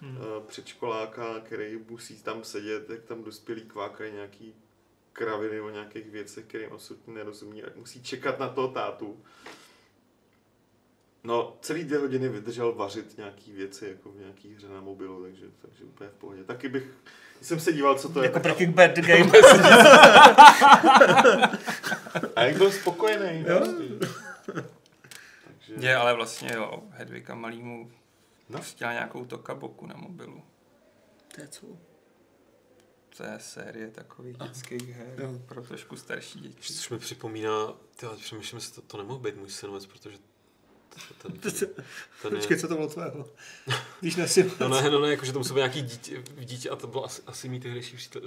[0.04, 0.18] Hmm.
[0.18, 4.56] eh, předškoláka, který musí tam sedět, jak tam dospělí kvákají nějaký
[5.14, 9.24] kraviny o nějakých věcech, kterým absolutně nerozumí a musí čekat na toho tátu.
[11.24, 15.46] No, celý dvě hodiny vydržel vařit nějaký věci, jako v nějaký hře na mobilu, takže,
[15.62, 16.44] takže úplně v pohodě.
[16.44, 16.84] Taky bych,
[17.38, 19.32] když jsem se díval, co to je, Jako tak, Breaking Bad game.
[22.36, 23.46] a jak byl spokojený.
[23.48, 23.58] Jo.
[23.58, 23.84] prostě.
[25.46, 27.92] Takže, Je, ale vlastně jo, Hedvika malýmu
[28.50, 28.58] No.
[28.60, 30.44] pustila nějakou tokaboku na mobilu.
[31.36, 31.66] To je co?
[33.18, 35.34] To je série takových dětských her Jo.
[35.46, 36.74] pro trošku starší děti.
[36.74, 40.18] Což mi připomíná, ty, ale přemýšlím, jestli to, to nemohl být můj synovec, protože
[41.22, 41.52] ten, ten,
[42.22, 43.30] ten Počkej, je, co to bylo tvého?
[44.02, 44.52] Když nesil.
[44.60, 47.22] No ne, no ne, jakože to muselo být nějaký dítě, dítě a to bylo asi,
[47.28, 48.22] asi mít tehdejší přítel,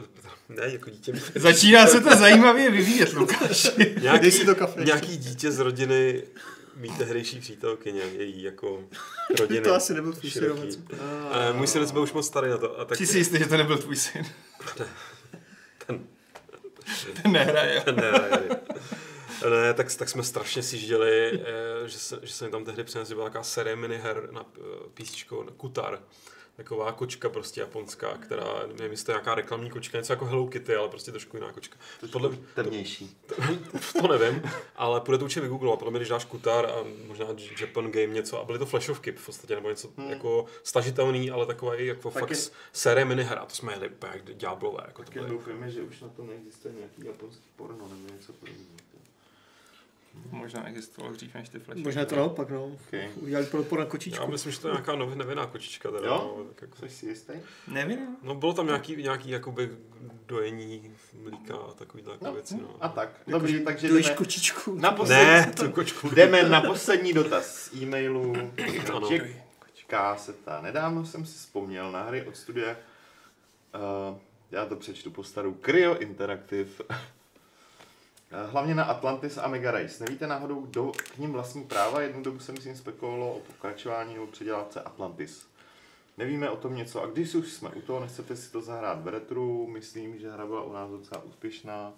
[0.48, 3.70] ne, jako dítě, Začíná se to zajímavě vyvíjet, Lukáš.
[4.00, 4.84] nějaký, si to kafe.
[4.84, 6.22] nějaký dítě z rodiny
[6.76, 8.84] mít tehdejší přítelkyně, její jako
[9.38, 9.60] rodiny.
[9.60, 10.78] To asi nebyl tvůj synovec.
[11.30, 12.80] Ale můj synec byl už moc starý na to.
[12.80, 14.26] A tak Ty jsi jistý, že to nebyl tvůj syn.
[15.86, 16.06] ten,
[17.22, 17.80] Ten nehraje.
[17.80, 18.10] ten ne,
[19.50, 21.40] ne, tak, tak jsme strašně sižděli,
[21.84, 24.60] eh, že se, že se mi tam tehdy přinesla byla taková série miniher na eh,
[24.94, 26.02] písničkou na Kutar.
[26.56, 28.44] Taková kočka prostě japonská, která,
[28.76, 31.52] nevím, jestli to je nějaká reklamní kočka, něco jako Hello Kitty, ale prostě trošku jiná
[31.52, 31.76] kočka.
[32.12, 33.16] Podle, temnější.
[34.00, 34.42] to nevím,
[34.76, 35.78] ale půjde to určitě vygooglovat.
[35.78, 36.74] Podle mě, když dáš Kutar a
[37.06, 37.26] možná
[37.60, 40.10] Japan Game něco, a byly to flashovky v podstatě, nebo něco Hmm.
[40.10, 42.36] jako stažitelný, ale taková i jako Tak fakt je-
[42.72, 43.40] série minihra.
[43.40, 44.84] A to jsme jeli úplně jak ďáblové.
[44.86, 45.28] Jako to Tak byly.
[45.30, 48.68] doufáme, že už na tom neexistuje nějaký japonský porno nebo něco podobného.
[50.30, 51.78] Možná existovalo dřív než ty flash.
[51.82, 52.64] Možná to naopak, no.
[52.64, 53.08] Okay.
[53.16, 54.22] Udělali podpor na kočičku.
[54.24, 55.90] Já myslím, že to je nějaká nov, nevinná kočička.
[55.90, 56.34] Teda, Jo?
[56.38, 56.76] No, tak jako.
[56.76, 57.32] Jsi si jistý?
[57.68, 58.16] Nevím.
[58.22, 59.70] no, bylo tam nějaký, nějaký jakoby
[60.26, 62.54] dojení mlíka a takový takové No, věci.
[62.62, 62.76] No.
[62.80, 63.08] a tak.
[63.26, 64.74] Dobře, takže Dojíš jdeme, kočičku.
[64.74, 66.08] na poslední, Ne, tu kočku.
[66.14, 68.32] jdeme na poslední dotaz z e-mailu.
[68.94, 69.08] Ano.
[69.10, 69.24] Jack
[69.86, 70.60] Káseta.
[70.60, 72.76] Nedávno jsem si vzpomněl na hry od studia,
[74.10, 74.18] uh,
[74.50, 76.70] já to přečtu po starou, Cryo Interactive.
[78.36, 80.04] Eh, Hlavně na Atlantis a Mega Race.
[80.04, 82.00] Nevíte náhodou, kdo k ním vlastní práva?
[82.00, 85.46] Jednu dobu se myslím spekulovalo o pokračování nebo předělávce Atlantis.
[86.18, 89.08] Nevíme o tom něco a když už jsme u toho, nechcete si to zahrát v
[89.08, 91.92] retru, myslím, že hra byla u nás docela úspěšná.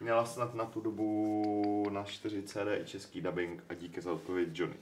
[0.00, 4.48] Měla snad na tu dobu na 4 CD i český dubbing a díky za odpověď
[4.52, 4.76] Johnny.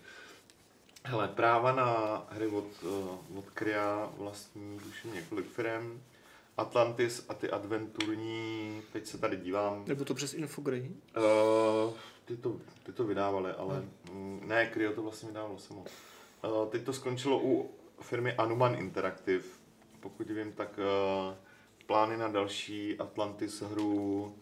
[1.04, 6.00] Hele, práva na hry od, uh, od Krya vlastní tuším několik firm.
[6.58, 10.90] Atlantis a ty adventurní, teď se tady dívám, Nebo to přes Infogrey.
[11.16, 11.92] Uh,
[12.24, 15.84] ty, to, ty to vydávali, ale mm, ne, Cryo to vlastně vydávalo samo.
[16.44, 19.44] Uh, teď to skončilo u firmy Anuman Interactive.
[20.00, 21.34] Pokud vím, tak uh,
[21.86, 24.34] plány na další Atlantis hru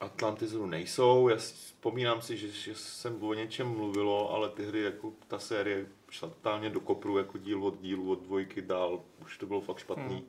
[0.00, 1.28] Atlantis hru nejsou.
[1.28, 5.86] Já vzpomínám si, že, že jsem o něčem mluvilo, ale ty hry, jako ta série
[6.10, 9.02] šla totálně do kopru, jako díl od dílu, od dvojky dál.
[9.24, 10.14] Už to bylo fakt špatný.
[10.14, 10.28] Hmm.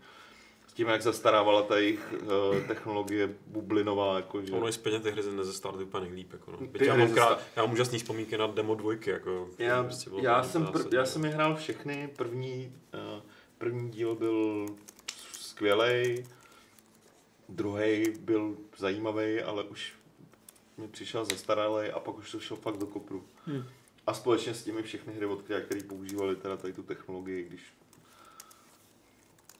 [0.78, 4.54] Tím, jak zastarávala ta jejich uh, technologie bublinová, jako že...
[4.54, 6.34] Ono i zpětně ty hry nezestartují úplně nejlíp.
[6.34, 6.58] Jako, no.
[6.68, 9.10] Byť já, hry mám krát, zestar- já mám úžasný vzpomínky na demo dvojky.
[9.10, 13.24] Jako, Já, prostě já, jsem, pr- já jsem je hrál všechny, první, uh,
[13.58, 14.66] první díl byl
[15.32, 16.24] skvělý,
[17.50, 19.94] druhý byl zajímavý, ale už
[20.78, 23.24] mi přišel zastaralý a pak už to šlo fakt do kopru.
[23.46, 23.64] Hmm.
[24.08, 27.62] A společně s těmi všechny hry od které používali teda tady tu technologii, když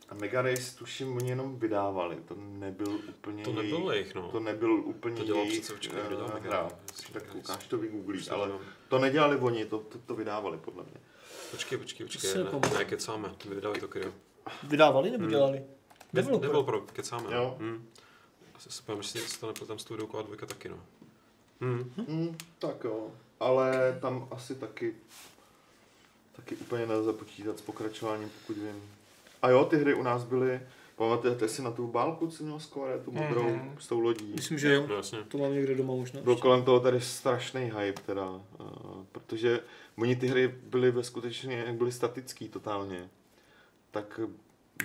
[0.10, 4.30] a Mega Race, tuším, oni jenom vydávali, to nebyl úplně To nebyl jejich, jejich, no.
[4.32, 6.62] to nebyl úplně To dělal jejich přece někdo dělal eh, Mega hra.
[6.64, 7.14] Race.
[7.14, 8.62] Tak ukáž to vygooglíš, Už ale nevím.
[8.90, 10.94] to nedělali oni, to, to, to vydávali podle mě.
[11.52, 14.14] Počkej, počkej, počkej, se ne, ne, kecáme, vydali to Cryo.
[14.64, 15.32] Vydávali nebo Hmm.
[15.32, 15.64] dělali?
[16.14, 16.42] Developer.
[16.42, 16.50] Developer.
[16.72, 17.36] Developer, kecáme.
[17.36, 17.56] Jo.
[17.60, 17.90] Hm.
[18.56, 20.80] Asi si pamatuju, že se to nepl tam studio Kola 2 taky, no.
[21.62, 21.94] Hm.
[22.08, 24.96] Hmm, tak jo, ale tam asi taky
[26.36, 28.84] taky úplně nelze počítat s pokračováním, pokud vím.
[29.48, 30.60] A jo, ty hry u nás byly,
[30.96, 33.76] pamatujete si na tu bálku, co měl Square, tu modrou Mhm.
[33.80, 34.32] s tou lodí?
[34.36, 34.88] Myslím, že jo.
[34.96, 35.18] Jasně.
[35.28, 36.22] To mám někde doma možná.
[36.22, 38.42] Byl kolem toho tady strašný hype teda, uh,
[39.12, 39.60] protože
[39.98, 43.10] oni ty hry byly ve skutečně, jak byly statický totálně,
[43.92, 44.20] tak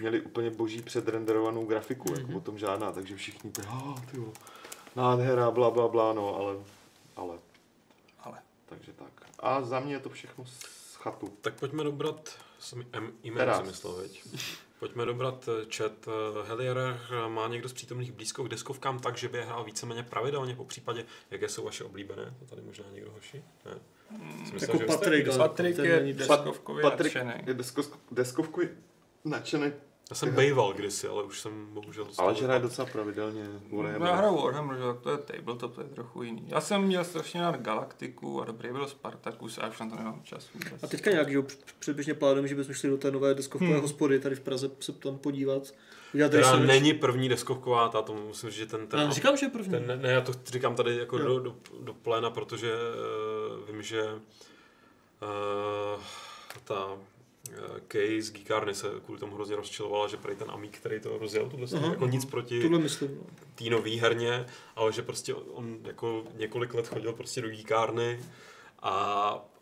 [0.00, 2.20] měli úplně boží předrenderovanou grafiku, mm-hmm.
[2.26, 4.32] jako o tom žádná, takže všichni ty, oh, ty jo,
[4.96, 6.54] nádhera, bla, bla, bla, no, ale,
[7.16, 7.38] ale,
[8.20, 8.38] Ale.
[8.66, 9.26] takže tak.
[9.40, 11.32] A za mě je to všechno z chatu.
[11.40, 12.30] Tak pojďme dobrat,
[12.62, 14.22] jsem em- e-mail si myslel, veď.
[14.78, 15.92] Pojďme dobrat eh, chat.
[16.08, 19.64] Eh, Helier eh, má někdo z přítomných blízko k deskovkám tak, že by je hrál
[19.64, 22.34] víceméně pravidelně, po případě, jaké jsou vaše oblíbené?
[22.38, 23.44] To tady možná někdo hoši?
[23.64, 23.72] Ne.
[24.44, 27.44] Jsem myslel, Jako Patrik, Patrik je není des- deskovkově Patrik nadšený.
[27.46, 28.60] je desko, deskovku
[29.24, 29.72] nadšený,
[30.12, 32.26] Já jsem bejval kdysi, ale už jsem bohužel dostal.
[32.26, 33.44] ale že hraje docela pravidelně.
[33.72, 34.08] Warhammer.
[34.08, 36.44] Já hraju Warhammer, že to je tabletop, to je trochu jiný.
[36.48, 40.20] Já jsem měl strašně rád Galaktiku a dobrý byl Spartacus a už na to nemám
[40.24, 40.84] čas vůbec.
[40.84, 41.38] A teďka nějak, že
[41.78, 43.80] předběžně plánujeme, že bychom šli do té nové deskovkové Hmm.
[43.80, 45.74] hospody tady v Praze se tam podívat.
[46.14, 49.46] Udělat tady není první deskovková, ta to musím říct, že ten, ten, Já říkám, že
[49.46, 49.70] je první.
[49.70, 53.82] ten ne, ne, já to říkám tady jako do, do, do pléna, protože uh, vím,
[53.82, 54.02] že
[55.22, 56.00] uh,
[56.64, 56.86] ta
[57.88, 61.50] Kay z Geekárny se kvůli tomu hrozně rozčilovala, že prý ten Amík, který to rozjel,
[61.50, 62.68] tuhle Aha, jako nic proti.
[62.68, 62.78] No.
[63.54, 68.20] té nový herně, ale že prostě on jako několik let chodil prostě do Geekárny
[68.82, 68.94] a,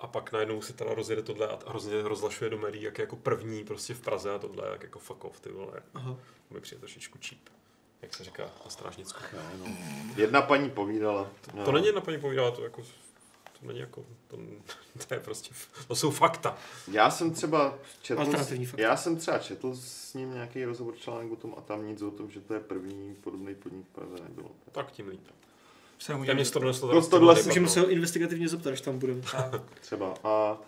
[0.01, 3.17] a pak najednou si teda rozjede tohle a hrozně rozlašuje do médií, jak je jako
[3.17, 5.83] první prostě v Praze a tohle, jak jako fuck off, ty vole.
[5.95, 6.17] Aha.
[6.49, 7.41] To mi přijde trošičku cheap,
[8.03, 9.21] jak se říká na Strážnicku.
[9.33, 9.77] Jo, no.
[10.17, 11.31] Jedna paní povídala.
[11.41, 12.83] To, to není jedna paní povídala, to jako,
[13.61, 14.37] to není jako, to,
[15.09, 15.55] to je prostě,
[15.89, 16.59] to jsou fakta.
[16.93, 18.33] Já jsem třeba četl,
[18.77, 22.11] já jsem třeba četl s ním nějaký rozhovor článek o tom a tam nic o
[22.11, 24.51] tom, že to je první podobný podnik v Praze nebylo.
[24.73, 25.29] Tak tím líp.
[25.99, 28.99] Se můžeme mě to doneslo To- z tohle Můžeme se ho investigativně zeptat, až tam
[28.99, 29.21] budeme.
[29.81, 30.15] Třeba.
[30.25, 30.59] A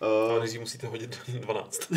[0.00, 1.92] Ale uh, nejdřív musíte hodit 12.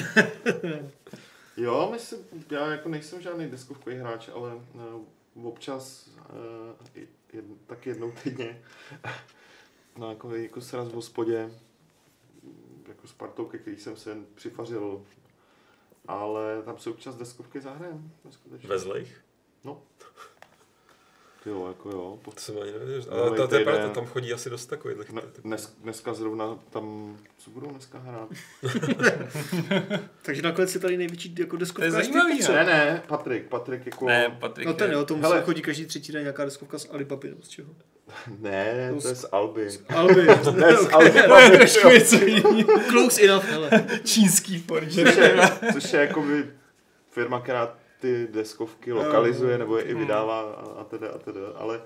[1.57, 2.19] jo, myslím,
[2.51, 4.55] já jako nejsem žádný deskovkový hráč, ale
[5.35, 6.09] uh, občas
[6.87, 8.61] uh, jed, tak jednou týdně
[9.97, 11.51] na jako, jako sraz v hospodě
[12.87, 15.01] jako Spartou, ke který jsem se přifařil
[16.07, 18.11] ale tam se občas deskovky zahrajem.
[18.67, 19.23] Ve zlejch?
[21.45, 22.19] Jo, jako jo.
[22.25, 23.01] To jsem ani nevěděl.
[23.11, 24.97] No, Ale to, to je pravda, tam chodí asi dost takových.
[25.09, 28.29] Dne, dnes, dneska zrovna tam, co budou dneska hrát?
[30.21, 31.79] Takže nakonec je tady největší jako deskovka.
[31.81, 32.53] To je zajímavý, Petře.
[32.53, 34.05] Ne, ne, Patrik, Patrik jako...
[34.05, 35.37] Ne, Patrik No ten je- jo, tomu Hele.
[35.39, 37.69] se chodí každý třetí den nějaká deskovka z Alibaba nebo z čeho.
[38.39, 39.67] ne, to je z Alby.
[39.95, 40.25] Alby.
[40.25, 41.11] Ne, z Alby.
[41.27, 42.79] To je trošku něco jiného.
[42.89, 43.69] Close enough, hele.
[44.03, 45.05] Čínský forge.
[45.05, 45.37] Což je,
[45.73, 46.49] což je jako by
[47.11, 49.99] firma, která ty deskovky lokalizuje, nebo je i Hmm.
[49.99, 51.41] vydává a, a teda a teda.
[51.55, 51.81] Ale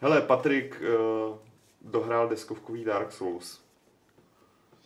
[0.00, 1.36] hele, Patrik uh,
[1.80, 3.60] dohrál deskovkový Dark Souls.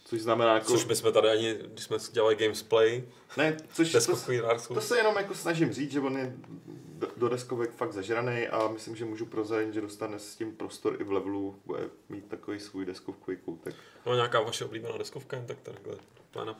[0.04, 0.66] Což znamená jako...
[0.72, 3.04] Což my jsme tady ani, když jsme dělali gamesplay,
[3.36, 4.88] ne, což to, deskovkový Dark to Souls.
[4.88, 6.36] se jenom jako snažím říct, že on je
[6.98, 10.96] do, do deskovek fakt zažraný a myslím, že můžu prozradit, že dostane s tím prostor
[11.00, 13.74] i v levelu, bude mít takový svůj deskovkový koutek.
[14.06, 15.96] No nějaká vaše oblíbená deskovka, tak takhle.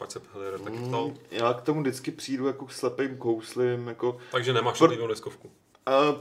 [0.09, 1.07] Se Helier taky ptal.
[1.07, 5.51] Mm, já k tomu vždycky přijdu jako slepým kouslím, jako Takže nemáš Pr- oblíbenou deskovku.
[5.89, 6.21] Uh,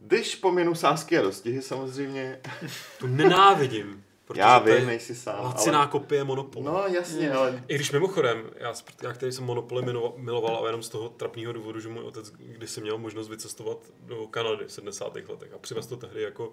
[0.00, 2.40] když pominu sásky a dostihy samozřejmě,
[2.98, 4.04] Tu nenávidím.
[4.32, 5.88] Protože já to je vím, nejsi sám, Laciná ale...
[5.88, 6.64] kopie Monopoly.
[6.64, 9.82] No jasně, ale I když mimochodem, já, já který jsem Monopoly
[10.16, 14.26] miloval, ale jenom z toho trapného důvodu, že můj otec kdysi měl možnost vycestovat do
[14.26, 15.14] Kanady v 70.
[15.28, 16.52] letech a přivez to tehdy jako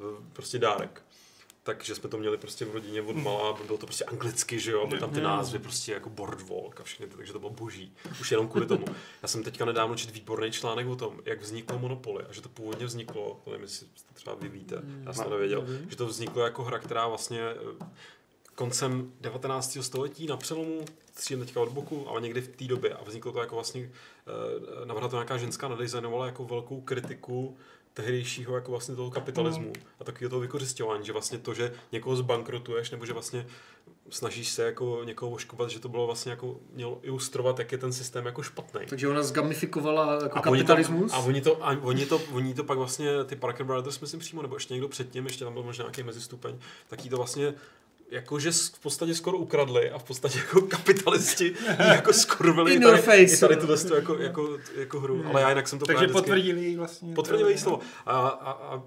[0.00, 1.02] eh, prostě dárek.
[1.66, 4.86] Takže jsme to měli prostě v rodině od malá, bylo to prostě anglicky, že jo,
[4.86, 7.92] byly tam ty názvy prostě jako Boardwalk a všechny, ty, takže to bylo boží.
[8.20, 8.84] Už jenom kvůli tomu.
[9.22, 12.48] Já jsem teďka nedávno četl výborný článek o tom, jak vzniklo Monopoly a že to
[12.48, 16.06] původně vzniklo, to nevím, jestli to třeba vy víte, já jsem to nevěděl, že to
[16.06, 17.86] vzniklo jako hra, která vlastně eh,
[18.54, 19.78] koncem 19.
[19.80, 20.84] století na přelomu,
[21.14, 24.86] střílím teďka od boku, ale někdy v té době a vzniklo to jako vlastně, eh,
[24.86, 27.56] navrhla to nějaká ženská, nadizajnovala jako velkou kritiku
[27.96, 32.90] tehdejšího jako vlastně toho kapitalismu a takového toho vykořišťování, že vlastně to, že někoho zbankrotuješ,
[32.90, 33.46] nebo že vlastně
[34.10, 37.92] snažíš se jako někoho oškovat, že to bylo vlastně jako, mělo ilustrovat, jak je ten
[37.92, 38.80] systém jako špatný.
[38.86, 41.12] Takže ona zgamifikovala jako A oni, to, kapitalismus.
[41.12, 44.42] a oni to, a oni to, oni to pak vlastně, ty Parker Brothers, myslím přímo,
[44.42, 46.58] nebo ještě někdo předtím, ještě tam byl možná nějaký mezistupeň,
[46.88, 47.54] tak jí to vlastně
[48.10, 52.98] jakože v podstatě skoro ukradli a v podstatě jako kapitalisti jí jako skurvili In tady,
[52.98, 55.24] face, i tady tuhle tu jako, jako, jako hru.
[55.26, 57.14] Ale já jinak jsem to Takže potvrdili jí vlastně.
[57.14, 57.80] Potvrdili její slovo.
[58.06, 58.82] A, a, a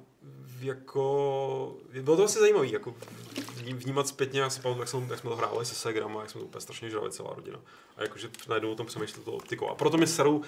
[0.62, 2.96] jako, bylo to asi zajímavé, jako
[3.56, 6.30] vní- vnímat zpětně, jak si pamatuju, jak, jsem, jak jsme to hráli se Segrama, jak
[6.30, 7.60] jsme to úplně strašně žrali celá rodina.
[8.00, 9.68] A jakože najednou o tom přemýšlel to optikou.
[9.70, 10.42] A proto mi serou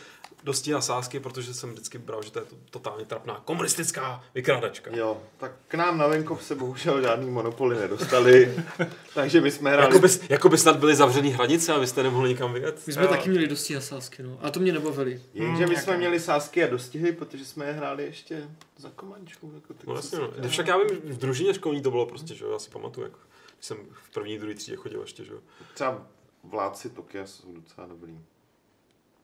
[0.43, 4.91] dosti na sásky, protože jsem vždycky bral, že to je to totálně trapná komunistická vykrádačka.
[4.95, 8.55] Jo, tak k nám na venkov se bohužel žádný monopoly nedostali,
[9.13, 9.85] takže my jsme hráli...
[9.95, 12.87] Jako by, jako by snad byly zavřený hranice a vy jste nemohli nikam vyjet.
[12.87, 14.39] My jsme taky měli dosti nasázky, no.
[14.41, 15.21] A to mě nebavili.
[15.33, 19.51] Jenže my Hmm, jsme měli sásky a dostihy, protože jsme je hráli ještě za komančku.
[19.55, 20.31] Jako, tak No jasně, no.
[20.35, 20.47] dělá?
[20.47, 23.19] Však já vím, v družině školní to bylo prostě, že jo, já si pamatuju, jako,
[23.59, 25.39] jsem v první, druhé třídě chodil ještě, že jo.
[25.73, 26.01] Třeba
[26.43, 28.19] vládci Tokia jsou docela dobrý.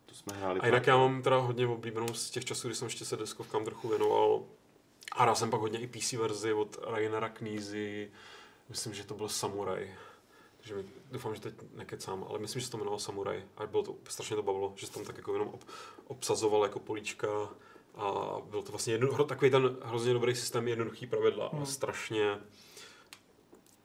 [0.05, 0.59] To jsme hráli.
[0.59, 0.87] A jinak tak.
[0.87, 4.43] já mám teda hodně oblíbenou z těch časů, kdy jsem ještě se deskovkám trochu věnoval.
[5.11, 8.11] A hrál jsem pak hodně i PC verzi od Rainera Knízy.
[8.69, 9.95] Myslím, že to byl Samurai.
[10.57, 13.45] Takže mi, doufám, že teď nekecám, ale myslím, že se to jmenovalo Samurai.
[13.57, 15.63] A bylo to, strašně to bavilo, že se tam tak jako jenom ob,
[16.07, 17.27] obsazoval jako políčka.
[17.95, 21.57] A byl to vlastně jedno, takový ten hrozně dobrý systém, jednoduchý pravidla, Hmm.
[21.57, 22.39] ale strašně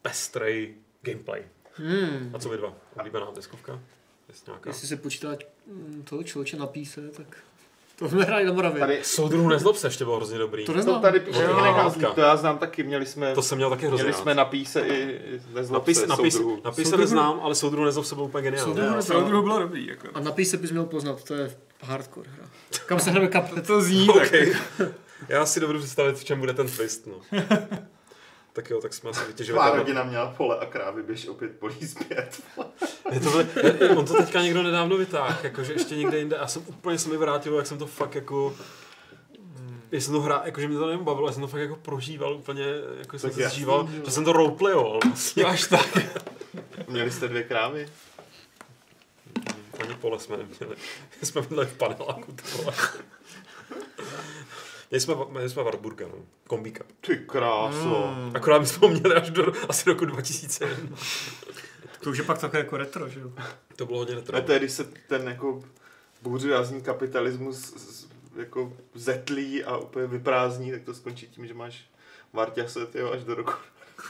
[0.03, 1.45] pestrej gameplay.
[1.75, 2.31] Hmm.
[2.35, 2.75] A co vy dva?
[2.99, 3.81] Oblíbená deskovka?
[4.29, 4.71] Jest nějaká?
[4.71, 5.29] Jestli se počítá
[5.67, 7.27] mm, toho člověče na píse, tak
[7.99, 8.81] to jsme hráli na Moravě.
[8.81, 10.65] Tady, Soudruhu nezlob se ještě bylo hrozně dobrý.
[10.65, 11.03] To to neznám.
[11.03, 11.57] tady píše Jo.
[11.59, 14.23] Knecházlík, to já znám taky, měli jsme, To jsem měl taky hrozně měli rád.
[14.23, 15.21] jsme na píse i,
[15.55, 16.61] nezlob se napis, soudruhů.
[16.65, 19.03] napis se Soudruhu- neznám, ale soudruhu nezlob se byl úplně geniální.
[19.03, 20.09] Soudruhu bylo dobrý, jako.
[20.15, 22.49] A na píse bys měl poznat, to je hardcore hra.
[22.87, 23.67] Kam se hrajeme kaplet.
[23.67, 24.27] To zní tak.
[24.27, 24.53] Okay.
[25.29, 27.07] Já si dovedu představit, v čem bude ten twist.
[27.07, 27.41] No.
[28.53, 29.57] tak jo, tak jsme asi vytěžili.
[29.57, 32.43] Tvá rodina měla pole a krávy, běž opět polí zpět.
[33.13, 33.45] Je to,
[33.97, 36.37] on to teďka někdo nedávno vytáhl, jakože ještě někde jinde.
[36.37, 38.55] Já jsem úplně se mi vrátil, jak jsem to fakt jako...
[39.93, 42.35] Jak jsem to hrál, jakože mě to nevím bavilo, já jsem to fakt jako prožíval
[42.35, 42.65] úplně,
[42.99, 44.99] jako jsem Tak se zžíval, že jsem to roleplayoval.
[45.05, 45.45] Vlastně.
[45.45, 45.99] Až tak.
[46.89, 47.89] Měli jste dvě krávy?
[49.83, 50.77] Ani pole jsme neměli.
[51.23, 52.37] Jsme byli v paneláku.
[54.93, 56.15] Měli jsme, měli jsme Warburga, no.
[56.47, 56.85] Kombíka.
[57.01, 58.13] Ty kráso.
[58.15, 58.31] Hmm.
[58.37, 60.97] Akorát my jsme ho měli až do asi roku 2001.
[62.01, 63.33] To už je pak takové jako retro, že jo?
[63.77, 64.43] To bylo hodně A retro.
[64.43, 65.65] to je, když se ten jako
[66.23, 68.07] bouřivázní kapitalismus z-
[68.37, 71.85] jako zetlí a úplně vyprázdní, tak to skončí tím, že máš
[72.33, 73.53] Varťase tyjo, až do roku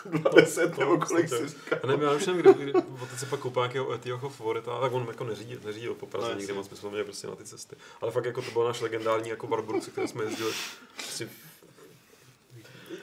[0.04, 1.76] 20 nebo kolik si říká.
[1.82, 5.04] A nevím, já už nevím, kdy otec se pak koupil nějakého Etioho favorita, tak on
[5.08, 7.76] jako neřídil, neřídil po Praze No, nikdy moc, my jsme měli prostě na ty cesty.
[8.00, 10.52] Ale fakt jako to byl náš legendární jako Barburg, se kterým jsme jezdili.
[10.96, 11.28] Prostě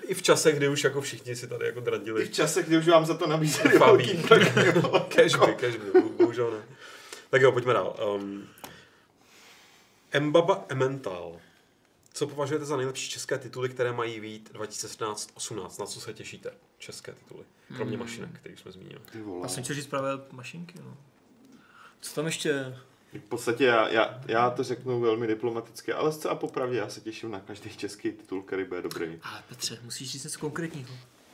[0.07, 2.26] i v čase, kdy už jako všichni si tady jako I drandili.
[2.26, 4.24] v čase, kdy už vám za to nabízeli velký.
[5.16, 6.76] Cashby, cashby, bo- bohužel ne.
[7.30, 7.95] Tak jo, pojďme dál.
[8.16, 8.48] Um,
[10.20, 11.40] Mbaba Emmental.
[12.19, 15.79] Co považujete za nejlepší české tituly, které mají být 2017-18?
[15.79, 16.51] Na co se těšíte?
[16.77, 17.43] České tituly.
[17.75, 18.05] Kromě Hmm.
[18.05, 19.01] mašinek, který jsme zmínili.
[19.43, 20.97] Já jsem chtěl říct právě mašinky, no.
[22.01, 22.77] Co tam ještě?
[23.13, 27.31] V podstatě já, já, já to řeknu velmi diplomaticky, ale zcela popravdě já se těším
[27.31, 29.19] na každý český titul, který bude dobrý.
[29.23, 30.89] Ale Petře, musíš říct něco konkrétního.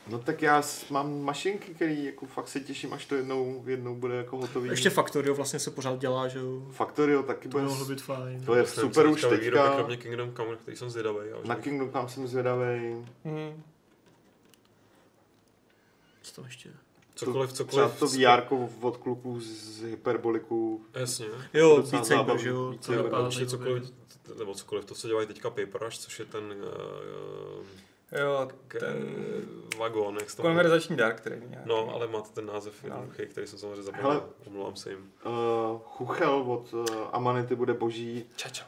[0.07, 4.15] No tak já mám mašinky, který jako fakt se těším, až to jednou, jednou bude
[4.15, 4.69] jako hotový.
[4.69, 6.67] Ještě Factorio vlastně se pořád dělá, že jo?
[6.71, 8.45] Factorio taky To bude, by mohlo být fajn.
[8.45, 9.75] to je super se už teďka.
[9.75, 11.17] Kromě Kingdom Come, na který jsem zvědavý.
[11.45, 13.05] Na bych- Kingdom Come jsem zvědavý.
[13.25, 13.63] Hmm.
[16.21, 16.69] Co tam ještě?
[17.15, 17.99] Cokoliv, Třeba cokoliv.
[17.99, 20.81] to VR od kluků z Hyperboliku.
[20.93, 21.25] Jasně.
[21.53, 22.43] Jo, Beat Saber, zábavný.
[22.43, 22.69] že jo?
[22.69, 23.93] Beat To Saber, vypadá Určitě cokoliv,
[24.39, 27.65] nebo cokoliv, to, co dělají teďka Paper Rush, což je ten uh,
[28.19, 28.95] Jo, k, ten
[29.77, 31.69] vagon, jak se to konverzační dark trade nějaký.
[31.69, 32.89] No, ale máte ten název No.
[32.95, 34.29] jednoduchý, který jsem samozřejmě zapomněl.
[34.47, 35.11] Omlouvám se jim.
[35.25, 35.31] Uh,
[35.85, 38.25] Chuchel od uh, Amanity bude boží.
[38.35, 38.63] Čačo.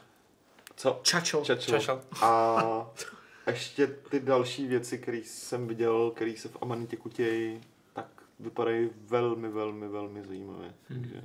[0.76, 1.00] Co?
[1.02, 1.42] Čačo.
[1.44, 1.70] Čačo.
[1.72, 2.00] Čačo.
[2.22, 2.86] A
[3.46, 7.60] ještě ty další věci, které jsem viděl, které se v Amanitě kutějí,
[7.94, 8.06] tak
[8.40, 10.74] vypadají velmi, velmi, velmi zajímavě.
[10.88, 11.22] Takže,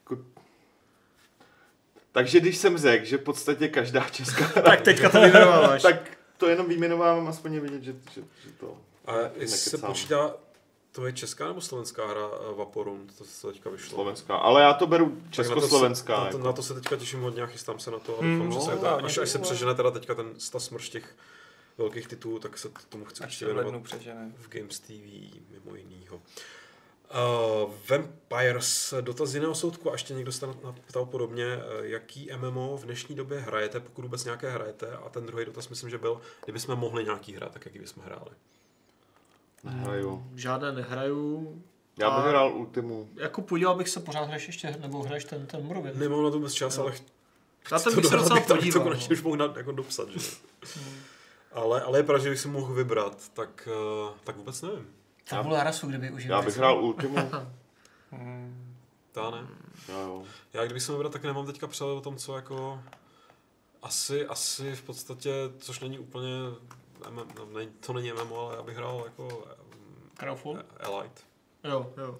[0.00, 0.22] jako,
[2.12, 5.82] takže když jsem řekl, že v podstatě každá česká Tak teďka to vyjmenováváš.
[5.92, 10.34] tak to jenom vyjmenovávám, aspoň je vidět, že, že, že to A jestli se počítá,
[10.92, 13.90] to je česká nebo slovenská hra uh, Vaporum, to se teďka vyšlo.
[13.94, 14.36] Slovenská.
[14.36, 16.12] Ale já to beru Tak na to se- československá.
[16.12, 16.38] Na to, jako.
[16.46, 18.18] na to se teďka těším hodně a chystám se na to.
[18.18, 20.60] A Hmm, doufám, že no, se, já až, až se přežene teda teďka ten ta
[20.60, 21.16] smrš těch
[21.78, 23.74] velkých titulů, tak se tomu chci Až určitě věnovat
[24.36, 24.90] v Games TV
[25.50, 26.20] mimo jinýho.
[27.14, 32.30] Uh, Vampires, dotaz z jiného soudku a ještě někdo se na- ptal podobně, uh, jaký
[32.36, 35.98] MMO v dnešní době hrajete, pokud vůbec nějaké hrajete a ten druhý dotaz myslím, že
[35.98, 38.30] byl, kdybychom mohli nějaký hrát, tak jaký bychom hráli.
[39.64, 40.26] Nehraju.
[40.34, 41.62] Žádné nehraju.
[41.98, 43.08] Já bych hrál Ultimu.
[43.16, 45.96] Jako podíval bych se, pořád hraješ ještě, nebo hraješ ten, ten Morrowind.
[45.96, 46.82] Nemám na to vůbec čas, Jo.
[46.82, 46.92] ale
[47.72, 48.82] Na ten to bych se docela bych to, to podíval.
[48.82, 50.20] konečně už mohl na, jako dopsat, že?
[51.52, 53.68] ale, ale je pravda, že bych si mohl vybrat, tak,
[54.08, 54.86] uh, tak vůbec nevím.
[55.28, 57.16] Tabula rasu, kdyby už Já bych hrál Ultimu.
[59.12, 59.46] Ta ne.
[59.88, 60.22] Jo, jo.
[60.52, 62.80] Já když jsem vybrat, tak nemám teďka přehled o tom, co jako...
[63.82, 66.28] Asi, asi v podstatě, což není úplně...
[67.10, 70.62] MM, no, to není MMO, ale já bych hrál jako um, Crowfall?
[70.78, 71.22] Elite.
[71.64, 72.18] Jo, jo.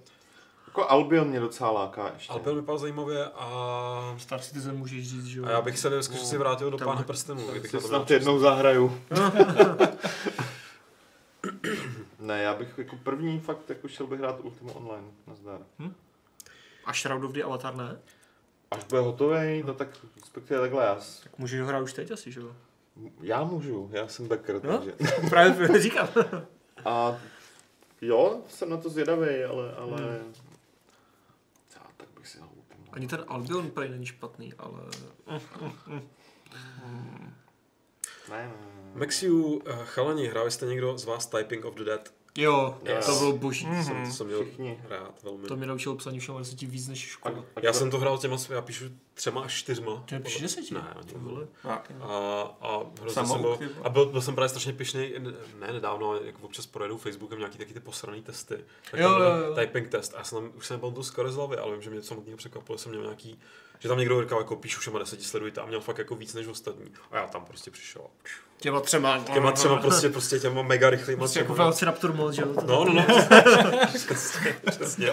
[0.66, 2.32] Jako Albion mě docela láká ještě.
[2.32, 4.14] Albion vypadal zajímavě a...
[4.18, 5.46] Star Citizen můžeš říct, že jo.
[5.46, 7.50] A já bych se ve skutečnosti vrátil do Pána prstenů.
[7.50, 9.00] kdybych Si měl snad jednou zahraju.
[12.28, 15.06] ne, já bych jako první fakt jako šel bych hrát Ultima Online.
[15.26, 15.60] Nazdar.
[16.84, 17.98] A Shroud of the Avatar ne?
[18.70, 22.32] Až bude hotový, no tak respektive takhle já, Tak můžeš ho hrát už teď asi,
[22.32, 22.56] že jo?
[23.20, 24.78] já můžu, já jsem backer, No.
[24.78, 24.92] takže.
[25.30, 26.08] Právě říkám.
[26.84, 27.16] A
[28.00, 29.96] jo, jsem na to zvědavý, ale, ale...
[29.96, 30.34] Hmm.
[31.74, 32.84] Já, tak bych si Ultima.
[32.92, 34.80] Ani ten Albion prej není špatný, ale...
[35.26, 35.40] Ne,
[38.30, 38.52] ne, ne.
[38.94, 42.12] Maxiu, eh, chalani, hráli jste někdo z vás Typing of the Dead?
[42.42, 43.06] Jo, Yes.
[43.06, 43.66] to bylo boží.
[43.66, 43.84] Mhm.
[43.84, 44.80] Jsem, to jsem měl Všichni.
[44.88, 45.48] rád velmi.
[45.48, 47.44] To mě naučilo psaní všem deseti víc než škola.
[47.56, 48.84] A- Já jsem to hrál těma, já píšu
[49.14, 50.02] třema až čtyřma.
[50.08, 50.74] To je při deseti?
[50.74, 51.46] Ne, ani To vole.
[51.64, 51.82] A,
[52.60, 55.12] a hrozně jsem byl, a byl, byl, jsem právě strašně pišný,
[55.58, 58.64] ne nedávno, ale jako občas projedu Facebookem nějaký taky ty posraný testy.
[58.90, 59.54] Tak Jo, jo, jo.
[59.54, 60.14] Typing test.
[60.14, 62.02] A já jsem tam, už jsem byl tu skoro z hlavy, ale vím, že mě
[62.02, 63.38] samotného překvapilo, že jsem měl nějaký,
[63.78, 66.46] že tam někdo říkal, jako píšu všema deseti sledujte a měl fakt jako víc než
[66.46, 66.92] ostatní.
[67.10, 68.02] A já tam prostě přišel.
[68.60, 69.18] Těma třema.
[69.34, 71.64] Těma třeba prostě, prostě těma mega rychlýma Prostě jako třema.
[71.64, 72.48] Velociraptor mod, že jo?
[72.54, 73.06] To- No, no, no.
[73.94, 75.08] přesně, přesně.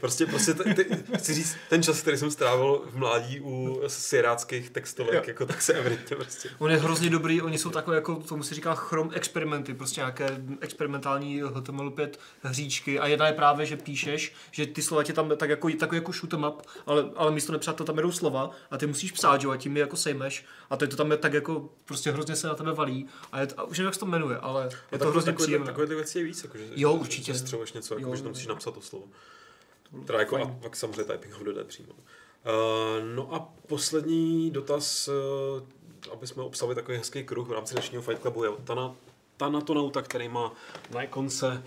[0.00, 0.86] Prostě, prostě t- ty,
[1.18, 5.22] chci říct, ten čas, který jsem strávil v mládí u siráckých textovek, Jo.
[5.26, 6.48] jako tak se evidentně prostě.
[6.58, 10.26] On je hrozně dobrý, oni jsou takové jako, tomu se říká chrom experimenty, prostě nějaké
[10.60, 12.08] experimentální HTML5
[12.42, 15.96] hříčky a jedna je právě, že píšeš, že ty slova tě tam tak jako, takový
[15.98, 19.40] jako shoot 'em up, ale, ale místo nepřátel tam jedou slova a ty musíš psát,
[19.40, 22.12] že jo, a tím je jako sejmeš a teď to tam je tak jako, prostě
[22.12, 24.36] hrozně se na tebe valí a, je, to, a už nevím, jak se to jmenuje,
[24.36, 25.66] ale je to hrozně takové, příjemné.
[25.66, 27.34] takové ty věci je víc, jako, že, Jo, určitě.
[27.34, 28.54] Střeluješ něco, jako, Jo, že tam jo, musíš jo.
[28.54, 29.04] napsat to slovo.
[30.06, 31.92] Teda jako, a pak samozřejmě typing dead přímo.
[31.92, 38.02] Uh, no a poslední dotaz, uh, aby jsme obsali takový hezký kruh v rámci dnešního
[38.02, 38.94] Fight Clubu, je od Tana,
[39.36, 40.52] Tanatonauta, který má
[40.90, 41.62] na ikonce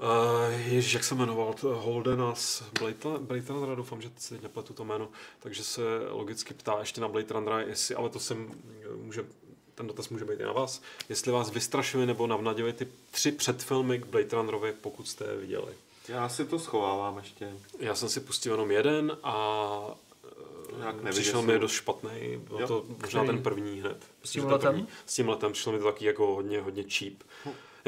[0.00, 4.74] Uh, ježiš, jak se jmenoval, Holdena z Blade, Blade Runnera, doufám, že si teď nepletu
[4.74, 5.08] to jméno,
[5.38, 8.50] takže se logicky ptá ještě na Blade Runnera, jestli, ale to jsem,
[8.96, 9.24] může,
[9.78, 13.98] ten dotaz může být i na vás, jestli vás vystrašili nebo navnadili ty tři předfilmy
[13.98, 15.72] k Blade Runnerovi, pokud jste je viděli.
[16.08, 17.52] Já si to schovávám ještě.
[17.78, 19.94] Já jsem si pustil jenom jeden a
[20.78, 21.22] Nějak eh, nevyděsil.
[21.22, 22.10] přišel mi dost špatný,
[22.48, 22.66] byl Jo.
[22.68, 23.26] to možná Který?
[23.36, 23.96] ten první hned.
[24.24, 24.86] S tím letem?
[25.06, 27.12] S tím letem přišlo mi to taky jako hodně, hodně cheap.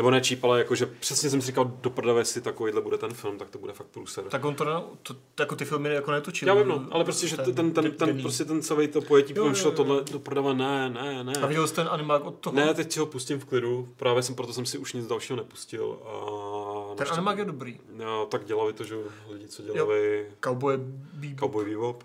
[0.01, 3.15] Nebo ne cheap, ale jakože přesně jsem si říkal, do prdele, jestli takovýhle bude ten
[3.15, 4.25] film, tak to bude fakt průser.
[4.25, 4.71] Tak on to, ne,
[5.03, 6.49] to, jako ty filmy jako netočil.
[6.49, 9.35] Já vím, no, ale prostě, že ten, ten, ten, ten prostě ten celý to pojetí,
[9.37, 11.33] Jo, šlo tohle do prdele, ne, ne, ne.
[11.43, 12.57] A viděl jsi ten animák od toho?
[12.57, 15.37] Ne, teď si ho pustím v klidu, právě jsem proto jsem si už nic dalšího
[15.37, 15.99] nepustil.
[16.07, 17.79] A Ten animák je dobrý.
[17.97, 18.97] No, tak dělali to, že
[19.31, 20.77] lidi, co dělali Cowboy
[21.13, 21.41] Bebop.
[21.41, 22.05] Cowboy Bebop.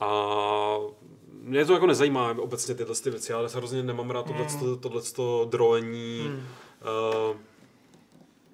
[0.00, 0.10] A
[1.42, 5.46] mě to jako nezajímá obecně tyhle ty věci, ale já hrozně nemám rád tohleto, tohleto
[5.50, 6.24] drojení.
[6.26, 6.42] Hmm.
[6.84, 7.36] Uh,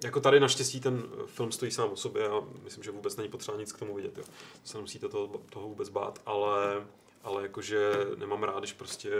[0.03, 3.57] jako tady naštěstí ten film stojí sám o sobě a myslím, že vůbec není potřeba
[3.57, 4.17] nic k tomu vidět.
[4.17, 4.23] Jo.
[4.61, 6.87] To se nemusíte toho, toho vůbec bát, ale,
[7.23, 9.11] ale jakože nemám rád, když prostě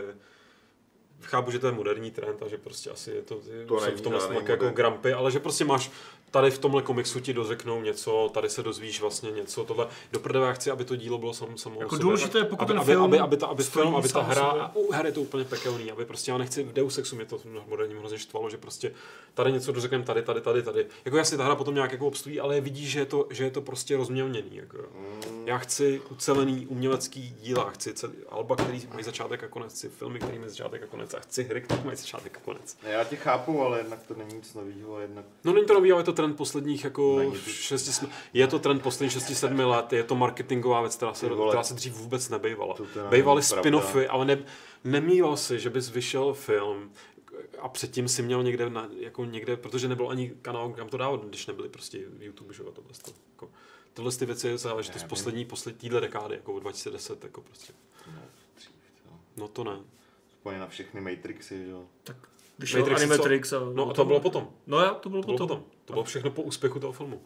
[1.22, 3.98] chápu, že to je moderní trend a že prostě asi je to, je, To není
[3.98, 5.92] v tomhle žádný jako grampy, ale že prostě máš
[6.32, 9.88] tady v tomhle komiksu ti dořeknou něco, tady se dozvíš vlastně něco, tohle.
[10.12, 12.04] Do prdele já chci, aby to dílo bylo samo, samo o Jako sobě.
[12.04, 14.44] důležité je, pokud aby, ten aby, film aby, aby, ta, aby, film, aby ta hra,
[14.44, 17.26] a u her je to úplně pekelný, aby prostě já nechci, v Deus Exu mě
[17.26, 18.94] to v moderním hrozně štvalo, že prostě
[19.34, 20.86] tady něco dořekneme tady, tady, tady, tady.
[21.06, 23.52] Jako jasně ta hra potom nějak jako obstojí, ale vidíš, že je to, že je
[23.52, 24.56] to prostě rozmělněný.
[24.56, 24.78] Jako.
[24.78, 24.86] jo.
[25.46, 30.20] Já chci ucelený umělecký díla, chci celý, alba, který mají začátek a konec, chci filmy,
[30.20, 32.78] které mají začátek a konec a chci hry, které mají začátek a konec.
[32.84, 35.92] Ne, já tě chápu, ale jednak to není nic nového, jednak No není to nový,
[35.92, 40.04] ale je to trend posledních jako šesti, sm- je to trend posledních 6-7 let, je
[40.04, 42.76] to marketingová věc, která se, která se dřív vůbec nebejvala.
[43.10, 44.44] Bejvaly spin-offy, ale ne,
[44.84, 46.92] nemýval si, že bys vyšel film
[47.60, 51.26] a předtím si měl někde, na, jako někde, protože nebyl ani kanál, kam to dávat,
[51.26, 53.50] když nebyly prostě YouTube, že jo, tohle to, jako,
[53.94, 57.74] Tohle ty věci je záležitost poslední, poslední týhle dekády, jako 2010, jako prostě.
[58.08, 58.22] no,
[58.56, 58.72] dřív.
[59.38, 59.80] No to ne.
[60.42, 61.84] Úplně na všechny Matrixy, že jo.
[62.04, 62.16] Tak
[62.60, 63.60] vyšel Matrix, Animatrix a...
[63.74, 64.48] No a to bylo potom.
[64.68, 65.48] No já, to bylo To bylo potom.
[65.48, 65.64] potom.
[65.86, 67.22] To bylo všechno po úspěchu toho filmu.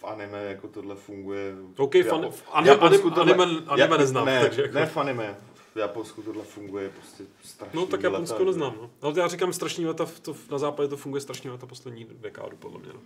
[0.00, 1.54] V anime jako tohle funguje.
[1.76, 4.74] OK, v fan, v anime, Japonsku anime, tohle- anime, anime Ja- neznám, ne, takže jako...
[4.74, 5.36] Ne v anime.
[5.74, 7.76] V Japonsku tohle funguje prostě strašně.
[7.80, 8.44] No tak Japonsko že?
[8.44, 8.90] neznám, no.
[9.00, 12.56] Ale já říkám strašní leta, v- to, na západě to funguje strašně leta poslední dekádu,
[12.56, 12.88] podle mě.
[12.94, 13.00] No.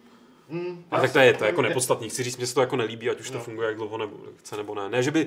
[0.50, 2.09] Hmm, A tak to je, to jako nepodstatný.
[2.09, 3.44] Chci říct, mně se to jako nelíbí, ať už to No.
[3.44, 4.88] funguje jak dlouho nebo chce nebo ne.
[4.88, 5.26] Ne, že by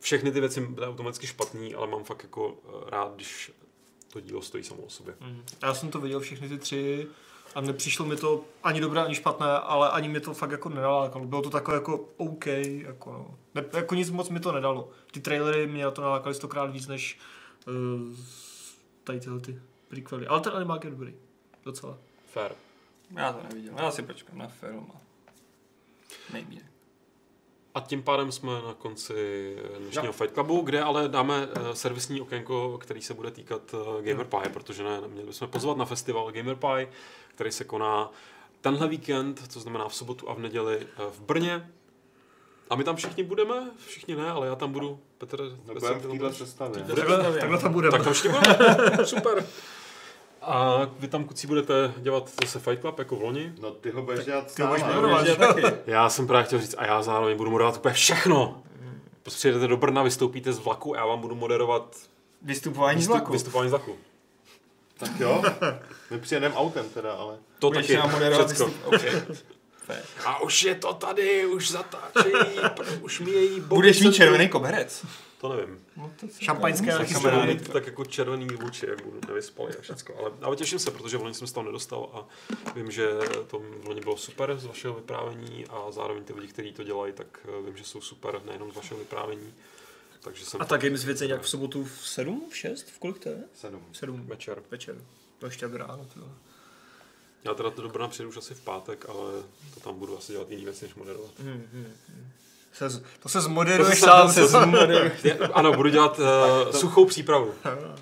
[0.00, 3.52] všechny ty věci byly automaticky špatný, ale mám fakt jako eh, rád, když
[4.12, 5.14] to dílo stojí samo o sobě.
[5.20, 5.42] Mhm.
[5.62, 7.06] Já jsem to viděl všechny ty tři
[7.54, 11.24] A nepřišlo mi to ani dobré, ani špatné, ale ani mi to fakt jako nenalákalo.
[11.24, 13.38] Bylo to takové jako OK, jako, no.
[13.54, 14.90] ne, jako nic moc mi to nedalo.
[15.10, 17.18] Ty trailery mě na to nalákaly stokrát víc než
[17.68, 18.16] uh,
[19.04, 20.26] tady tyhle ty prequely.
[20.26, 21.14] Ale ten animák je dobrý.
[21.64, 21.98] Docela.
[22.26, 22.52] Fair.
[23.10, 25.00] Já to neviděl, já si počkám na film a
[26.32, 26.60] nejmí.
[27.76, 32.78] A tím pádem jsme na konci dnešního Fight Clubu, kde ale dáme uh, servisní okénko,
[32.78, 36.56] který se bude týkat uh, Gamer Pie, protože ne, měli bychom pozvat na festival Gamer
[36.56, 36.88] Pie,
[37.28, 38.10] který se koná
[38.60, 41.70] tenhle víkend, to znamená v sobotu a v neděli uh, v Brně.
[42.70, 44.98] A my tam všichni budeme, všichni ne, ale já tam budu.
[45.18, 46.94] Petr, No, Petr, budeme v tam téhle.
[46.94, 47.92] Takhle, takhle tam budeme.
[47.92, 49.46] Tak tam všichni budeme, super.
[50.48, 53.52] A vy tam kucí budete dělat zase Fight Club jako v loni.
[53.60, 55.26] No ty ho budeš dělat budeš sám, moderovat.
[55.28, 55.62] ale- taky.
[55.86, 58.62] Já jsem právě chtěl říct, a já zároveň budu moderovat úplně všechno.
[59.22, 61.96] Prostě přijedete do Brna, vystoupíte z vlaku a já vám budu moderovat
[62.42, 63.32] Vystupování z vystup, vlaku.
[63.32, 63.96] vystupování z vlaku.
[64.98, 65.42] Tak jo,
[66.10, 67.36] my přijedeme autem teda, ale...
[67.58, 68.66] To Budeš taky, nám moderovat všecko.
[68.66, 68.86] vystup...
[68.86, 69.10] okay.
[70.24, 74.48] A už je to tady, už zatáčejí, pr- už mi její boby Budeš mít červený
[74.48, 75.06] koberec.
[75.48, 75.84] To nevím.
[75.96, 77.22] No, to Šampaňské to a si Tak chystané.
[77.22, 77.58] budu kamarádi.
[77.58, 80.14] mít tak jako červený vůči, jak budu nevyspalý a všecko.
[80.18, 82.26] Ale, ale těším se, protože v loni jsem se tam nedostal a
[82.74, 83.10] vím, že
[83.46, 87.12] to v loni bylo super z vašeho vyprávění a zároveň ty lidi, kteří to dělají,
[87.12, 89.54] tak eh, vím, že jsou super nejenom z vašeho vyprávění.
[90.20, 92.98] Takže jsem A tak Games věc je nějak v sobotu v 7, v 6, v
[92.98, 93.38] kolik to je?
[93.54, 93.82] Sedm.
[93.92, 94.62] 7 večer.
[94.70, 94.96] večer.
[95.38, 96.06] To ještě aby ráno.
[96.14, 96.28] Tyhle.
[97.44, 99.32] Já teda to do Brna přijedu už asi v pátek, ale
[99.74, 101.30] to tam budu asi dělat jiný věci, než moderovat.
[101.38, 102.28] Hmm, hmm, hmm.
[102.76, 104.32] Se, to se zmoderuješ To sám.
[104.32, 104.48] se co?
[104.62, 105.12] zmoderuješ.
[105.24, 107.54] Je- Ano, budu dělat uh, suchou přípravu.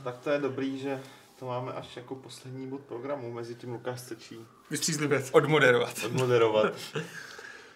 [0.05, 1.01] Tak to je dobrý, že
[1.39, 5.25] to máme až jako poslední bod programu, mezi tím Lukáš Sečí Vystřízlivě.
[5.33, 5.95] Odmoderovat.
[6.07, 6.73] odmoderovat.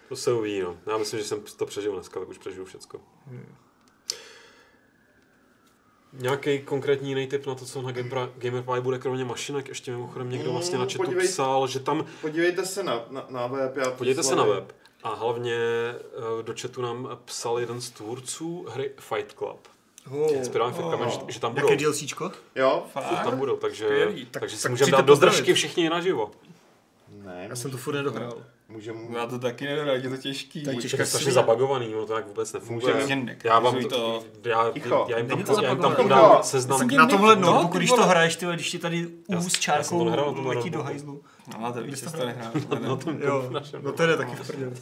[0.09, 0.77] To se uvidí, no.
[0.87, 3.01] Já myslím, že jsem to přežil dneska, tak už přežiju všecko.
[6.13, 9.67] Nějaký konkrétní jiný tip na to, co na Gamer- GamerPie bude kromě mašinek?
[9.67, 12.05] Ještě mimochodem někdo vlastně na chatu podívej- psal, že tam...
[12.21, 13.77] Podívejte se na, na, na web.
[13.77, 14.73] Já to Podívejte se na web.
[15.03, 19.67] A hlavně eh, do chatu nám psal jeden z tvůrců hry Fight Club.
[20.11, 21.69] Oh, Inspirovaný fitkami, že, že tam budou.
[21.69, 22.31] Jaké DLCčko?
[22.55, 22.83] Jo?
[23.09, 24.25] Že tam budou, takže, Skvělý.
[24.25, 26.31] Tak- takže si tak můžeme přijďte dát do držky všichni naživo.
[27.25, 28.37] Ne, Já jsem to furt nedohrál.
[28.69, 28.99] můžeme...
[29.17, 30.63] Já to taky jak je to těžký.
[30.63, 31.01] To těžké.
[31.01, 32.95] je strašně zabagovaný, no to jak vůbec nefunguje.
[32.95, 34.23] Můžeme- Já vám to, to.
[34.49, 35.05] já, Ticho.
[35.09, 36.79] já, jim tam, to já jim tam podám seznam.
[36.79, 39.07] Tak na tomhle No, notebooku, když to hraješ, ty, když ti tady
[39.37, 40.05] úz čárkou
[40.47, 41.23] letí do hajzlu.
[41.57, 42.51] No, to víš, to nehrál.
[42.81, 43.83] Na tom Jo, našem.
[43.83, 44.81] no to je taky v.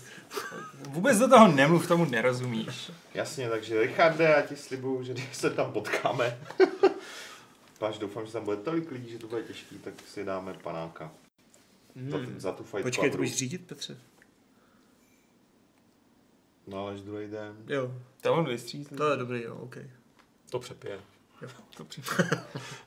[0.90, 2.92] Vůbec do toho nemluv, tomu nerozumíš.
[3.14, 6.38] Jasně, takže Richarde, já ti slibuju, že když se tam potkáme,
[7.80, 11.12] Páš, doufám, že tam bude tolik lidí, že to bude těžký, tak si dáme panáka.
[12.10, 12.40] Za, Hmm.
[12.40, 13.98] za tu fight Počkej, to budeš řídit, Petře?
[16.68, 17.56] No ale až druhý den.
[17.68, 17.92] Jo,
[18.22, 18.96] To on vystřízl.
[18.96, 19.78] to je dobrý, jo, OK.
[20.50, 21.00] To přepije.
[21.42, 21.50] Jo.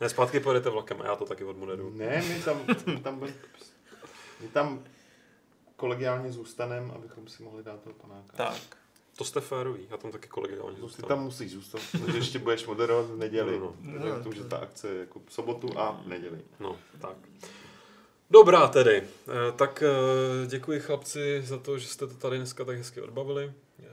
[0.00, 1.90] Ne, zpátky pojedete vlakem a já to taky odmoderuju.
[1.90, 2.60] Ne, my tam,
[3.02, 3.34] tam, bude,
[4.40, 4.84] my tam
[5.76, 8.36] kolegiálně zůstaneme, abychom si mohli dát toho panáka.
[8.36, 8.76] Tak.
[9.16, 11.08] To jste férový, já tam taky kolegiálně Ty zůstanu.
[11.08, 13.58] tam musíš zůstat, protože ještě budeš moderovat v neděli.
[13.58, 14.06] No, No, no.
[14.16, 14.22] no.
[14.22, 16.38] Tomu, že ta akce je jako v sobotu a v neděli.
[16.60, 17.16] No, tak.
[18.30, 18.96] Dobrá tedy.
[19.28, 23.52] Eh, Tak eh, děkuji chlapci za to, že jste to tady dneska tak hezky odbavili.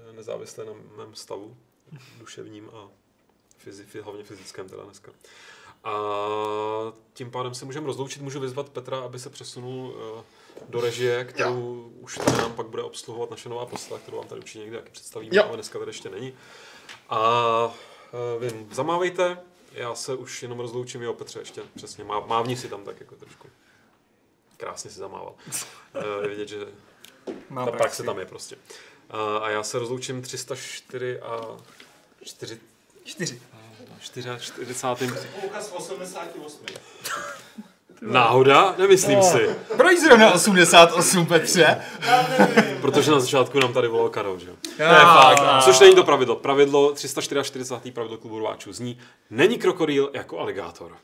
[0.09, 1.57] eh, Nezávisle na mém stavu
[2.19, 2.87] duševním a
[3.67, 5.11] fyzi, fy- hlavně fyzickém teda dneska.
[5.83, 5.93] A
[7.13, 8.21] tím pádem se můžeme rozloučit.
[8.21, 10.23] Můžu vyzvat Petra, aby se přesunul eh,
[10.69, 14.41] do režie, kterou už tady nám pak bude obsluhovat naše nová postava, kterou vám tady
[14.41, 15.43] určitě někdy taky představíme, Jo.
[15.47, 16.33] ale dneska tady ještě není.
[17.09, 17.19] A
[18.41, 19.39] eh, vím, zamávejte,
[19.71, 23.15] já se už jenom rozloučím, jo Petře, ještě přesně, má, mávni si tam tak jako
[23.15, 23.47] trošku.
[24.57, 25.35] Krásně si zamával.
[25.93, 26.57] Eh, Je vidět, že
[27.49, 28.55] Má ta praxe tam je prostě.
[29.09, 31.57] A, a já se rozloučím 304 a
[32.23, 32.59] 4,
[33.03, 33.41] Čtyři.
[33.99, 35.27] 44.
[35.41, 36.65] Poukaz 88.
[38.01, 38.75] Náhoda?
[38.77, 39.49] Nemyslím si.
[39.77, 41.81] Proč zrovna 88, Petře?
[42.81, 44.55] Protože na začátku nám tady volal Karel, že jo?
[44.79, 45.63] Je fakt.
[45.63, 46.35] Což není to pravidlo.
[46.35, 47.91] Pravidlo 344.
[47.91, 48.99] pravidlo klubu rváčů zní,
[49.29, 50.97] není krokodýl jako aligátor.